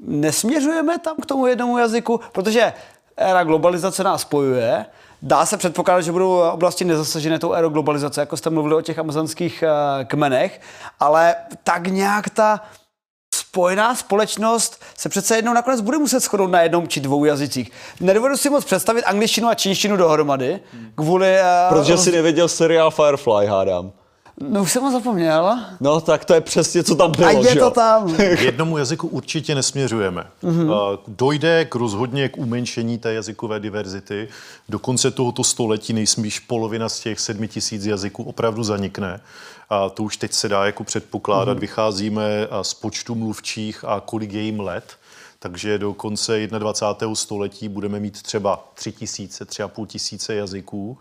[0.00, 2.72] nesměřujeme tam k tomu jednomu jazyku, protože
[3.16, 4.86] éra globalizace nás spojuje,
[5.22, 8.98] Dá se předpokládat, že budou oblasti nezasažené tou érou globalizace, jako jste mluvili o těch
[8.98, 10.60] amazonských eh, kmenech,
[11.00, 11.34] ale
[11.64, 12.60] tak nějak ta
[13.34, 17.70] spojená společnost se přece jednou nakonec bude muset shodnout na jednom či dvou jazycích.
[18.00, 20.60] Nedovedu si moc představit angličtinu a čínštinu dohromady,
[20.94, 21.26] kvůli...
[21.28, 23.92] eh, Protože jsi nevěděl seriál Firefly, hádám.
[24.40, 25.58] No už jsem ho zapomněl.
[25.80, 28.14] No tak to je přesně, co tam bylo, A je že to tam.
[28.16, 30.26] K jednomu jazyku určitě nesměřujeme.
[30.44, 30.98] Mm-hmm.
[31.08, 34.28] Dojde k rozhodně k umenšení té jazykové diverzity.
[34.68, 39.20] Do konce tohoto století nejspíš polovina z těch sedmi tisíc jazyků opravdu zanikne.
[39.70, 41.56] A to už teď se dá jako předpokládat.
[41.56, 41.60] Mm-hmm.
[41.60, 44.96] Vycházíme z počtu mluvčích a kolik je jim let.
[45.38, 47.14] Takže do konce 21.
[47.14, 50.98] století budeme mít třeba 3 tisíce, 3,5 tisíce jazyků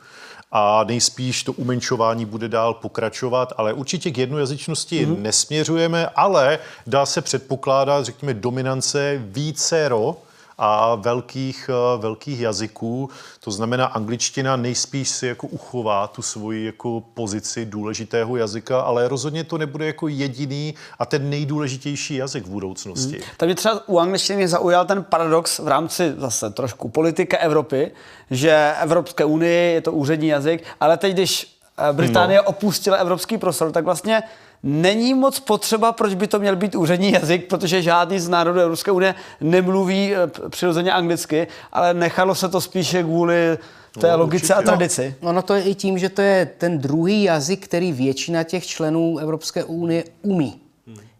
[0.51, 5.21] a nejspíš to umenšování bude dál pokračovat, ale určitě k jednojazyčnosti mm-hmm.
[5.21, 10.17] nesměřujeme, ale dá se předpokládat, řekněme, dominance vícero
[10.57, 13.09] a velkých, eh, velkých jazyků.
[13.39, 19.43] To znamená, angličtina nejspíš si jako uchová tu svoji jako pozici důležitého jazyka, ale rozhodně
[19.43, 23.21] to nebude jako jediný a ten nejdůležitější jazyk v budoucnosti.
[23.37, 27.91] Tak mě třeba u angličtiny mě zaujal ten paradox v rámci zase trošku politiky Evropy,
[28.31, 31.57] že Evropské unii je to úřední jazyk, ale teď, když
[31.89, 32.43] eh, Británie no.
[32.43, 34.23] opustila evropský prostor, tak vlastně
[34.67, 38.91] není moc potřeba, proč by to měl být úřední jazyk, protože žádný z národů Evropské
[38.91, 43.57] unie nemluví eh, přirozeně anglicky, ale nechalo se to spíše kvůli
[43.99, 44.67] té No, logice a určitě.
[44.71, 45.15] tradici.
[45.21, 49.17] Ono to je i tím, že to je ten druhý jazyk, který většina těch členů
[49.17, 50.61] Evropské unie umí.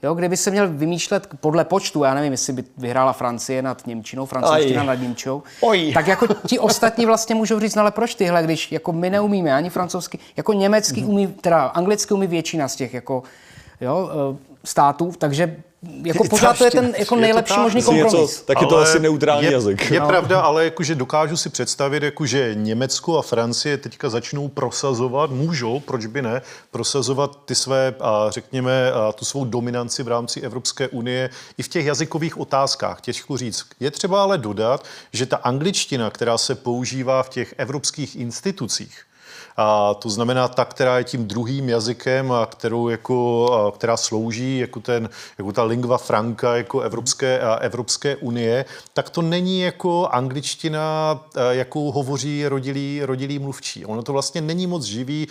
[0.03, 4.25] Jo, kdyby se měl vymýšlet podle počtu, já nevím, jestli by vyhrála Francie nad Němčinou,
[4.25, 5.91] francouzština nad Němčou, Oj.
[5.93, 9.53] tak jako ti ostatní vlastně můžou říct, no ale proč tyhle, když jako my neumíme
[9.53, 13.23] ani francouzsky, jako německy umí, teda anglicky umí většina z těch jako,
[13.81, 15.55] jo, eh, států, takže
[16.03, 18.41] jako pořád to je ten jako Je to nejlepší možný Asi něco, kompromis.
[18.41, 19.91] tak je to asi neutrální je, jazyk.
[19.91, 20.07] Je no.
[20.07, 26.05] pravda, ale jakože dokážu si představit, jakože Německo a Francie teďka začnou prosazovat, můžou, proč
[26.05, 31.29] by ne, prosazovat ty své, a řekněme, a tu svou dominanci v rámci Evropské unie
[31.57, 33.01] i v těch jazykových otázkách.
[33.01, 33.65] Těžko říct.
[33.79, 39.01] Je třeba ale dodat, že ta angličtina, která se používá v těch evropských institucích,
[39.57, 44.79] a to znamená ta, která je tím druhým jazykem, a kterou jako, která slouží jako,
[44.79, 51.91] ten, jako ta lingva franca jako Evropské, Evropské unie, tak to není jako angličtina, jakou
[51.91, 53.85] hovoří rodilí, rodilí mluvčí.
[53.85, 55.27] Ono to vlastně není moc živý,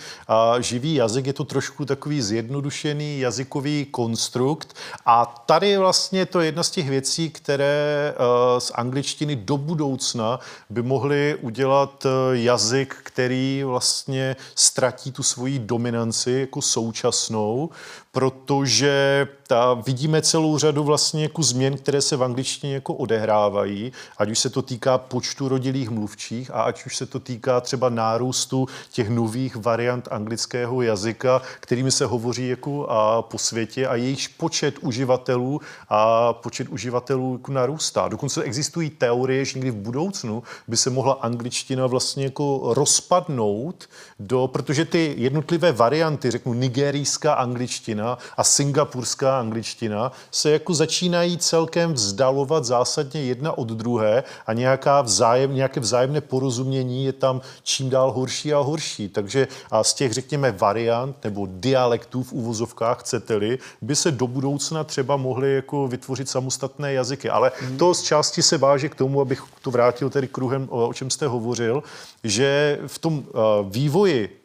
[0.59, 6.63] živý jazyk, je to trošku takový zjednodušený jazykový konstrukt a tady je vlastně to jedna
[6.63, 8.13] z těch věcí, které
[8.59, 14.14] z angličtiny do budoucna by mohly udělat jazyk, který vlastně
[14.55, 17.69] ztratí tu svoji dominanci jako současnou,
[18.15, 24.29] protože ta, vidíme celou řadu vlastně jako změn, které se v angličtině jako odehrávají, ať
[24.31, 28.67] už se to týká počtu rodilých mluvčích a ať už se to týká třeba nárůstu
[28.91, 34.75] těch nových variant anglického jazyka, kterými se hovoří jako a po světě a jejich počet
[34.81, 38.07] uživatelů a počet uživatelů jako narůstá.
[38.07, 43.89] Dokonce existují teorie, že někdy v budoucnu by se mohla angličtina vlastně jako rozpadnout
[44.19, 48.04] do, protože ty jednotlivé varianty, řeknu nigerijská angličtina
[48.37, 55.55] a singapurská angličtina, se jako začínají celkem vzdalovat zásadně jedna od druhé a nějaká vzájem,
[55.55, 59.09] nějaké vzájemné porozumění je tam čím dál horší a horší.
[59.09, 64.83] Takže a z těch, řekněme, variant nebo dialektů v uvozovkách, chcete-li, by se do budoucna
[64.83, 67.29] třeba mohly jako vytvořit samostatné jazyky.
[67.29, 67.77] Ale hmm.
[67.77, 71.27] to z části se váže k tomu, abych to vrátil tedy kruhem, o čem jste
[71.27, 71.83] hovořil,
[72.23, 73.23] že v tom
[73.69, 74.44] vývoji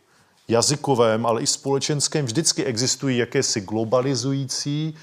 [0.50, 4.94] jazykovém, ale i společenském vždycky existují jakési globalizující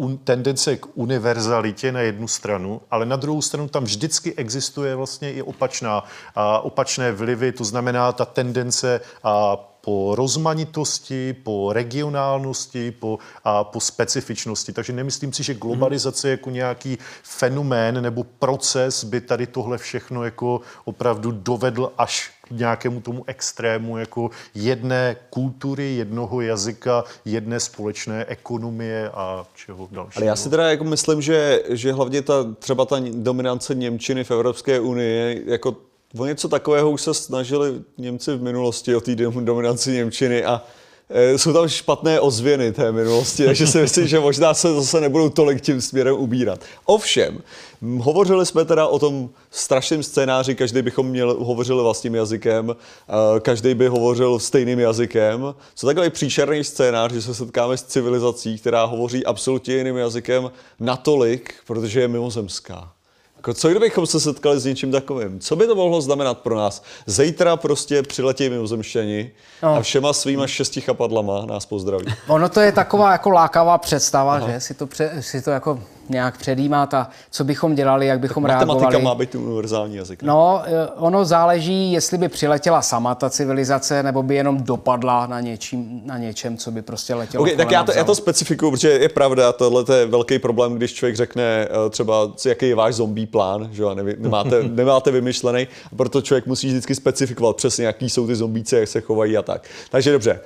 [0.00, 5.32] uh, tendence k univerzalitě na jednu stranu, ale na druhou stranu tam vždycky existuje vlastně
[5.32, 9.30] i opačná, uh, opačné vlivy, to znamená ta tendence uh,
[9.80, 14.72] po rozmanitosti, po regionálnosti, po, a po specifičnosti.
[14.72, 20.60] Takže nemyslím si, že globalizace jako nějaký fenomén nebo proces by tady tohle všechno jako
[20.84, 29.46] opravdu dovedl až nějakému tomu extrému jako jedné kultury, jednoho jazyka, jedné společné ekonomie a
[29.54, 30.12] čeho dalšího.
[30.16, 34.30] Ale já si teda jako myslím, že, že hlavně ta, třeba ta dominance Němčiny v
[34.30, 35.76] Evropské unii jako
[36.16, 40.62] O něco takového už se snažili Němci v minulosti o té dominanci Němčiny a
[41.36, 45.60] jsou tam špatné ozvěny té minulosti, takže si myslím, že možná se zase nebudou tolik
[45.60, 46.60] tím směrem ubírat.
[46.84, 47.42] Ovšem,
[47.98, 52.76] hovořili jsme teda o tom strašném scénáři, každý bychom měl, hovořili vlastním jazykem,
[53.40, 55.54] každý by hovořil stejným jazykem.
[55.74, 60.50] Co takový příšerný scénář, že se setkáme s civilizací, která hovoří absolutně jiným jazykem
[60.80, 62.92] natolik, protože je mimozemská.
[63.48, 65.40] Jako co kdybychom se setkali s něčím takovým?
[65.40, 66.82] Co by to mohlo znamenat pro nás?
[67.06, 69.30] Zítra prostě přiletí mimozemštěni
[69.62, 69.74] no.
[69.74, 72.04] a všema svýma šesti chapadlama nás pozdraví.
[72.26, 74.50] Ono to je taková jako lákavá představa, Aha.
[74.50, 78.42] že si to, pře, si to jako nějak předjímat a co bychom dělali, jak bychom
[78.42, 78.80] tak reagovali.
[78.80, 80.22] Matematika má být univerzální jazyk.
[80.22, 80.28] Ne?
[80.28, 85.40] No, eh, ono záleží, jestli by přiletěla sama ta civilizace, nebo by jenom dopadla na,
[85.40, 87.42] něčím, na něčem, co by prostě letělo.
[87.42, 90.92] Okay, tak já to, já to specifikuju, protože je pravda, tohle je velký problém, když
[90.92, 96.22] člověk řekne eh, třeba, jaký je váš zombie plán, že jo, nemáte, nemáte vymyšlený, proto
[96.22, 99.62] člověk musí vždycky specifikovat přesně, jaký jsou ty zombíci, jak se chovají a tak.
[99.90, 100.40] Takže dobře,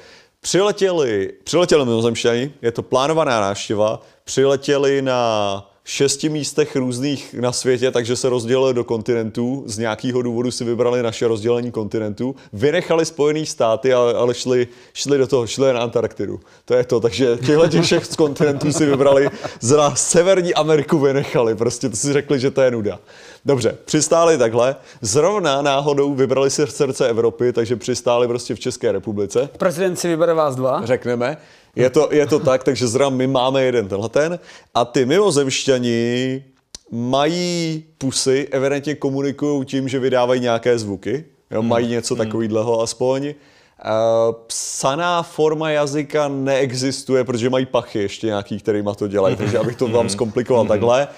[0.45, 8.16] Přiletěli, přiletěli mimozemšťani, je to plánovaná návštěva, přiletěli na šesti místech různých na světě, takže
[8.16, 9.64] se rozdělili do kontinentů.
[9.66, 12.36] Z nějakého důvodu si vybrali naše rozdělení kontinentů.
[12.53, 16.40] Vynechali Spojené státy, ale, ale šli, šli do toho, šli na Antarktidu.
[16.64, 19.30] To je to, takže těchto těch všech z kontinentů si vybrali,
[19.61, 21.55] z Severní Ameriku vynechali.
[21.55, 22.99] Prostě to si řekli, že to je nuda.
[23.45, 24.76] Dobře, přistáli takhle.
[25.01, 29.49] Zrovna náhodou vybrali si srdce Evropy, takže přistáli prostě v České republice.
[29.59, 30.86] Prezident si vybere vás dva.
[30.86, 31.36] Řekneme.
[31.76, 34.38] Je to, je to tak, takže zrovna my máme jeden tenhle ten.
[34.74, 36.45] A ty mimozemšťani
[36.90, 41.24] mají pusy, evidentně komunikují tím, že vydávají nějaké zvuky.
[41.51, 41.68] Jo, hmm.
[41.68, 42.24] mají něco hmm.
[42.24, 43.26] takového aspoň.
[43.26, 49.76] Uh, psaná forma jazyka neexistuje, protože mají pachy ještě nějaký, kterýma to dělají, takže abych
[49.76, 50.11] to vám hmm.
[50.11, 51.09] zkomplikoval takhle.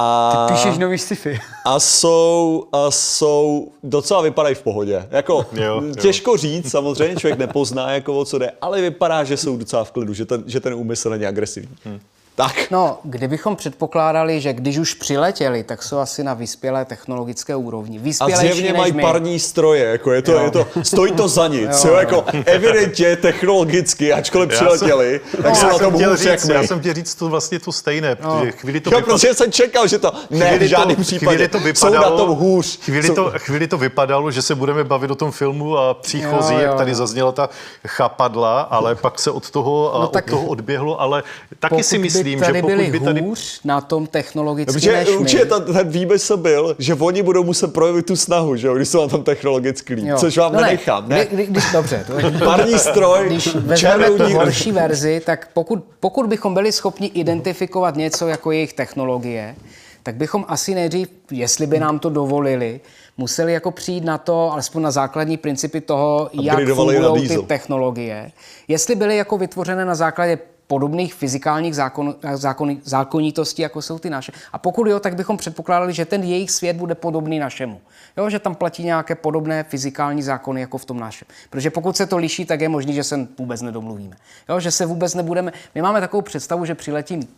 [0.00, 1.40] A, Ty píšeš nový sci-fi.
[1.64, 5.08] A jsou, a jsou, docela vypadají v pohodě.
[5.10, 6.36] Jako, jo, těžko jo.
[6.36, 10.14] říct, samozřejmě člověk nepozná, jako o co jde, ale vypadá, že jsou docela v klidu,
[10.14, 11.76] že ten, že ten úmysl není agresivní.
[11.84, 12.00] Hmm.
[12.38, 12.70] Tak.
[12.70, 18.00] No, kdybychom předpokládali, že když už přiletěli, tak jsou asi na vyspělé technologické úrovni.
[18.20, 19.02] A zjevně mají my.
[19.02, 23.16] parní stroje, jako je to, je to, stojí to za nic, jo, jo, jako evidentně
[23.16, 26.54] technologicky, ačkoliv přiletěli, jsem, tak no, jsou na tom hůř jak my.
[26.54, 28.38] Já jsem chtěl říct to vlastně to stejné, no.
[28.38, 31.58] protože chvíli to jo, vypadalo, protože jsem čekal, že to, ne, v žádném případě, to
[31.58, 32.78] vypadalo, jsou na tom hůř.
[32.80, 36.60] Chvíli, to, chvíli to vypadalo, že se budeme bavit o tom filmu a příchozí, jo,
[36.60, 36.66] jo.
[36.66, 37.48] jak tady zazněla ta
[37.86, 41.22] chapadla, ale pak se od toho, no, od toho odběhlo, ale
[41.58, 43.20] taky si myslím, myslím, tady že pokud byli by tady...
[43.20, 47.72] hůř na tom technologicky Protože než určitě ten, ten výmysl byl, že oni budou muset
[47.72, 51.08] projevit tu snahu, že jo, když jsou na tom technologicky líp, což vám no nenechám.
[51.08, 52.04] Ne, kdy, když, dobře.
[52.06, 57.96] To, Parní stroj, Když vezmeme tu horší verzi, tak pokud, pokud bychom byli schopni identifikovat
[57.96, 59.56] něco jako jejich technologie,
[60.02, 62.80] tak bychom asi nejdřív, jestli by nám to dovolili,
[63.16, 68.30] museli jako přijít na to, alespoň na základní principy toho, jak fungují ty technologie.
[68.68, 70.38] Jestli byly jako vytvořené na základě
[70.68, 74.32] podobných fyzikálních zákon, zákon, zákonitostí, jako jsou ty naše.
[74.52, 77.80] A pokud jo, tak bychom předpokládali, že ten jejich svět bude podobný našemu.
[78.16, 81.28] Jo, že tam platí nějaké podobné fyzikální zákony jako v tom našem.
[81.50, 84.16] Protože pokud se to liší, tak je možné, že se vůbec nedomluvíme.
[84.48, 85.52] Jo, že se vůbec nebudeme.
[85.74, 87.28] My máme takovou představu, že přiletí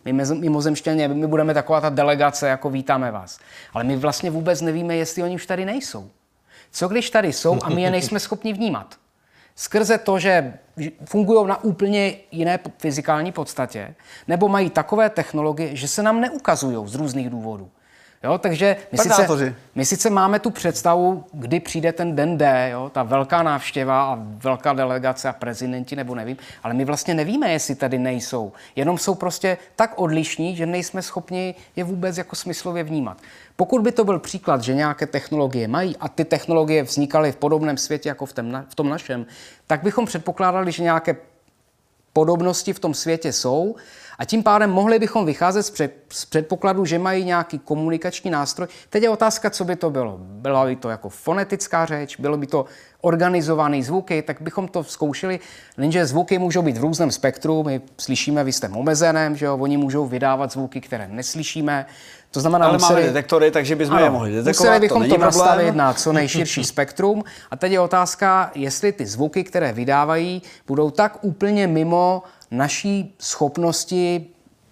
[0.41, 3.39] mimozemštěně, my budeme taková ta delegace, jako vítáme vás.
[3.74, 6.11] Ale my vlastně vůbec nevíme, jestli oni už tady nejsou.
[6.72, 8.95] Co když tady jsou a my je nejsme schopni vnímat?
[9.57, 10.59] Skrze to, že
[11.05, 13.95] fungují na úplně jiné fyzikální podstatě,
[14.29, 17.71] nebo mají takové technologie, že se nám neukazují z různých důvodů.
[18.25, 22.91] Jo, takže my sice, my sice máme tu představu, kdy přijde ten den D, jo,
[22.95, 27.75] ta velká návštěva a velká delegace a prezidenti, nebo nevím, ale my vlastně nevíme, jestli
[27.75, 28.53] tady nejsou.
[28.77, 33.18] Jenom jsou prostě tak odlišní, že nejsme schopni je vůbec jako smyslově vnímat.
[33.57, 37.77] Pokud by to byl příklad, že nějaké technologie mají a ty technologie vznikaly v podobném
[37.77, 39.27] světě jako v, tom, v tom našem,
[39.66, 41.16] tak bychom předpokládali, že nějaké
[42.12, 43.77] podobnosti v tom světě jsou
[44.21, 48.68] a tím pádem mohli bychom vycházet z, před, z předpokladu, že mají nějaký komunikační nástroj.
[48.91, 50.16] Teď je otázka, co by to bylo.
[50.21, 52.64] Byla by to jako fonetická řeč, bylo by to
[53.01, 55.41] organizované zvuky, tak bychom to zkoušeli.
[55.79, 59.57] Jenže zvuky můžou být v různém spektru, my slyšíme v jistém omezeném, že jo?
[59.57, 61.87] oni můžou vydávat zvuky, které neslyšíme.
[62.31, 64.61] To znamená, ale museli, máme detektory, takže bychom ano, je mohli detekovat.
[64.61, 67.25] Museli bychom to, to nastavit na co nejširší spektrum.
[67.51, 74.27] A teď je otázka, jestli ty zvuky, které vydávají, budou tak úplně mimo naší schopnosti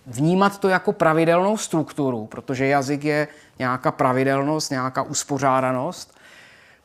[0.07, 6.18] vnímat to jako pravidelnou strukturu, protože jazyk je nějaká pravidelnost, nějaká uspořádanost.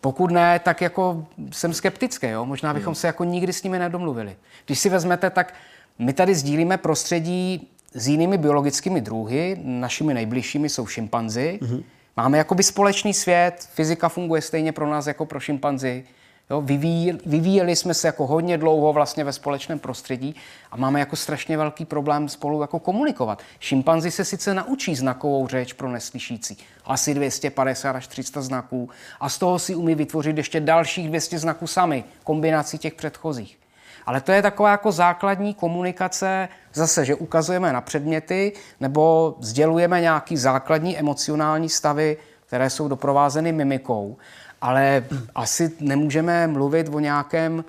[0.01, 2.27] Pokud ne, tak jako jsem skeptický.
[2.27, 2.45] Jo?
[2.45, 4.35] Možná bychom se jako nikdy s nimi nedomluvili.
[4.65, 5.53] Když si vezmete, tak
[5.99, 11.59] my tady sdílíme prostředí s jinými biologickými druhy, našimi nejbližšími jsou šimpanzi.
[11.61, 11.83] Mm-hmm.
[12.17, 16.03] Máme jakoby společný svět, fyzika funguje stejně pro nás jako pro šimpanzi.
[16.49, 20.35] Jo, vyvíjeli, vyvíjeli jsme se jako hodně dlouho vlastně ve společném prostředí
[20.71, 23.41] a máme jako strašně velký problém spolu jako komunikovat.
[23.59, 28.89] Šimpanzi se sice naučí znakovou řeč pro neslyšící, asi 250 až 300 znaků
[29.19, 33.59] a z toho si umí vytvořit ještě dalších 200 znaků sami, kombinací těch předchozích.
[34.05, 40.37] Ale to je taková jako základní komunikace, zase, že ukazujeme na předměty nebo sdělujeme nějaký
[40.37, 42.17] základní emocionální stavy,
[42.47, 44.17] které jsou doprovázeny mimikou
[44.63, 45.03] ale
[45.35, 47.65] asi nemůžeme mluvit o nějakém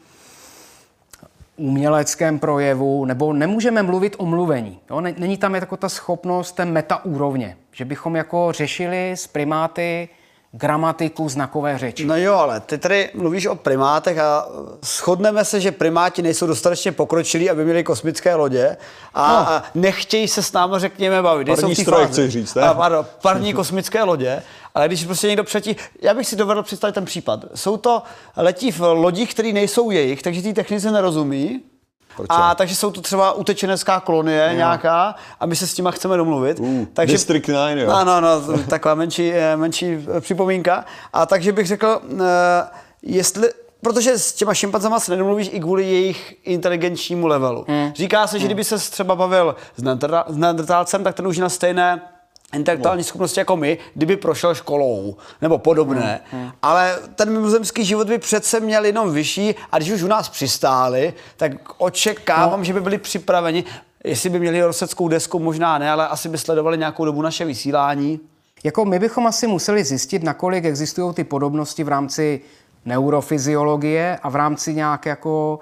[1.57, 4.79] uměleckém projevu, nebo nemůžeme mluvit o mluvení.
[4.91, 5.01] Jo?
[5.01, 10.09] Není tam jako ta schopnost té meta úrovně, že bychom jako řešili s primáty
[10.57, 12.05] gramatiku znakové řeči.
[12.05, 14.49] No jo, ale ty tady mluvíš o primátech a
[14.83, 18.77] shodneme se, že primáti nejsou dostatečně pokročilí, aby měli kosmické lodě
[19.15, 19.39] a, no.
[19.39, 21.47] a nechtějí se s námi, řekněme, bavit.
[21.47, 22.63] Parní stroj, chci říct, ne?
[22.63, 24.43] A, pardon, parní kosmické lodě,
[24.75, 27.45] ale když prostě někdo přetí, já bych si dovedl představit ten případ.
[27.55, 28.03] Jsou to
[28.37, 31.61] letí v lodích, které nejsou jejich, takže ty technice nerozumí,
[32.17, 32.27] proč?
[32.31, 34.57] A takže jsou to třeba utečenecká kolonie jo.
[34.57, 36.61] nějaká a my se s těma chceme domluvit.
[36.61, 37.91] Uh, takže, District 9, jo.
[37.91, 40.85] No, no, no, taková menší, eh, menší eh, připomínka.
[41.13, 42.21] A takže bych řekl, uh,
[43.03, 43.49] jestli,
[43.81, 47.65] protože s těma šimpanzama se nedomluvíš i kvůli jejich inteligenčnímu levelu.
[47.69, 47.93] Hmm.
[47.95, 48.49] Říká se, že hmm.
[48.49, 49.57] kdyby se třeba bavil
[50.29, 52.01] s neandertálcem, tak ten už na stejné
[52.55, 53.05] intelektuální no.
[53.05, 56.21] schopnosti jako my, kdyby prošel školou nebo podobné.
[56.31, 56.53] Hmm, hmm.
[56.63, 61.15] Ale ten mimozemský život by přece měl jenom vyšší a když už u nás přistáli,
[61.37, 62.65] tak očekávám, no.
[62.65, 63.65] že by byli připraveni.
[64.05, 68.21] Jestli by měli roseckou desku, možná ne, ale asi by sledovali nějakou dobu naše vysílání.
[68.65, 72.41] Jako my bychom asi museli zjistit, nakolik existují ty podobnosti v rámci
[72.85, 75.59] neurofyziologie a v rámci nějaké jako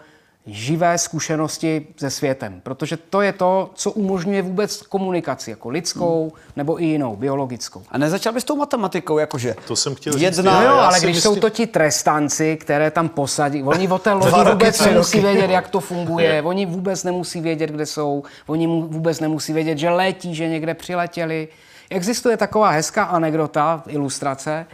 [0.46, 6.42] živé zkušenosti se světem, protože to je to, co umožňuje vůbec komunikaci, jako lidskou hmm.
[6.56, 7.82] nebo i jinou, biologickou.
[7.90, 10.44] A nezačal bys tou matematikou, jakože to jsem chtěl jedna, říct.
[10.44, 11.34] No jo, ale když myslím...
[11.34, 15.68] jsou to ti trestanci, které tam posadí, oni o té lodi vůbec nemusí vědět, jak
[15.68, 20.48] to funguje, oni vůbec nemusí vědět, kde jsou, oni vůbec nemusí vědět, že letí, že
[20.48, 21.48] někde přiletěli.
[21.90, 24.66] Existuje taková hezká anekdota, ilustrace,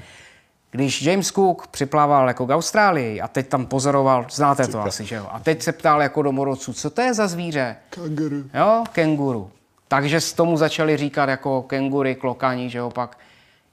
[0.79, 5.15] když James Cook připlával jako k Austrálii a teď tam pozoroval, znáte to asi, že
[5.15, 5.27] jo?
[5.31, 7.77] A teď se ptal jako domorodců, co to je za zvíře?
[7.91, 8.45] Kenguru.
[8.55, 9.51] Jo, kenguru.
[9.89, 13.19] Takže s tomu začali říkat jako kengury, klokani, že jo, pak.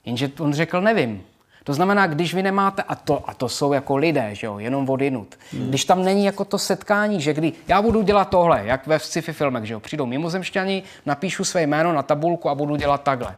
[0.04, 1.22] Jenže on řekl, nevím.
[1.64, 4.90] To znamená, když vy nemáte, a to, a to jsou jako lidé, že jo, jenom
[4.90, 5.34] odinut.
[5.52, 5.68] Hmm.
[5.68, 9.32] Když tam není jako to setkání, že kdy já budu dělat tohle, jak ve sci-fi
[9.32, 13.36] filmech, že jo, přijdou mimozemšťani, napíšu své jméno na tabulku a budu dělat takhle.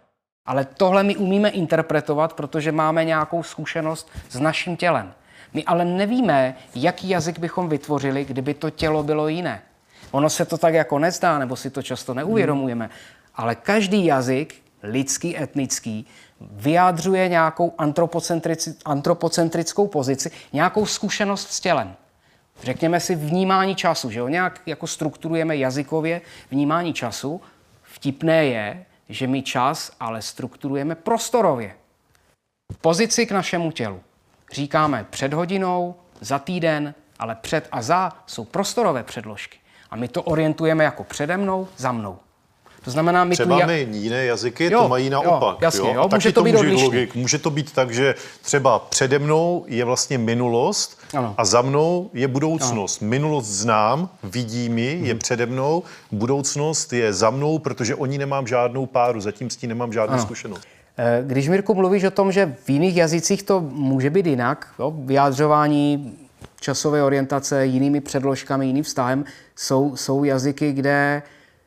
[0.49, 5.13] Ale tohle my umíme interpretovat, protože máme nějakou zkušenost s naším tělem.
[5.55, 9.63] My ale nevíme, jaký jazyk bychom vytvořili, kdyby to tělo bylo jiné.
[10.11, 12.91] Ono se to tak jako nezdá, nebo si to často neuvědomujeme.
[13.35, 16.07] Ale každý jazyk, lidský, etnický,
[16.41, 17.75] vyjádřuje nějakou
[18.85, 21.95] antropocentrickou pozici, nějakou zkušenost s tělem.
[22.63, 24.29] Řekněme si vnímání času, že jo?
[24.29, 26.21] Nějak jako strukturujeme jazykově
[26.51, 27.41] vnímání času.
[27.83, 31.77] Vtipné je, že my čas ale strukturujeme prostorově.
[32.73, 34.03] V pozici k našemu tělu.
[34.53, 39.59] Říkáme před hodinou, za týden, ale před a za jsou prostorové předložky.
[39.91, 42.19] A my to orientujeme jako přede mnou, za mnou.
[42.89, 43.67] To znamená, my Třeba tu...
[43.67, 45.41] my jiné jazyky Jo, to mají naopak.
[45.43, 46.83] jo, jasně, jo, taky může to být odlišný.
[46.85, 47.15] logik.
[47.15, 51.35] Může to být tak, že třeba přede mnou je vlastně minulost Ano.
[51.39, 53.01] a za mnou je budoucnost.
[53.03, 55.83] Minulost znám, vidím ji, je přede mnou,
[56.13, 60.13] budoucnost je za mnou, protože o ní nemám žádnou páru, zatím s ní nemám žádnou
[60.15, 60.23] Ano.
[60.23, 60.63] zkušenost.
[60.99, 64.93] Eh, Když, Mirku, mluvíš o tom, že v jiných jazycích to může být jinak, jo?
[65.05, 66.15] vyjádřování
[66.61, 69.25] časové orientace jinými předložkami, jiným vztahem,
[69.57, 71.23] jsou, jsou jazyky, kde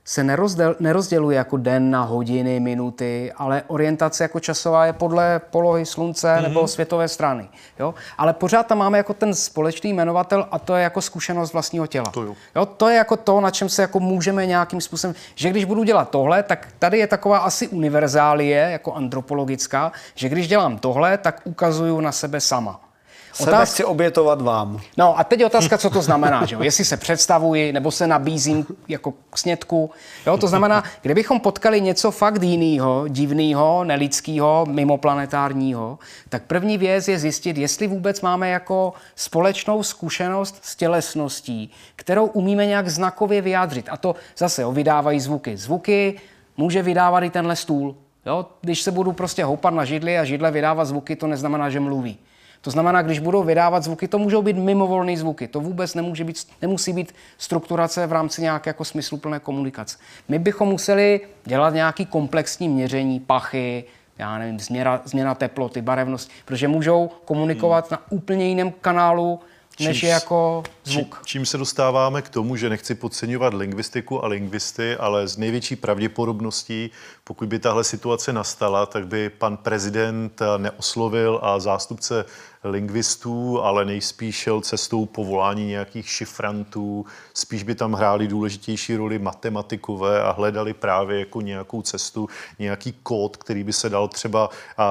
[0.05, 5.85] se nerozdel, nerozděluje jako den na hodiny, minuty, ale orientace jako časová je podle polohy
[5.85, 6.41] slunce mm-hmm.
[6.41, 7.49] nebo světové strany.
[7.79, 7.93] Jo?
[8.17, 12.11] Ale pořád tam máme jako ten společný jmenovatel a to je jako zkušenost vlastního těla.
[12.11, 12.35] To jo.
[12.55, 15.83] Jo, to je jako to, na čem se jako můžeme nějakým způsobem, že když budu
[15.83, 21.41] dělat tohle, tak tady je taková asi univerzálie, jako antropologická, že když dělám tohle, tak
[21.43, 22.90] ukazuju na sebe sama.
[23.33, 24.79] Sebe chci obětovat vám.
[24.97, 26.63] No a teď otázka, co to znamená, že jo?
[26.63, 29.91] Jestli se představuji, nebo se nabízím jako k snědku.
[30.27, 37.19] Jo, to znamená, kdybychom potkali něco fakt jiného, divného, nelidského, mimoplanetárního, tak první věc je
[37.19, 43.89] zjistit, jestli vůbec máme jako společnou zkušenost s tělesností, kterou umíme nějak znakově vyjádřit.
[43.91, 45.57] A to zase jo, vydávají zvuky.
[45.57, 46.19] Zvuky
[46.57, 47.95] může vydávat i tenhle stůl.
[48.25, 48.45] Jo?
[48.61, 52.17] Když se budu prostě houpat na židli a židle vydává zvuky, to neznamená, že mluví.
[52.61, 55.47] To znamená, když budou vydávat zvuky, to můžou být mimovolné zvuky.
[55.47, 59.97] To vůbec nemůže být, nemusí být strukturace v rámci nějaké jako smysluplné komunikace.
[60.29, 63.83] My bychom museli dělat nějaký komplexní měření pachy,
[64.17, 69.39] já nevím, změna, změna teploty, barevnost, protože můžou komunikovat na úplně jiném kanálu,
[69.87, 71.21] než Čímž- je jako zvuk.
[71.25, 75.75] Či- Čím se dostáváme k tomu, že nechci podceňovat lingvistiku a lingvisty, ale z největší
[75.75, 76.91] pravděpodobností,
[77.23, 82.25] pokud by tahle situace nastala, tak by pan prezident neoslovil a zástupce
[82.63, 90.23] lingvistů, ale nejspíš šel cestou povolání nějakých šifrantů, spíš by tam hráli důležitější roli matematikové
[90.23, 92.29] a hledali právě jako nějakou cestu,
[92.59, 94.49] nějaký kód, který by se dal třeba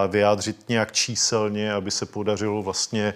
[0.08, 3.14] vyjádřit nějak číselně, aby se podařilo vlastně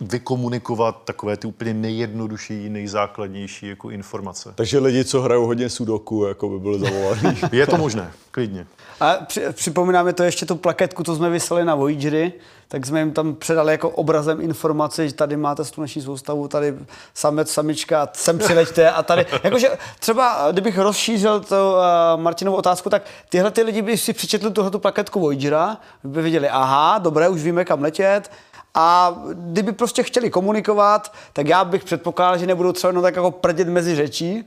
[0.00, 4.52] vykomunikovat takové ty úplně nejjednodušší, nejzákladnější jako informace.
[4.54, 7.40] Takže lidi, co hrajou hodně sudoku, jako by byli zavolaní.
[7.52, 8.66] Je to možné, klidně.
[9.00, 12.32] A při, připomínáme to ještě tu plaketku, co jsme vyslali na Voyagery,
[12.68, 16.74] tak jsme jim tam předali jako obrazem informaci, že tady máte sluneční soustavu, tady
[17.14, 19.26] samec, samička, sem přileďte a tady.
[19.44, 21.76] Jakože třeba, kdybych rozšířil to
[22.14, 26.48] uh, Martinovu otázku, tak tyhle ty lidi by si přečetli tuhle plaketku Voyagera, by viděli,
[26.48, 28.30] aha, dobré, už víme, kam letět,
[28.74, 33.30] a kdyby prostě chtěli komunikovat, tak já bych předpokládal, že nebudou třeba jenom tak jako
[33.30, 34.44] prdět mezi řečí,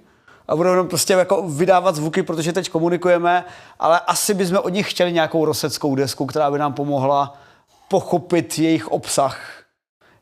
[0.48, 3.46] a budou jenom prostě jako vydávat zvuky, protože teď komunikujeme,
[3.80, 7.38] ale asi bychom od nich chtěli nějakou rozseckou desku, která by nám pomohla
[7.88, 9.40] pochopit jejich obsah.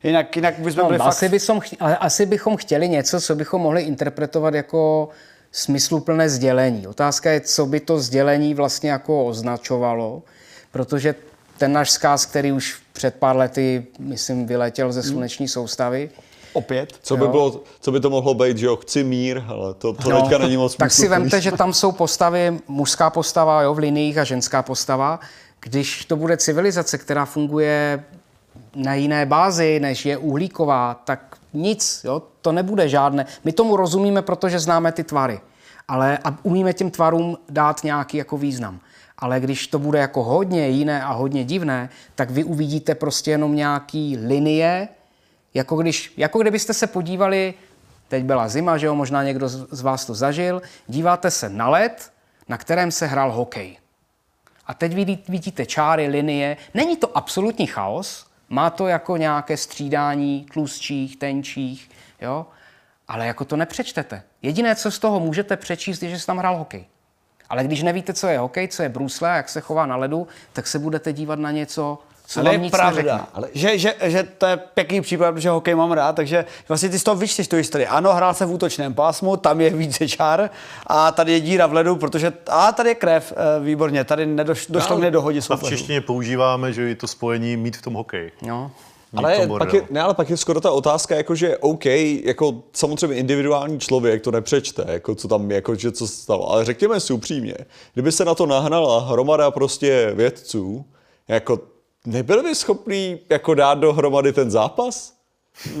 [0.02, 1.08] Jinak, jinak bychom byli No, fakt...
[1.14, 5.08] asi, bychom, chtě- ale asi bychom chtěli něco, co bychom mohli interpretovat jako
[5.52, 6.86] smysluplné sdělení.
[6.86, 10.22] Otázka je, co by to sdělení vlastně jako označovalo,
[10.70, 11.14] protože
[11.58, 16.10] ten náš zkaz, který už před pár lety, myslím, vyletěl ze sluneční soustavy,
[16.52, 16.98] Opět.
[17.02, 20.10] Co by, bylo, co by to mohlo být, že jo, chci mír, ale to, to
[20.10, 23.78] No, teďka není moc Tak si vemte, že tam jsou postavy, mužská postava jo, v
[23.78, 25.20] liniích a ženská postava.
[25.60, 28.04] Když to bude civilizace, která funguje
[28.76, 33.26] na jiné bázi, než je uhlíková, tak nic, jo, to nebude žádné.
[33.44, 35.40] My tomu rozumíme, protože známe ty tvary.
[35.88, 38.80] Ale a umíme těm tvarům dát nějaký jako význam.
[39.22, 43.56] Ale když to bude jako hodně jiné a hodně divné, tak vy uvidíte prostě jenom
[43.56, 44.88] nějaký linie,
[45.54, 47.54] jako, když, jako kdybyste se podívali,
[48.08, 52.12] teď byla zima, že jo, možná někdo z vás to zažil, díváte se na led,
[52.48, 53.78] na kterém se hrál hokej.
[54.66, 56.56] A teď vidí- vidíte čáry, linie.
[56.74, 62.46] Není to absolutní chaos, má to jako nějaké střídání tlustších, tenčích, jo?
[63.08, 64.22] ale jako to nepřečtete.
[64.42, 66.84] Jediné, co z toho můžete přečíst, je, že se tam hrál hokej.
[67.52, 70.26] Ale když nevíte, co je hokej, co je brusle a jak se chová na ledu,
[70.52, 73.02] tak se budete dívat na něco, co Ale vám je nic neřekne.
[73.02, 76.88] pravda, ale že, že, že, to je pěkný případ, protože hokej mám rád, takže vlastně
[76.88, 77.86] ty z toho vyčteš tu historii.
[77.86, 80.50] Ano, hrál se v útočném pásmu, tam je více čár
[80.86, 84.66] a tady je díra v ledu, protože a tady je krev, eh, výborně, tady nedoš,
[84.66, 85.68] došlo k nedohodě A v soupeřů.
[85.70, 88.32] češtině používáme, že je to spojení mít v tom hokeji.
[88.42, 88.70] No.
[89.16, 91.84] Ale pak, je, ne, ale pak je skoro ta otázka, jako že OK,
[92.24, 96.50] jako samozřejmě individuální člověk to nepřečte, jako co tam, jako že co stalo.
[96.50, 97.54] Ale řekněme si upřímně,
[97.92, 100.84] kdyby se na to nahnala hromada prostě vědců,
[101.28, 101.60] jako
[102.06, 105.21] nebyli by schopní jako dát dohromady ten zápas?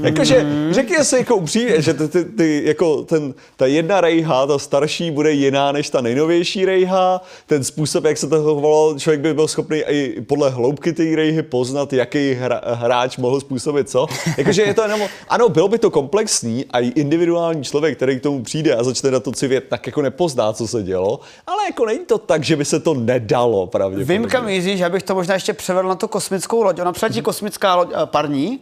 [0.02, 4.58] Jakože, řekni si jako upřímně, že ty, ty, ty, jako ten, ta jedna rejha, ta
[4.58, 7.20] starší, bude jiná než ta nejnovější rejha.
[7.46, 11.42] Ten způsob, jak se to chovalo, člověk by byl schopný i podle hloubky té rejhy
[11.42, 14.06] poznat, jaký hra, hráč mohl způsobit co.
[14.38, 18.22] Jakože je to jenom, ano, bylo by to komplexní a i individuální člověk, který k
[18.22, 21.86] tomu přijde a začne na to civět, tak jako nepozná, co se dělo, ale jako
[21.86, 24.18] není to tak, že by se to nedalo pravděpodobně.
[24.18, 26.80] Vím, kam já bych to možná ještě převedl na tu kosmickou loď.
[26.80, 28.60] Ona přiletí kosmická loď eh, parní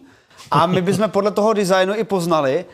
[0.51, 2.65] a my bychom podle toho designu i poznali,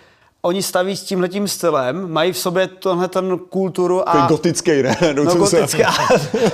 [0.43, 4.27] oni staví s tímhletím stylem, mají v sobě tenhle ten kulturu a...
[4.27, 4.97] gotický, ne?
[5.15, 5.95] No, Dokonce- gotická.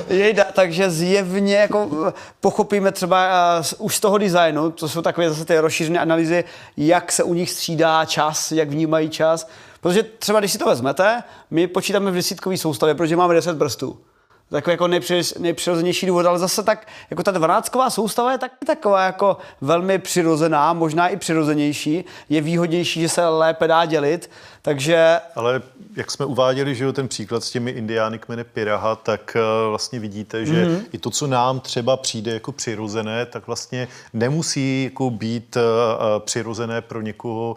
[0.09, 5.45] Jejda, takže zjevně jako pochopíme třeba uh, už z toho designu, to jsou takové zase
[5.45, 6.45] ty rozšířené analýzy,
[6.77, 9.49] jak se u nich střídá čas, jak vnímají čas.
[9.81, 13.99] Protože třeba když si to vezmete, my počítáme v desítkové soustavě, protože máme 10 prstů.
[14.53, 19.05] Takový jako nejpři- nejpřirozenější důvod, ale zase tak, jako ta dvanáctková soustava je tak, taková
[19.05, 22.05] jako velmi přirozená, možná i přirozenější.
[22.29, 24.31] Je výhodnější, že se lépe dá dělit,
[24.63, 25.63] takže Ale
[25.97, 30.01] jak jsme uváděli, že jo, ten příklad s těmi indiány kmene Piraha, tak uh, vlastně
[30.01, 30.83] vidíte, že mm-hmm.
[30.93, 35.63] i to, co nám třeba přijde jako přirozené, tak vlastně nemusí jako být uh,
[36.19, 37.57] přirozené pro někoho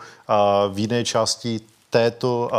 [0.70, 1.60] v jiné části
[1.96, 2.50] této,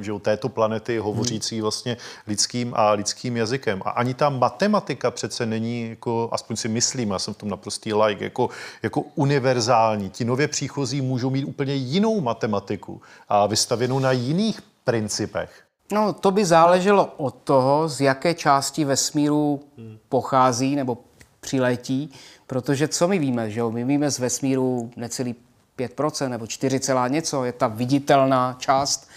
[0.00, 3.82] že jo, této planety hovořící vlastně lidským a lidským jazykem.
[3.84, 7.94] A ani ta matematika přece není, jako, aspoň si myslím, já jsem v tom naprostý
[7.94, 8.48] like, jako,
[8.82, 10.10] jako univerzální.
[10.10, 15.64] Ti nově příchozí můžou mít úplně jinou matematiku a vystavěnou na jiných principech.
[15.92, 19.60] No, to by záleželo od toho, z jaké části vesmíru
[20.08, 20.98] pochází nebo
[21.40, 22.10] přiletí,
[22.46, 23.70] protože co my víme, že jo?
[23.70, 25.34] My víme z vesmíru necelý
[25.78, 29.08] 5% nebo 4, celá něco, je ta viditelná část,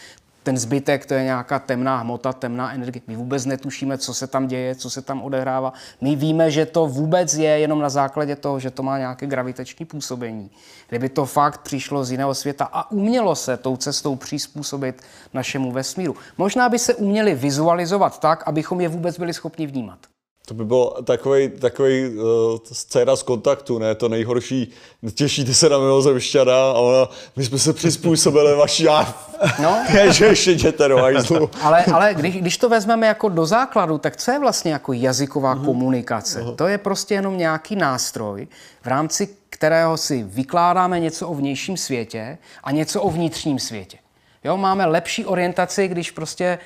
[0.47, 3.01] ten zbytek, to je nějaká temná hmota, temná energie.
[3.08, 5.74] My vůbec netušíme, co se tam děje, co se tam odehrává.
[6.01, 9.86] My víme, že to vůbec je jenom na základě toho, že to má nějaké gravitační
[9.86, 10.51] působení.
[10.89, 15.01] Kdyby to fakt přišlo z jiného světa a umělo se tou cestou přizpůsobit
[15.34, 16.16] našemu vesmíru.
[16.38, 19.99] Možná by se uměli vizualizovat tak, abychom je vůbec byli schopni vnímat.
[20.47, 22.23] To by byl takový, takový uh,
[22.71, 23.95] scéna z kontaktu, ne?
[23.95, 24.71] To nejhorší,
[25.13, 29.15] těšíte se na mimozemšťana a ona, my jsme se přizpůsobili vaši a
[29.61, 29.77] No.
[30.11, 31.49] že ještě jděte do hajzlu.
[31.61, 35.55] Ale, ale když, když to vezmeme jako do základu, tak co je vlastně jako jazyková
[35.55, 36.43] komunikace?
[36.55, 38.47] To je prostě jenom nějaký nástroj,
[38.81, 43.97] v rámci kterého si vykládáme něco o vnějším světě a něco o vnitřním světě.
[44.43, 46.59] Jo, máme lepší orientaci, když prostě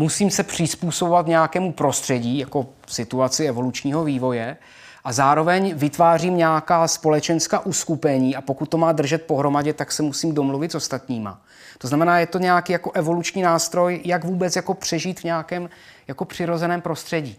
[0.00, 4.56] musím se přizpůsobovat nějakému prostředí, jako situaci evolučního vývoje,
[5.04, 10.34] a zároveň vytvářím nějaká společenská uskupení a pokud to má držet pohromadě, tak se musím
[10.34, 11.40] domluvit s ostatníma.
[11.78, 15.70] To znamená, je to nějaký jako evoluční nástroj, jak vůbec jako přežít v nějakém
[16.08, 17.36] jako přirozeném prostředí.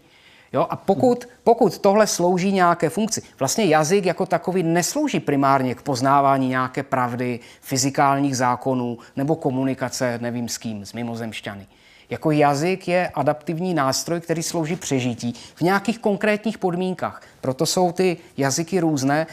[0.52, 0.66] Jo?
[0.70, 6.48] A pokud, pokud tohle slouží nějaké funkci, vlastně jazyk jako takový neslouží primárně k poznávání
[6.48, 11.66] nějaké pravdy, fyzikálních zákonů nebo komunikace, nevím s kým, s mimozemšťany.
[12.12, 17.22] Jako jazyk je adaptivní nástroj, který slouží přežití v nějakých konkrétních podmínkách.
[17.40, 19.26] Proto jsou ty jazyky různé.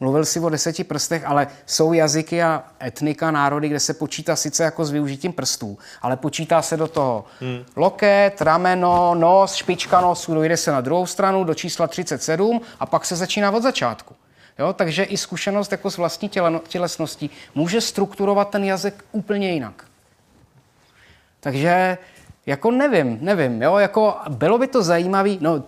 [0.00, 4.64] Mluvil si o deseti prstech, ale jsou jazyky a etnika, národy, kde se počítá sice
[4.64, 7.64] jako s využitím prstů, ale počítá se do toho hmm.
[7.76, 13.04] loket, rameno, nos, špička nosu, dojde se na druhou stranu do čísla 37 a pak
[13.04, 14.14] se začíná od začátku.
[14.58, 19.84] Jo, takže i zkušenost jako s vlastní těle, tělesností může strukturovat ten jazyk úplně jinak.
[21.40, 21.98] Takže
[22.46, 25.62] jako nevím, nevím, jo, jako bylo by to zajímavý, no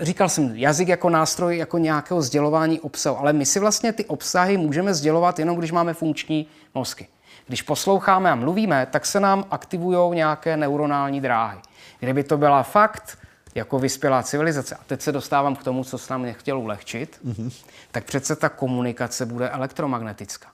[0.00, 4.56] říkal jsem, jazyk jako nástroj jako nějakého sdělování obsahu, ale my si vlastně ty obsahy
[4.56, 7.08] můžeme sdělovat jenom, když máme funkční mozky.
[7.46, 11.58] Když posloucháme a mluvíme, tak se nám aktivují nějaké neuronální dráhy.
[12.00, 13.18] Kdyby to byla fakt
[13.54, 17.52] jako vyspělá civilizace, a teď se dostávám k tomu, co se nám nechtěl ulehčit, mm-hmm.
[17.90, 20.48] tak přece ta komunikace bude elektromagnetická.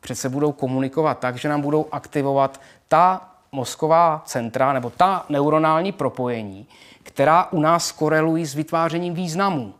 [0.00, 6.66] Přece budou komunikovat tak, že nám budou aktivovat ta mozková centra nebo ta neuronální propojení,
[7.02, 9.74] která u nás korelují s vytvářením významů.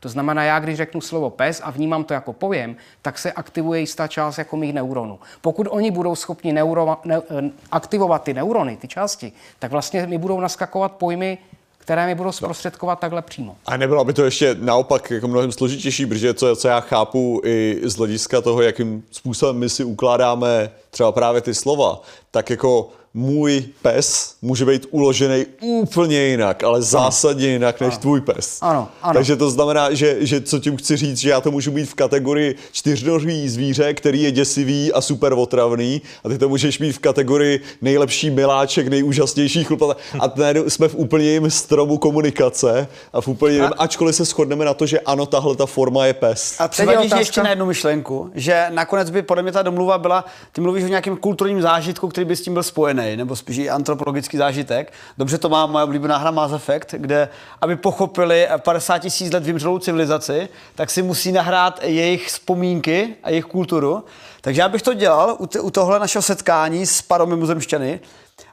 [0.00, 3.80] To znamená, já když řeknu slovo pes a vnímám to jako pojem, tak se aktivuje
[3.80, 5.18] jistá část jako mých neuronů.
[5.40, 10.18] Pokud oni budou schopni neuro, ne, eh, aktivovat ty neurony, ty části, tak vlastně mi
[10.18, 11.38] budou naskakovat pojmy,
[11.78, 13.56] které mi budou zprostředkovat takhle přímo.
[13.66, 17.80] A nebylo by to ještě naopak jako mnohem složitější, protože co, co já chápu i
[17.84, 22.00] z hlediska toho, jakým způsobem my si ukládáme třeba právě ty slova,
[22.30, 28.58] tak jako můj pes může být uložený úplně jinak, ale zásadně jinak než tvůj pes.
[28.60, 29.14] Ano, ano.
[29.14, 31.94] Takže to znamená, že, že co tím chci říct, že já to můžu mít v
[31.94, 36.98] kategorii čtyřnožý zvíře, který je děsivý a super otravný a ty to můžeš mít v
[36.98, 43.28] kategorii nejlepší miláček, nejúžasnější chlupata a najednou jsme v úplně jiném stromu komunikace a v
[43.28, 46.54] úplně jiném, ačkoliv se shodneme na to, že ano, tahle ta forma je pes.
[46.58, 49.62] A Teď je převadíš otázka- ještě na jednu myšlenku, že nakonec by podle mě ta
[49.62, 53.36] domluva byla, ty mluvíš o nějakém kulturním zážitku, který by s tím byl spojený, nebo
[53.36, 54.92] spíš i antropologický zážitek.
[55.18, 57.28] Dobře to má moje oblíbená hra Mass Effect, kde,
[57.60, 63.44] aby pochopili 50 tisíc let vymřelou civilizaci, tak si musí nahrát jejich vzpomínky a jejich
[63.44, 64.04] kulturu.
[64.40, 68.00] Takže já bych to dělal u, t- u tohle našeho setkání s parou mimozemšťany,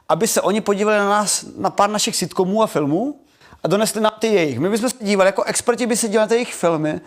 [0.08, 3.20] aby se oni podívali na nás, na pár našich sitcomů a filmů
[3.62, 4.58] a donesli nám ty jejich.
[4.58, 7.00] My bychom se dívali, jako experti by se dívali na ty jejich filmy,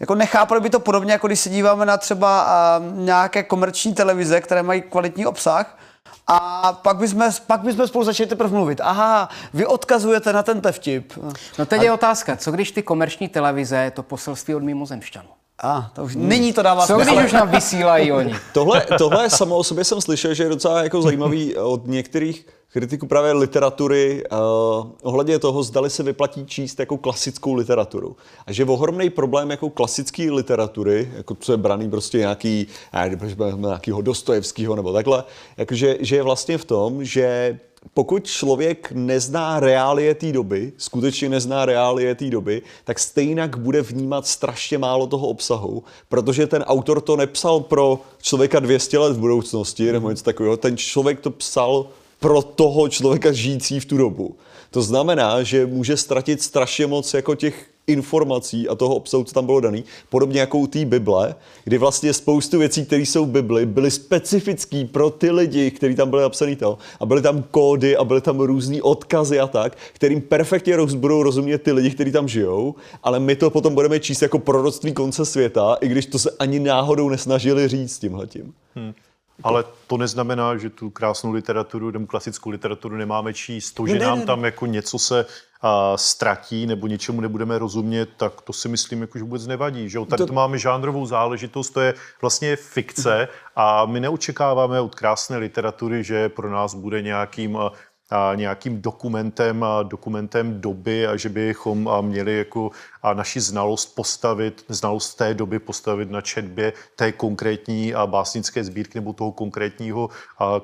[0.00, 4.40] jako nechápali by to podobně, jako když se díváme na třeba a, nějaké komerční televize,
[4.40, 5.78] které mají kvalitní obsah,
[6.26, 8.80] a pak bychom, pak bychom spolu začali teprve mluvit.
[8.84, 11.12] Aha, vy odkazujete na ten vtip.
[11.58, 15.28] No teď je otázka, co když ty komerční televize to poselství od mimozemšťanů?
[15.62, 17.10] A, to už nyní to dává Co smysl.
[17.14, 18.34] když už nám vysílají oni?
[18.52, 22.46] Tohle, tohle samo o sobě jsem slyšel, že je docela jako zajímavý od některých
[22.76, 24.38] kritiků právě literatury uh,
[25.02, 28.16] ohledně toho, zdali se vyplatí číst jako klasickou literaturu.
[28.46, 32.66] A že ohromný problém jako klasické literatury, jako co je braný prostě nějaký,
[33.56, 35.24] nějakýho Dostojevského nebo takhle,
[35.56, 37.58] jakože, že je vlastně v tom, že
[37.94, 44.26] pokud člověk nezná reálie té doby, skutečně nezná reálie té doby, tak stejně bude vnímat
[44.26, 49.92] strašně málo toho obsahu, protože ten autor to nepsal pro člověka 200 let v budoucnosti
[49.92, 51.86] nebo něco takového, ten člověk to psal
[52.20, 54.36] pro toho člověka žijící v tu dobu.
[54.70, 59.46] To znamená, že může ztratit strašně moc jako těch informací a toho obsahu, co tam
[59.46, 61.34] bylo daný, podobně jako u té Bible,
[61.64, 66.10] kdy vlastně spoustu věcí, které jsou v Bibli, byly specifický pro ty lidi, kteří tam
[66.10, 70.20] byli napsaný to, a byly tam kódy a byly tam různý odkazy a tak, kterým
[70.20, 74.22] perfektně roz, budou rozumět ty lidi, kteří tam žijou, ale my to potom budeme číst
[74.22, 78.52] jako proroctví konce světa, i když to se ani náhodou nesnažili říct tímhletím.
[79.42, 83.72] Ale to neznamená, že tu krásnou literaturu nebo klasickou literaturu nemáme číst.
[83.72, 84.24] To, že Ne, ne, nám ne.
[84.26, 85.26] tam jako něco se
[85.62, 89.88] a, ztratí nebo něčemu nebudeme rozumět, tak to si myslím, jako, že vůbec nevadí.
[89.88, 89.98] Že?
[90.08, 90.32] Tady to...
[90.32, 96.50] máme žánrovou záležitost, to je vlastně fikce a my neočekáváme od krásné literatury, že pro
[96.50, 97.58] nás bude nějakým
[98.34, 102.70] nějakým dokumentem, dokumentem doby a že bychom měli jako
[103.14, 109.32] naši znalost postavit, znalost té doby postavit na četbě té konkrétní básnické sbírky nebo toho
[109.32, 110.08] konkrétního,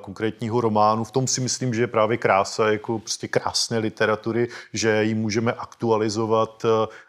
[0.01, 1.03] konkrétního románu.
[1.03, 5.53] V tom si myslím, že je právě krása jako prostě krásné literatury, že ji můžeme
[5.53, 6.65] aktualizovat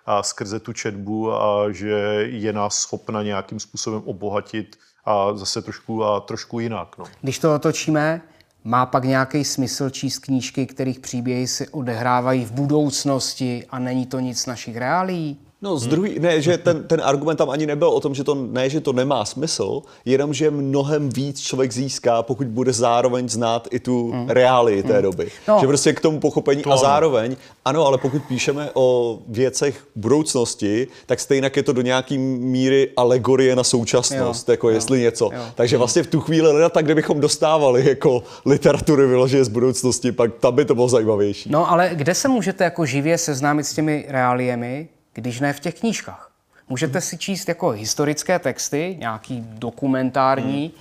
[0.07, 1.91] a skrze tu četbu a že
[2.31, 6.99] je nás schopna nějakým způsobem obohatit a zase trošku, a trošku jinak.
[6.99, 7.05] No.
[7.23, 8.23] Když to otočíme,
[8.65, 14.21] má pak nějaký smysl číst knížky, kterých příběhy se odehrávají v budoucnosti a není to
[14.21, 15.39] nic našich reálí?
[15.63, 18.35] No, z druhý, ne, že ten, ten argument tam ani nebyl o tom, že to
[18.35, 23.69] ne, že to nemá smysl, jenom, že mnohem víc člověk získá, pokud bude zároveň znát
[23.71, 24.29] i tu hmm.
[24.29, 25.29] reálii té doby.
[25.49, 25.59] No.
[25.61, 30.87] Že prostě k tomu pochopení To a zároveň, ano, ale pokud píšeme o věcech budoucnosti,
[31.07, 35.31] tak stejně je to do nějaký míry alegorie na současnost, Jo, jako jo, jestli něco.
[35.33, 35.43] jo.
[35.55, 40.35] Takže vlastně v tu chvíli, leda, tak kdybychom dostávali jako literatury vyloženě z budoucnosti, pak
[40.35, 41.51] tam by to bylo zajímavější.
[41.53, 45.75] No ale kde se můžete jako živě seznámit s těmi reáliemi, když ne v těch
[45.75, 46.31] knížkách?
[46.69, 50.73] Můžete si číst jako historické texty, nějaký dokumentární,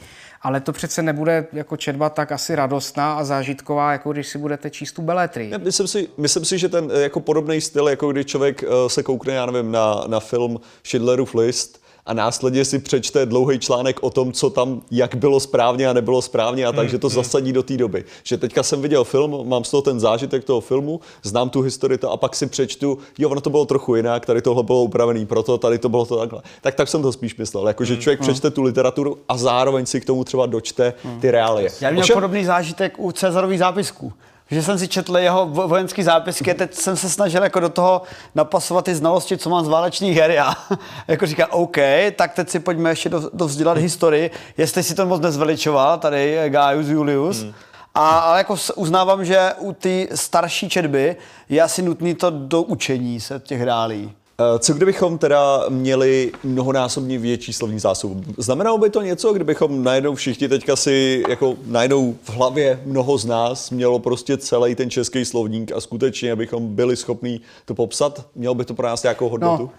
[0.41, 4.69] ale to přece nebude jako četba tak asi radostná a zážitková, jako když si budete
[4.69, 5.49] číst tu beletrii.
[5.49, 8.67] Ne, Myslím si, myslím si, že ten eh, jako podobný styl, jako když člověk eh,
[8.87, 14.03] se koukne, já nevím, na, na film Schindlerův list a následně si přečte dlouhý článek
[14.03, 17.53] o tom, co tam, jak bylo správně a nebylo správně a tak, že to zasadí
[17.53, 18.05] do té doby.
[18.23, 21.97] Že teďka jsem viděl film, mám z toho ten zážitek toho filmu, znám tu historii
[21.97, 25.25] to a pak si přečtu, jo, ono to bylo trochu jinak, tady tohle bylo upravený
[25.25, 26.41] proto, tady to bylo to takhle.
[26.61, 30.01] Tak tak jsem to spíš myslel, jako že člověk přečte tu literaturu a zároveň si
[30.01, 31.69] k tomu třeba dočte ty reálie.
[31.81, 34.13] Já měl Ovšem- podobný zážitek u Cezarových zápisků.
[34.51, 37.69] Že jsem si četl jeho vo- vojenský zápisky a teď jsem se snažil jako do
[37.69, 38.01] toho
[38.35, 40.31] napasovat ty znalosti, co mám z válečných her.
[40.31, 40.53] Já
[41.07, 41.77] jako říká, OK,
[42.15, 46.87] tak teď si pojďme ještě do, dovzdělat historii, jestli si to moc nezveličoval, tady Gaius
[46.87, 47.41] Julius.
[47.41, 47.53] Hmm.
[47.95, 51.15] A, ale jako uznávám, že u té starší četby
[51.49, 54.11] je asi nutný to do učení se těch reálí.
[54.39, 58.23] Eh, Co kdybychom teda měli mnohonásobně větší slovní zásobu?
[58.37, 63.25] Znamenalo by to něco, kdybychom najednou všichni teďka si, jako najednou v hlavě mnoho z
[63.25, 68.25] nás mělo prostě celý ten český slovník a skutečně, abychom byli schopní to popsat?
[68.35, 69.69] Mělo by to pro nás nějakou hodnotu?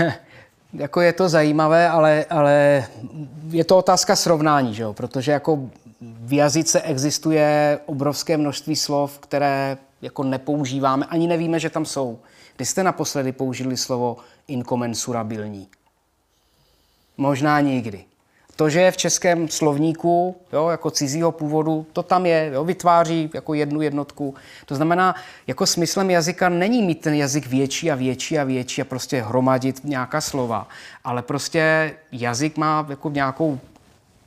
[0.00, 0.12] No,
[0.74, 2.84] jako je to zajímavé, ale, ale
[3.50, 4.92] je to otázka srovnání, že jo?
[4.92, 5.68] protože jako
[6.00, 12.18] v jazyce existuje obrovské množství slov, které jako nepoužíváme, ani nevíme, že tam jsou.
[12.56, 14.16] Kdy jste naposledy použili slovo
[14.48, 15.68] inkomensurabilní?
[17.16, 18.04] Možná nikdy.
[18.56, 23.30] To, že je v českém slovníku jo, jako cizího původu, to tam je, jo, vytváří
[23.34, 24.34] jako jednu jednotku.
[24.66, 25.14] To znamená,
[25.46, 29.84] jako smyslem jazyka není mít ten jazyk větší a větší a větší a prostě hromadit
[29.84, 30.68] nějaká slova,
[31.04, 33.58] ale prostě jazyk má jako nějakou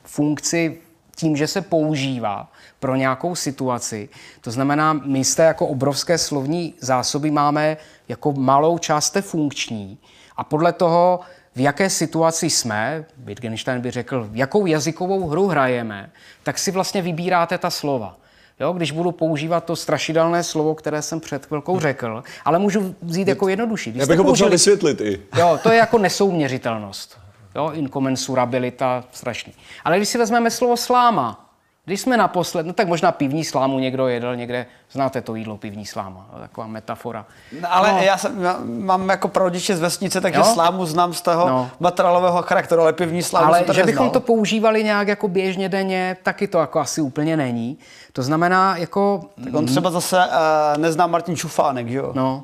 [0.03, 0.77] funkci
[1.17, 4.09] tím, že se používá pro nějakou situaci.
[4.41, 7.77] To znamená, my z té jako obrovské slovní zásoby máme
[8.07, 9.97] jako malou část té funkční
[10.37, 11.19] a podle toho,
[11.55, 16.09] v jaké situaci jsme, Wittgenstein by řekl, jakou jazykovou hru hrajeme,
[16.43, 18.17] tak si vlastně vybíráte ta slova.
[18.59, 23.27] Jo, když budu používat to strašidelné slovo, které jsem před chvilkou řekl, ale můžu vzít
[23.27, 23.91] jako jednodušší.
[23.91, 25.21] Když Já bych ho potřeboval vysvětlit i.
[25.37, 27.26] Jo, to je jako nesouměřitelnost.
[27.57, 29.53] Jo, inkomensurabilita, strašný.
[29.85, 31.43] Ale když si vezmeme slovo sláma,
[31.85, 35.85] když jsme naposled, no tak možná pivní slámu někdo jedl někde, znáte to jídlo pivní
[35.85, 37.25] sláma, taková metafora.
[37.61, 37.99] No, ale no.
[37.99, 40.45] já jsem, já mám jako prarodiče z vesnice, takže Jo?
[40.45, 41.69] slámu znám z toho No.
[41.79, 45.69] materiálového charakteru, ale pivní slámu Ale jsem to že bychom to používali nějak jako běžně
[45.69, 47.77] denně, taky to jako asi úplně není.
[48.13, 52.11] To znamená, jako, Tak on třeba zase uh, nezná Martin Čufánek, že jo?
[52.15, 52.43] no,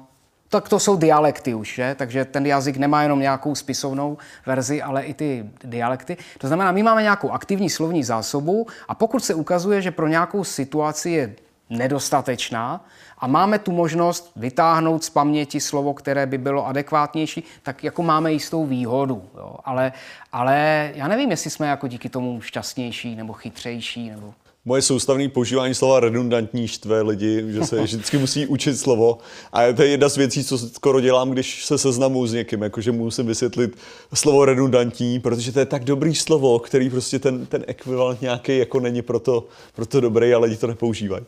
[0.53, 1.95] tak to jsou dialekty už, že?
[1.97, 6.17] takže ten jazyk nemá jenom nějakou spisovnou verzi, ale i ty dialekty.
[6.37, 10.43] To znamená, my máme nějakou aktivní slovní zásobu a pokud se ukazuje, že pro nějakou
[10.43, 11.35] situaci je
[11.69, 12.85] nedostatečná
[13.17, 18.31] a máme tu možnost vytáhnout z paměti slovo, které by bylo adekvátnější, tak jako máme
[18.31, 19.23] jistou výhodu.
[19.37, 19.55] Jo?
[19.65, 19.91] Ale,
[20.31, 24.09] ale já nevím, jestli jsme jako díky tomu šťastnější nebo chytřejší.
[24.09, 24.33] Nebo...
[24.65, 29.17] Moje soustavné používání slova redundantní štve lidi, že se vždycky musí učit slovo.
[29.53, 32.91] A to je jedna z věcí, co skoro dělám, když se seznamu s někým, jakože
[32.91, 33.77] musím vysvětlit
[34.13, 38.79] slovo redundantní, protože to je tak dobrý slovo, který prostě ten, ten ekvivalent nějaký jako
[38.79, 39.45] není proto,
[39.75, 41.23] proto dobrý, ale lidi to nepoužívají.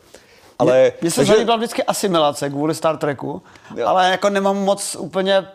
[0.58, 3.42] Ale, Mně se takže- zalíbila vždycky asimilace kvůli Star Treku,
[3.76, 3.86] Jo.
[3.86, 5.46] ale jako nemám moc úplně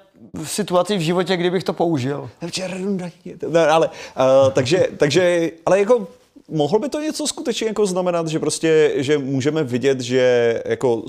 [0.44, 2.30] v situaci v životě, kdybych to použil.
[2.68, 3.34] Redundantní.
[3.48, 6.08] Ne, ale, uh, takže, takže, ale jako
[6.54, 11.04] Mohl by to něco skutečně jako znamenat, že prostě, že můžeme vidět, že jako,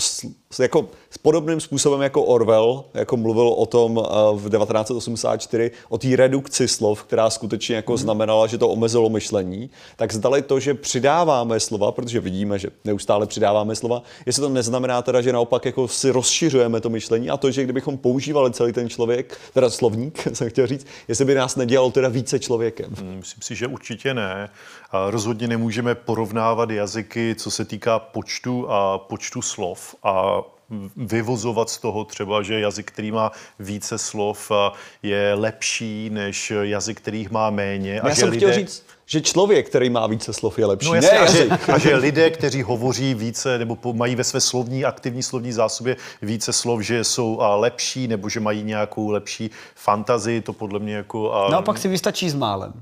[0.58, 4.04] jako s podobným způsobem jako Orwell, jako mluvil o tom uh,
[4.34, 10.12] v 1984, o té redukci slov, která skutečně jako znamenala, že to omezilo myšlení, tak
[10.12, 15.20] zdali to, že přidáváme slova, protože vidíme, že neustále přidáváme slova, jestli to neznamená teda,
[15.20, 19.38] že naopak jako si rozšiřujeme to myšlení a to, že kdybychom používali celý ten člověk,
[19.54, 22.90] teda slovník, jsem chtěl říct, jestli by nás nedělal teda více člověkem.
[23.02, 24.50] Myslím si, že určitě ne.
[24.92, 30.42] A rozhodně nemůžeme porovnávat jazyky, co se týká počtu a počtu slov a
[30.96, 37.00] vyvozovat z toho třeba, že jazyk, který má více slov, a je lepší než jazyk,
[37.00, 38.00] který má méně.
[38.04, 40.88] Já že jsem chtěl říct, že člověk, který má více slov, je lepší.
[40.88, 44.40] No ne jasně, a, že, a že lidé, kteří hovoří více nebo mají ve své
[44.40, 49.50] slovní, aktivní slovní zásobě více slov, že jsou a, lepší nebo že mají nějakou lepší
[49.74, 51.32] fantazii, to podle mě jako...
[51.32, 52.72] A, Naopak si vystačí s málem.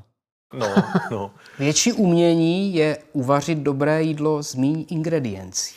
[0.52, 0.66] No,
[1.10, 1.30] no.
[1.58, 5.74] Větší umění je uvařit dobré jídlo z míň ingrediencí.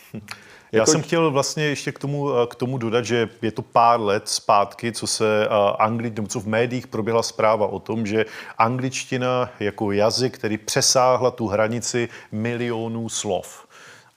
[0.71, 3.61] Já Jako- jsem chtěl vlastně ještě k tomu, eh, k tomu dodat, že je to
[3.61, 8.25] pár let zpátky, co se eh, angli, co v médiích proběhla zpráva o tom, že
[8.57, 13.62] angličtina jako jazyk, který přesáhla tu hranici milionů slov.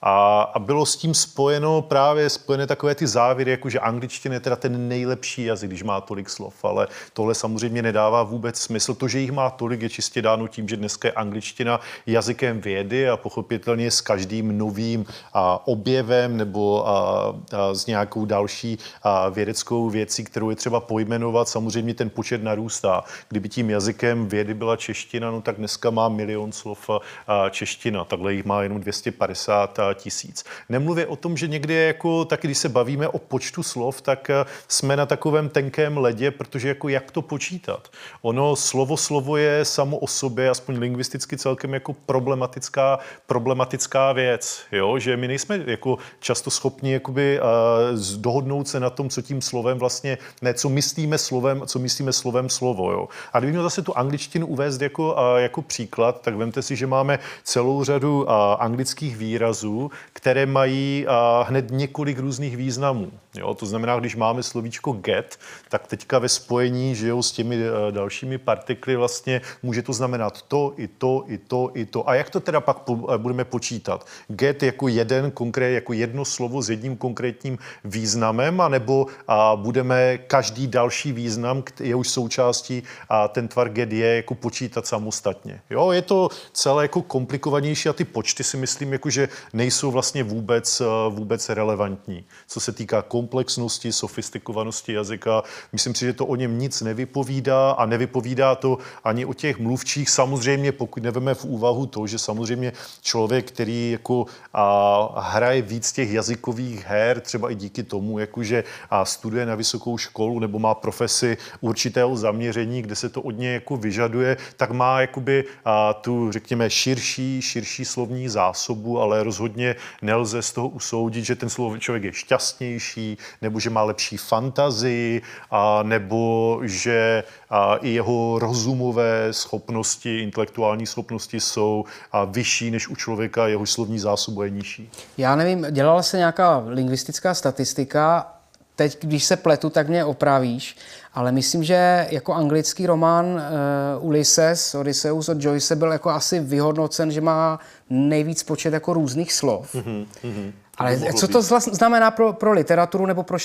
[0.01, 4.39] A, a bylo s tím spojeno právě spojené takové ty závěry, jako že angličtina je
[4.39, 8.93] teda ten nejlepší jazyk, když má tolik slov, ale tohle samozřejmě nedává vůbec smysl.
[8.93, 13.09] To, že jich má tolik, je čistě dáno tím, že dneska je angličtina jazykem vědy
[13.09, 19.89] a pochopitelně s každým novým a, objevem nebo a, a, s nějakou další a, vědeckou
[19.89, 23.03] věcí, kterou je třeba pojmenovat, samozřejmě ten počet narůstá.
[23.29, 28.33] Kdyby tím jazykem vědy byla čeština, no tak dneska má milion slov a, čeština, takhle
[28.33, 30.45] jich má jenom 250 tisíc.
[30.69, 34.45] Nemluvě o tom, že někdy jako, tak když se bavíme o počtu slov, tak eh,
[34.67, 37.87] jsme na takovém tenkém ledě, protože jako jak to počítat?
[38.21, 44.99] Ono slovo slovo je samo o sobě, aspoň lingvisticky celkem jako problematická, problematická věc, jo?
[44.99, 49.77] že my nejsme jako často schopni jakoby, uh, dohodnout se na tom, co tím slovem
[49.77, 52.91] vlastně, ne, co myslíme slovem, co myslíme slovem slovo.
[52.91, 53.07] Jo?
[53.33, 56.87] A kdybych měl zase tu angličtinu uvést jako, uh, jako příklad, tak vemte si, že
[56.87, 59.76] máme celou řadu uh, anglických výrazů,
[60.13, 61.05] které mají
[61.43, 63.11] hned několik různých významů.
[63.37, 65.39] Jo, to znamená, když máme slovíčko get,
[65.69, 70.41] tak teďka ve spojení že jo, s těmi uh, dalšími partikly vlastně může to znamenat
[70.41, 72.09] to, i to, i to, i to.
[72.09, 74.07] A jak to teda pak po, uh, budeme počítat?
[74.27, 79.11] Get jako jeden konkrét, jako jedno slovo s jedním konkrétním významem, anebo uh,
[79.55, 85.61] budeme každý další význam, je už součástí a ten tvar get je jako počítat samostatně.
[85.69, 90.23] Jo, je to celé jako komplikovanější a ty počty si myslím, jako, že nejsou vlastně
[90.23, 92.25] vůbec, vůbec relevantní.
[92.47, 95.43] Co se týká komplexnosti, sofistikovanosti jazyka.
[95.73, 100.09] Myslím si, že to o něm nic nevypovídá a nevypovídá to ani o těch mluvčích.
[100.09, 106.11] Samozřejmě, pokud neveme v úvahu to, že samozřejmě člověk, který jako a, hraje víc těch
[106.11, 111.37] jazykových her, třeba i díky tomu, jakože a studuje na vysokou školu nebo má profesi
[111.61, 116.69] určitého zaměření, kde se to od něj jako vyžaduje, tak má jakoby a, tu, řekněme,
[116.69, 121.49] širší, širší slovní zásobu, ale rozhodně nelze z toho usoudit, že ten
[121.79, 123.06] člověk je šťastnější,
[123.41, 125.21] nebo že má lepší fantazii,
[125.51, 132.95] a, nebo že a, i jeho rozumové schopnosti, intelektuální schopnosti jsou a, vyšší než u
[132.95, 134.89] člověka, jeho slovní zásoba je nižší.
[135.17, 138.33] Já nevím, dělala se nějaká lingvistická statistika,
[138.75, 140.77] teď, když se pletu, tak mě opravíš,
[141.13, 147.11] ale myslím, že jako anglický román uh, Ulysses, Odysseus od Joyce byl jako asi vyhodnocen,
[147.11, 147.59] že má
[147.89, 149.75] nejvíc počet jako různých slov.
[149.75, 150.51] Mm-hmm, mm-hmm.
[150.77, 153.37] Ale co to znamená pro, pro literaturu nebo pro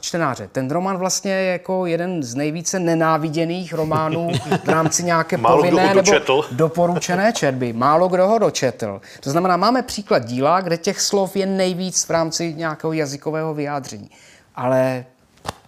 [0.00, 0.48] čtenáře?
[0.52, 4.30] Ten román vlastně je jako jeden z nejvíce nenáviděných románů
[4.64, 7.72] v rámci nějaké povinné nebo doporučené četby.
[7.72, 9.00] Málo kdo ho dočetl.
[9.20, 14.10] To znamená, máme příklad díla, kde těch slov je nejvíc v rámci nějakého jazykového vyjádření.
[14.54, 15.04] Ale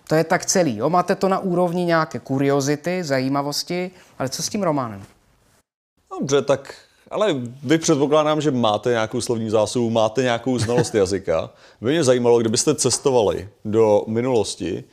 [0.08, 0.76] to je tak celý.
[0.76, 0.90] Jo?
[0.90, 5.02] Máte to na úrovni nějaké kuriozity, zajímavosti, ale co s tím románem?
[6.20, 6.74] Dobře, tak
[7.12, 11.50] ale vy předpokládám, že máte nějakou slovní zásobu, máte nějakou znalost jazyka.
[11.80, 14.84] By mě zajímalo, kdybyste cestovali do minulosti,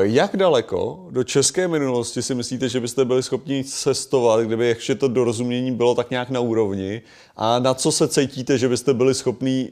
[0.00, 5.08] jak daleko do české minulosti si myslíte, že byste byli schopni cestovat, kdyby ještě to
[5.08, 7.02] dorozumění bylo tak nějak na úrovni?
[7.36, 9.68] A na co se cítíte, že byste byli schopni,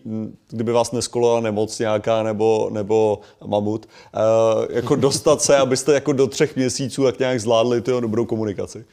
[0.51, 3.89] kdyby vás neskolovala nemoc nějaká nebo, nebo mamut,
[4.71, 8.85] jako dostat se, abyste jako do třech měsíců tak nějak zvládli tu dobrou komunikaci?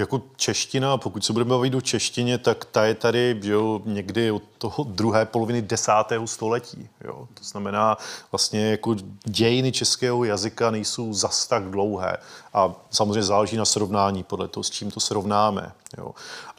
[0.00, 4.30] Jako čeština, pokud se budeme bavit o češtině, tak ta je tady že jo, někdy
[4.30, 6.88] od toho druhé poloviny desátého století.
[7.04, 7.28] Jo.
[7.34, 7.96] To znamená,
[8.32, 12.16] vlastně jako dějiny českého jazyka nejsou zas tak dlouhé.
[12.54, 15.72] A samozřejmě záleží na srovnání podle toho, s čím to srovnáme.
[15.98, 16.10] Jo.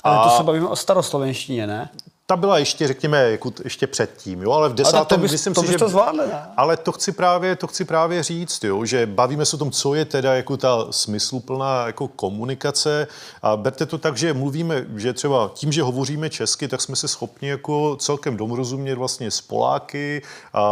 [0.04, 0.10] A...
[0.10, 1.90] Ale to se bavíme o staroslovenštině, ne?
[2.32, 5.54] Ta byla ještě, řekněme, jako ještě předtím, jo, ale v desátém, ale to bys, myslím
[5.54, 5.78] to si, že...
[5.78, 6.46] to zvládli, ne?
[6.58, 9.96] Ale to chci právě, to chci právě říct, jo, že bavíme se o tom, co
[9.96, 13.08] je teda jako ta smysluplná jako komunikace
[13.42, 17.08] a berte to tak, že mluvíme, že třeba tím, že hovoříme česky, tak jsme se
[17.08, 20.22] schopni jako celkem domrozumět vlastně s Poláky,
[20.54, 20.64] a,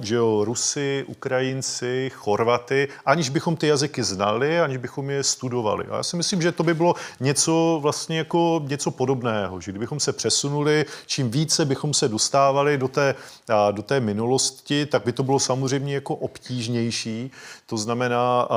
[0.00, 5.84] že jo, Rusy, Ukrajinci, Chorvaty, aniž bychom ty jazyky znali, aniž bychom je studovali.
[5.90, 10.00] A já si myslím, že to by bylo něco vlastně jako něco podobného, že kdybychom
[10.00, 13.14] se přesunuli čím více bychom se dostávali do té,
[13.70, 17.30] do té minulosti, tak by to bylo samozřejmě jako obtížnější.
[17.66, 18.48] To znamená,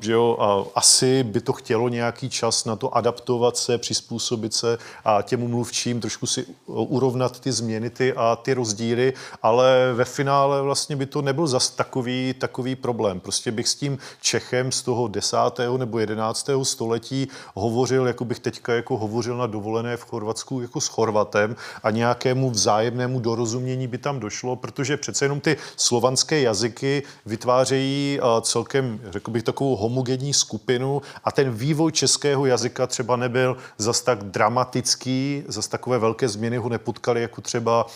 [0.00, 0.38] že jo,
[0.74, 6.00] asi by to chtělo nějaký čas na to adaptovat se, přizpůsobit se a těm mluvčím,
[6.00, 9.12] trošku si urovnat ty změny ty a ty rozdíly,
[9.42, 13.20] ale ve finále vlastně by to nebyl zas takový, takový problém.
[13.20, 18.74] Prostě bych s tím Čechem z toho desátého nebo jedenáctého století hovořil, jako bych teďka
[18.74, 24.20] jako hovořil na dovolené v Chorvatsku jako s Chorvatem a nějakému vzájemnému dorozumění by tam
[24.20, 31.32] došlo, protože přece jenom ty slovanské jazyky vytvářejí celkem, řekl bych, takovou homogenní skupinu a
[31.32, 37.22] ten vývoj českého jazyka třeba nebyl zas tak dramatický, zas takové velké změny ho nepotkaly
[37.22, 37.86] jako třeba,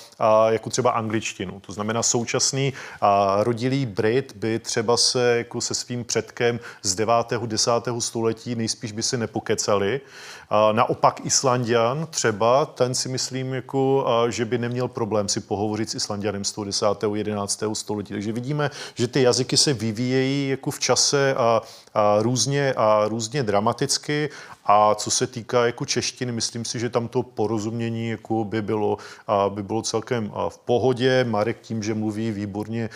[0.49, 1.61] jako třeba angličtinu.
[1.61, 2.73] To znamená současný
[3.41, 7.15] rodilý Brit by třeba se jako se svým předkem z 9.
[7.47, 7.71] 10.
[7.99, 10.01] století nejspíš by se nepokecali.
[10.73, 16.45] Naopak Islandian třeba, ten si myslím, jako, že by neměl problém si pohovořit s Islandianem
[16.45, 16.87] z toho 10.
[17.15, 17.63] 11.
[17.73, 18.13] století.
[18.13, 21.63] Takže vidíme, že ty jazyky se vyvíjejí jako v čase a,
[22.21, 24.31] různě, a různě dramaticky
[24.65, 28.99] a co se týká jako češtiny, myslím si, že tam to porozumění jako by, bylo,
[29.49, 31.25] by bylo celkem v pohodě.
[31.25, 32.91] Marek tím, že mluví výborně,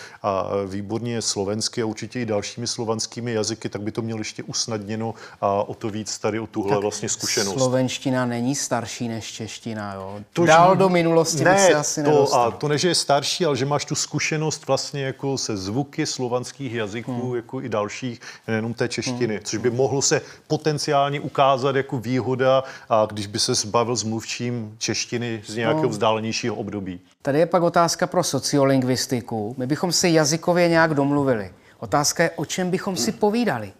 [0.66, 5.62] výborně slovensky a určitě i dalšími slovanskými jazyky, tak by to mělo ještě usnadněno a
[5.62, 7.54] o to víc tady o tuhle tak vlastně zkušenost.
[7.54, 10.20] Slovenština není starší než čeština, jo?
[10.32, 12.40] To Dál do minulosti bych se asi to, nedostal.
[12.40, 16.06] a to ne, že je starší, ale že máš tu zkušenost vlastně jako se zvuky
[16.06, 17.36] slovanských jazyků, hmm.
[17.36, 19.44] jako i dalších, nejenom té češtiny, hmm.
[19.44, 24.74] což by mohlo se potenciálně ukázat jako výhoda, a když by se zbavil s mluvčím
[24.78, 25.88] češtiny z nějakého No.
[25.88, 27.00] vzdálenějšího období.
[27.22, 29.54] Tady je pak otázka pro sociolingvistiku.
[29.58, 31.50] My bychom si jazykově nějak domluvili.
[31.78, 33.72] Otázka je, o čem bychom si povídali.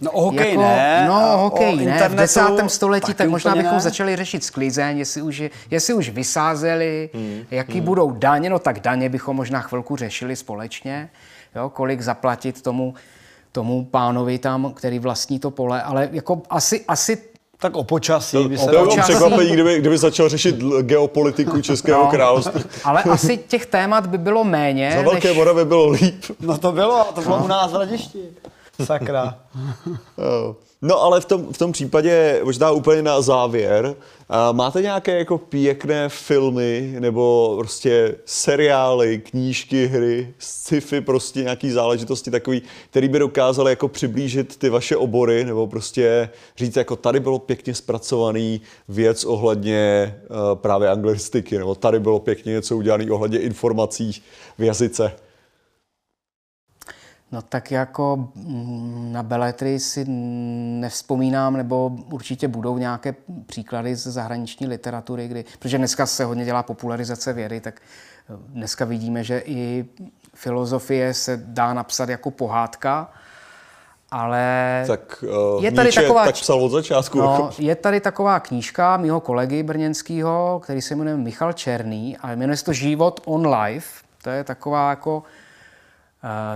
[0.00, 1.04] No o hokej Jako- ne.
[1.08, 2.08] No, a hokej o ne.
[2.08, 3.80] V desátém století tak možná bychom ne.
[3.80, 7.44] začali řešit sklizeň, jestli už, je- jestli už vysázeli, hmm.
[7.50, 7.84] jaký hmm.
[7.84, 8.50] budou daně.
[8.50, 11.08] No tak daně bychom možná chvilku řešili společně.
[11.56, 12.94] Jo, kolik zaplatit tomu,
[13.56, 15.82] tomu pánovi tam, který vlastní to pole.
[15.82, 17.18] Ale jako asi, asi
[17.58, 19.12] Tak o počasí by se To bylo Počasí.
[19.12, 22.10] překvapení, kdyby, kdyby začal řešit geopolitiku Českého No.
[22.10, 22.60] království.
[22.84, 24.92] ale asi těch témat by bylo méně.
[24.96, 25.36] Za Velké než...
[25.36, 26.24] Moravy bylo líp.
[26.40, 28.18] No to bylo, to bylo u nás v Radišti.
[28.84, 29.38] Sakra.
[30.82, 33.94] No ale v tom, v tom případě, možná úplně na závěr,
[34.52, 42.62] máte nějaké jako pěkné filmy nebo prostě seriály, knížky, hry, sci-fi, prostě nějaký záležitosti takový,
[42.90, 47.74] který by dokázaly jako přiblížit ty vaše obory nebo prostě říct jako tady bylo pěkně
[47.74, 54.22] zpracovaný věc ohledně uh, právě anglistiky nebo tady bylo pěkně něco udělané ohledně informací
[54.58, 55.12] v jazyce.
[57.32, 60.04] No tak jako mm, na beletry si
[60.80, 63.14] nevzpomínám, nebo určitě budou nějaké
[63.46, 67.80] příklady z zahraniční literatury, kdy, protože dneska se hodně dělá popularizace vědy, tak
[68.30, 69.84] eh, dneska vidíme, že i
[70.34, 73.10] filozofie se dá napsat jako pohádka,
[74.10, 75.24] ale Tak
[75.56, 77.18] uh, Je tady taková tak psal od začátku.
[77.18, 82.56] No, je tady taková knížka mého kolegy brněnského, který se jmenuje Michal Černý a jmenuje
[82.56, 84.04] se to Život on life.
[84.22, 85.45] To je taková jako eh,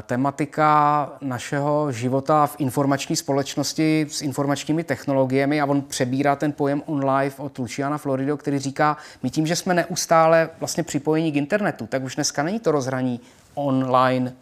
[0.02, 7.10] tematika našeho života v informační společnosti s informačními technologiemi a on přebírá ten pojem on
[7.10, 11.86] life od Luciana Florido, který říká, my tím, že jsme neustále vlastně připojení k internetu,
[11.86, 13.20] tak už dneska není to rozhraní
[13.54, 14.32] online,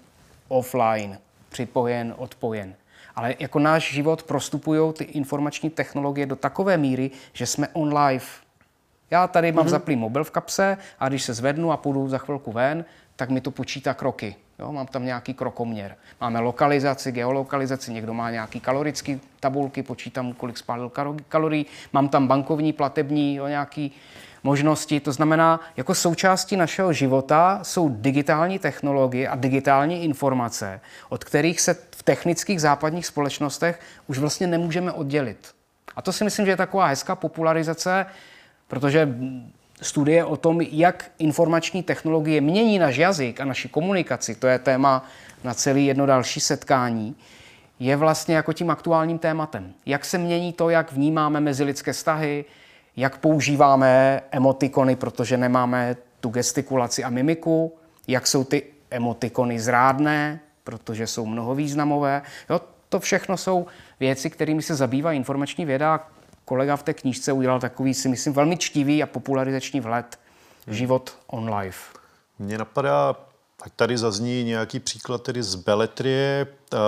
[0.48, 1.18] offline,
[1.48, 2.74] připojen, odpojen.
[3.16, 8.24] Ale jako náš život prostupují ty informační technologie do takové míry, že jsme on live.
[9.10, 9.68] Já tady mám mm-hmm.
[9.68, 12.84] zaplý mobil v kapse a když se zvednu a půjdu za chvilku ven,
[13.16, 14.36] tak mi to počítá kroky.
[14.58, 15.96] Jo, mám tam nějaký krokoměr.
[16.20, 20.92] Máme lokalizaci, geolokalizaci, někdo má nějaký kalorický tabulky, počítám, kolik spálil
[21.28, 21.66] kalorií.
[21.92, 23.92] Mám tam bankovní, platební, jo, nějaký
[24.42, 25.00] možnosti.
[25.00, 31.74] To znamená, jako součástí našeho života jsou digitální technologie a digitální informace, od kterých se
[31.74, 35.54] v technických západních společnostech už vlastně nemůžeme oddělit.
[35.96, 38.06] A to si myslím, že je taková hezká popularizace,
[38.68, 39.08] protože
[39.80, 45.04] studie o tom, jak informační technologie mění náš jazyk a naši komunikaci, to je téma
[45.44, 47.16] na celý jedno další setkání,
[47.80, 49.72] je vlastně jako tím aktuálním tématem.
[49.86, 52.44] Jak se mění to, jak vnímáme mezilidské vztahy,
[52.96, 57.76] jak používáme emotikony, protože nemáme tu gestikulaci a mimiku,
[58.08, 62.22] jak jsou ty emotikony zrádné, protože jsou mnohovýznamové.
[62.50, 63.66] Jo, to všechno jsou
[64.00, 66.08] věci, kterými se zabývá informační věda
[66.48, 70.18] kolega v té knížce udělal takový, si myslím, velmi čtivý a popularizační vhled
[70.66, 71.98] život on life.
[72.38, 73.16] Mně napadá,
[73.62, 76.78] ať tady zazní nějaký příklad tedy z Beletrie, uh,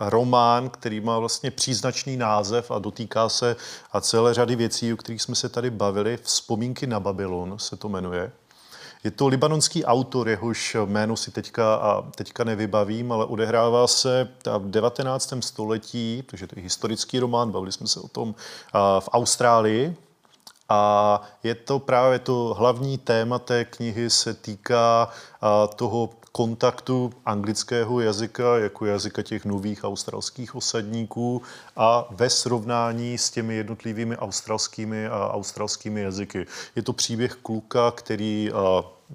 [0.00, 3.56] román, který má vlastně příznačný název a dotýká se
[3.92, 6.18] a celé řady věcí, o kterých jsme se tady bavili.
[6.22, 8.32] Vzpomínky na Babylon se to jmenuje.
[9.04, 14.70] Je to libanonský autor, jehož jméno si teďka, a teďka nevybavím, ale odehrává se v
[14.70, 15.34] 19.
[15.40, 18.34] století, takže to je historický román, bavili jsme se o tom
[19.00, 19.96] v Austrálii.
[20.68, 25.08] A je to právě to hlavní téma té knihy se týká
[25.76, 31.42] toho kontaktu anglického jazyka jako jazyka těch nových australských osadníků
[31.76, 36.46] a ve srovnání s těmi jednotlivými australskými a australskými jazyky.
[36.76, 38.50] Je to příběh kluka, který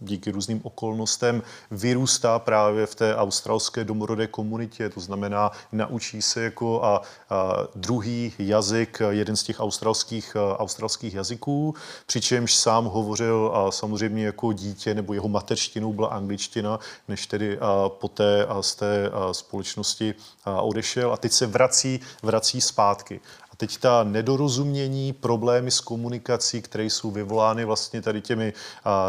[0.01, 6.83] díky různým okolnostem vyrůstá právě v té australské domorodé komunitě, to znamená naučí se jako
[6.83, 11.75] a, a druhý jazyk, jeden z těch australských, australských jazyků,
[12.05, 17.89] přičemž sám hovořil a samozřejmě jako dítě nebo jeho mateřštinou byla angličtina, než tedy a,
[17.89, 20.15] poté a z té a, společnosti
[20.45, 23.19] a, odešel a teď se vrací, vrací zpátky.
[23.53, 28.53] A teď ta nedorozumění, problémy s komunikací, které jsou vyvolány vlastně tady těmi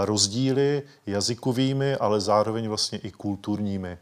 [0.05, 3.99] rozdíly jazykovými, ale zároveň vlastně i kulturními.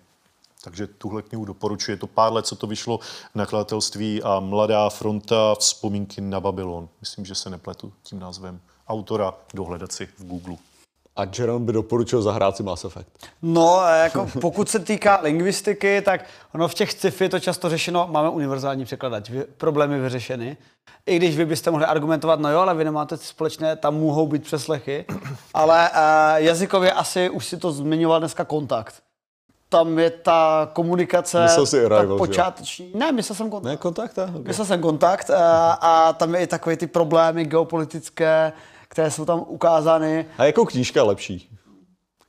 [0.64, 1.92] Takže tuhle knihu doporučuji.
[1.92, 2.98] Je to pár let, co to vyšlo
[3.32, 6.88] v nakladatelství a Mladá fronta vzpomínky na Babylon.
[7.00, 10.56] Myslím, že se nepletu tím názvem autora dohledat si v Google.
[11.16, 13.08] A Jeron by doporučil zahrát si Mass Effect.
[13.42, 16.24] No, eh, jako pokud se týká lingvistiky, tak
[16.54, 20.56] ono v těch sci-fi je to často řešeno, máme univerzální překladač, vy- problémy vyřešeny.
[21.06, 24.42] I když vy byste mohli argumentovat, no jo, ale vy nemáte společné, tam mohou být
[24.44, 25.04] přeslechy.
[25.54, 25.96] Ale uh,
[26.36, 28.94] jazykově asi už si to zmiňoval dneska kontakt.
[29.68, 32.18] Tam je ta komunikace, Myslel si Arrival, ta jo?
[32.18, 32.92] počáteční.
[32.94, 33.70] Ne, myslel jsem kontakt.
[33.70, 34.18] Ne, kontakt?
[34.18, 34.42] Okay.
[34.46, 38.52] Myslel jsem kontakt a, a tam je i takové ty problémy geopolitické,
[38.92, 40.26] které jsou tam ukázány.
[40.38, 41.58] A jako knížka je lepší.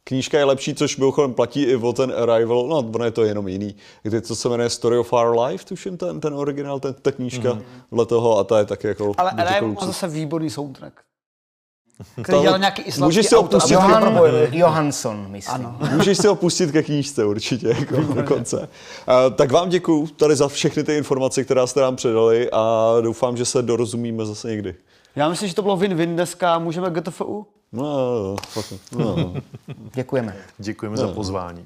[0.03, 3.48] Knížka je lepší, což mimochodem platí i o ten Arrival, no ono je to jenom
[3.48, 3.76] jiný.
[4.03, 7.49] Kdy to se jmenuje Story of Our Life, tuším ten, ten originál, ten, ta knížka
[7.49, 7.64] mm-hmm.
[7.91, 9.11] dle toho a ta je taky jako...
[9.18, 10.94] Ale Arrival má zase výborný soundtrack.
[12.23, 14.34] Který To- dělal nějaký islamský můžeš si ho autor, pustit aby ho Johan.
[14.52, 15.56] Johansson, myslím.
[15.56, 15.77] Ano.
[15.95, 18.57] Můžeš si ho pustit ke knížce určitě, jako dokonce.
[18.60, 23.38] Uh, tak vám děkuju tady za všechny ty informace, které jste nám předali a doufám,
[23.38, 24.76] že se dorozumíme zase někdy.
[25.15, 26.60] Já myslím, že to bylo win-win dneska.
[26.60, 27.48] Můžeme GTFU?
[27.72, 29.34] No, fakt, no.
[29.95, 30.35] Děkujeme.
[30.57, 31.65] Děkujeme za pozvání.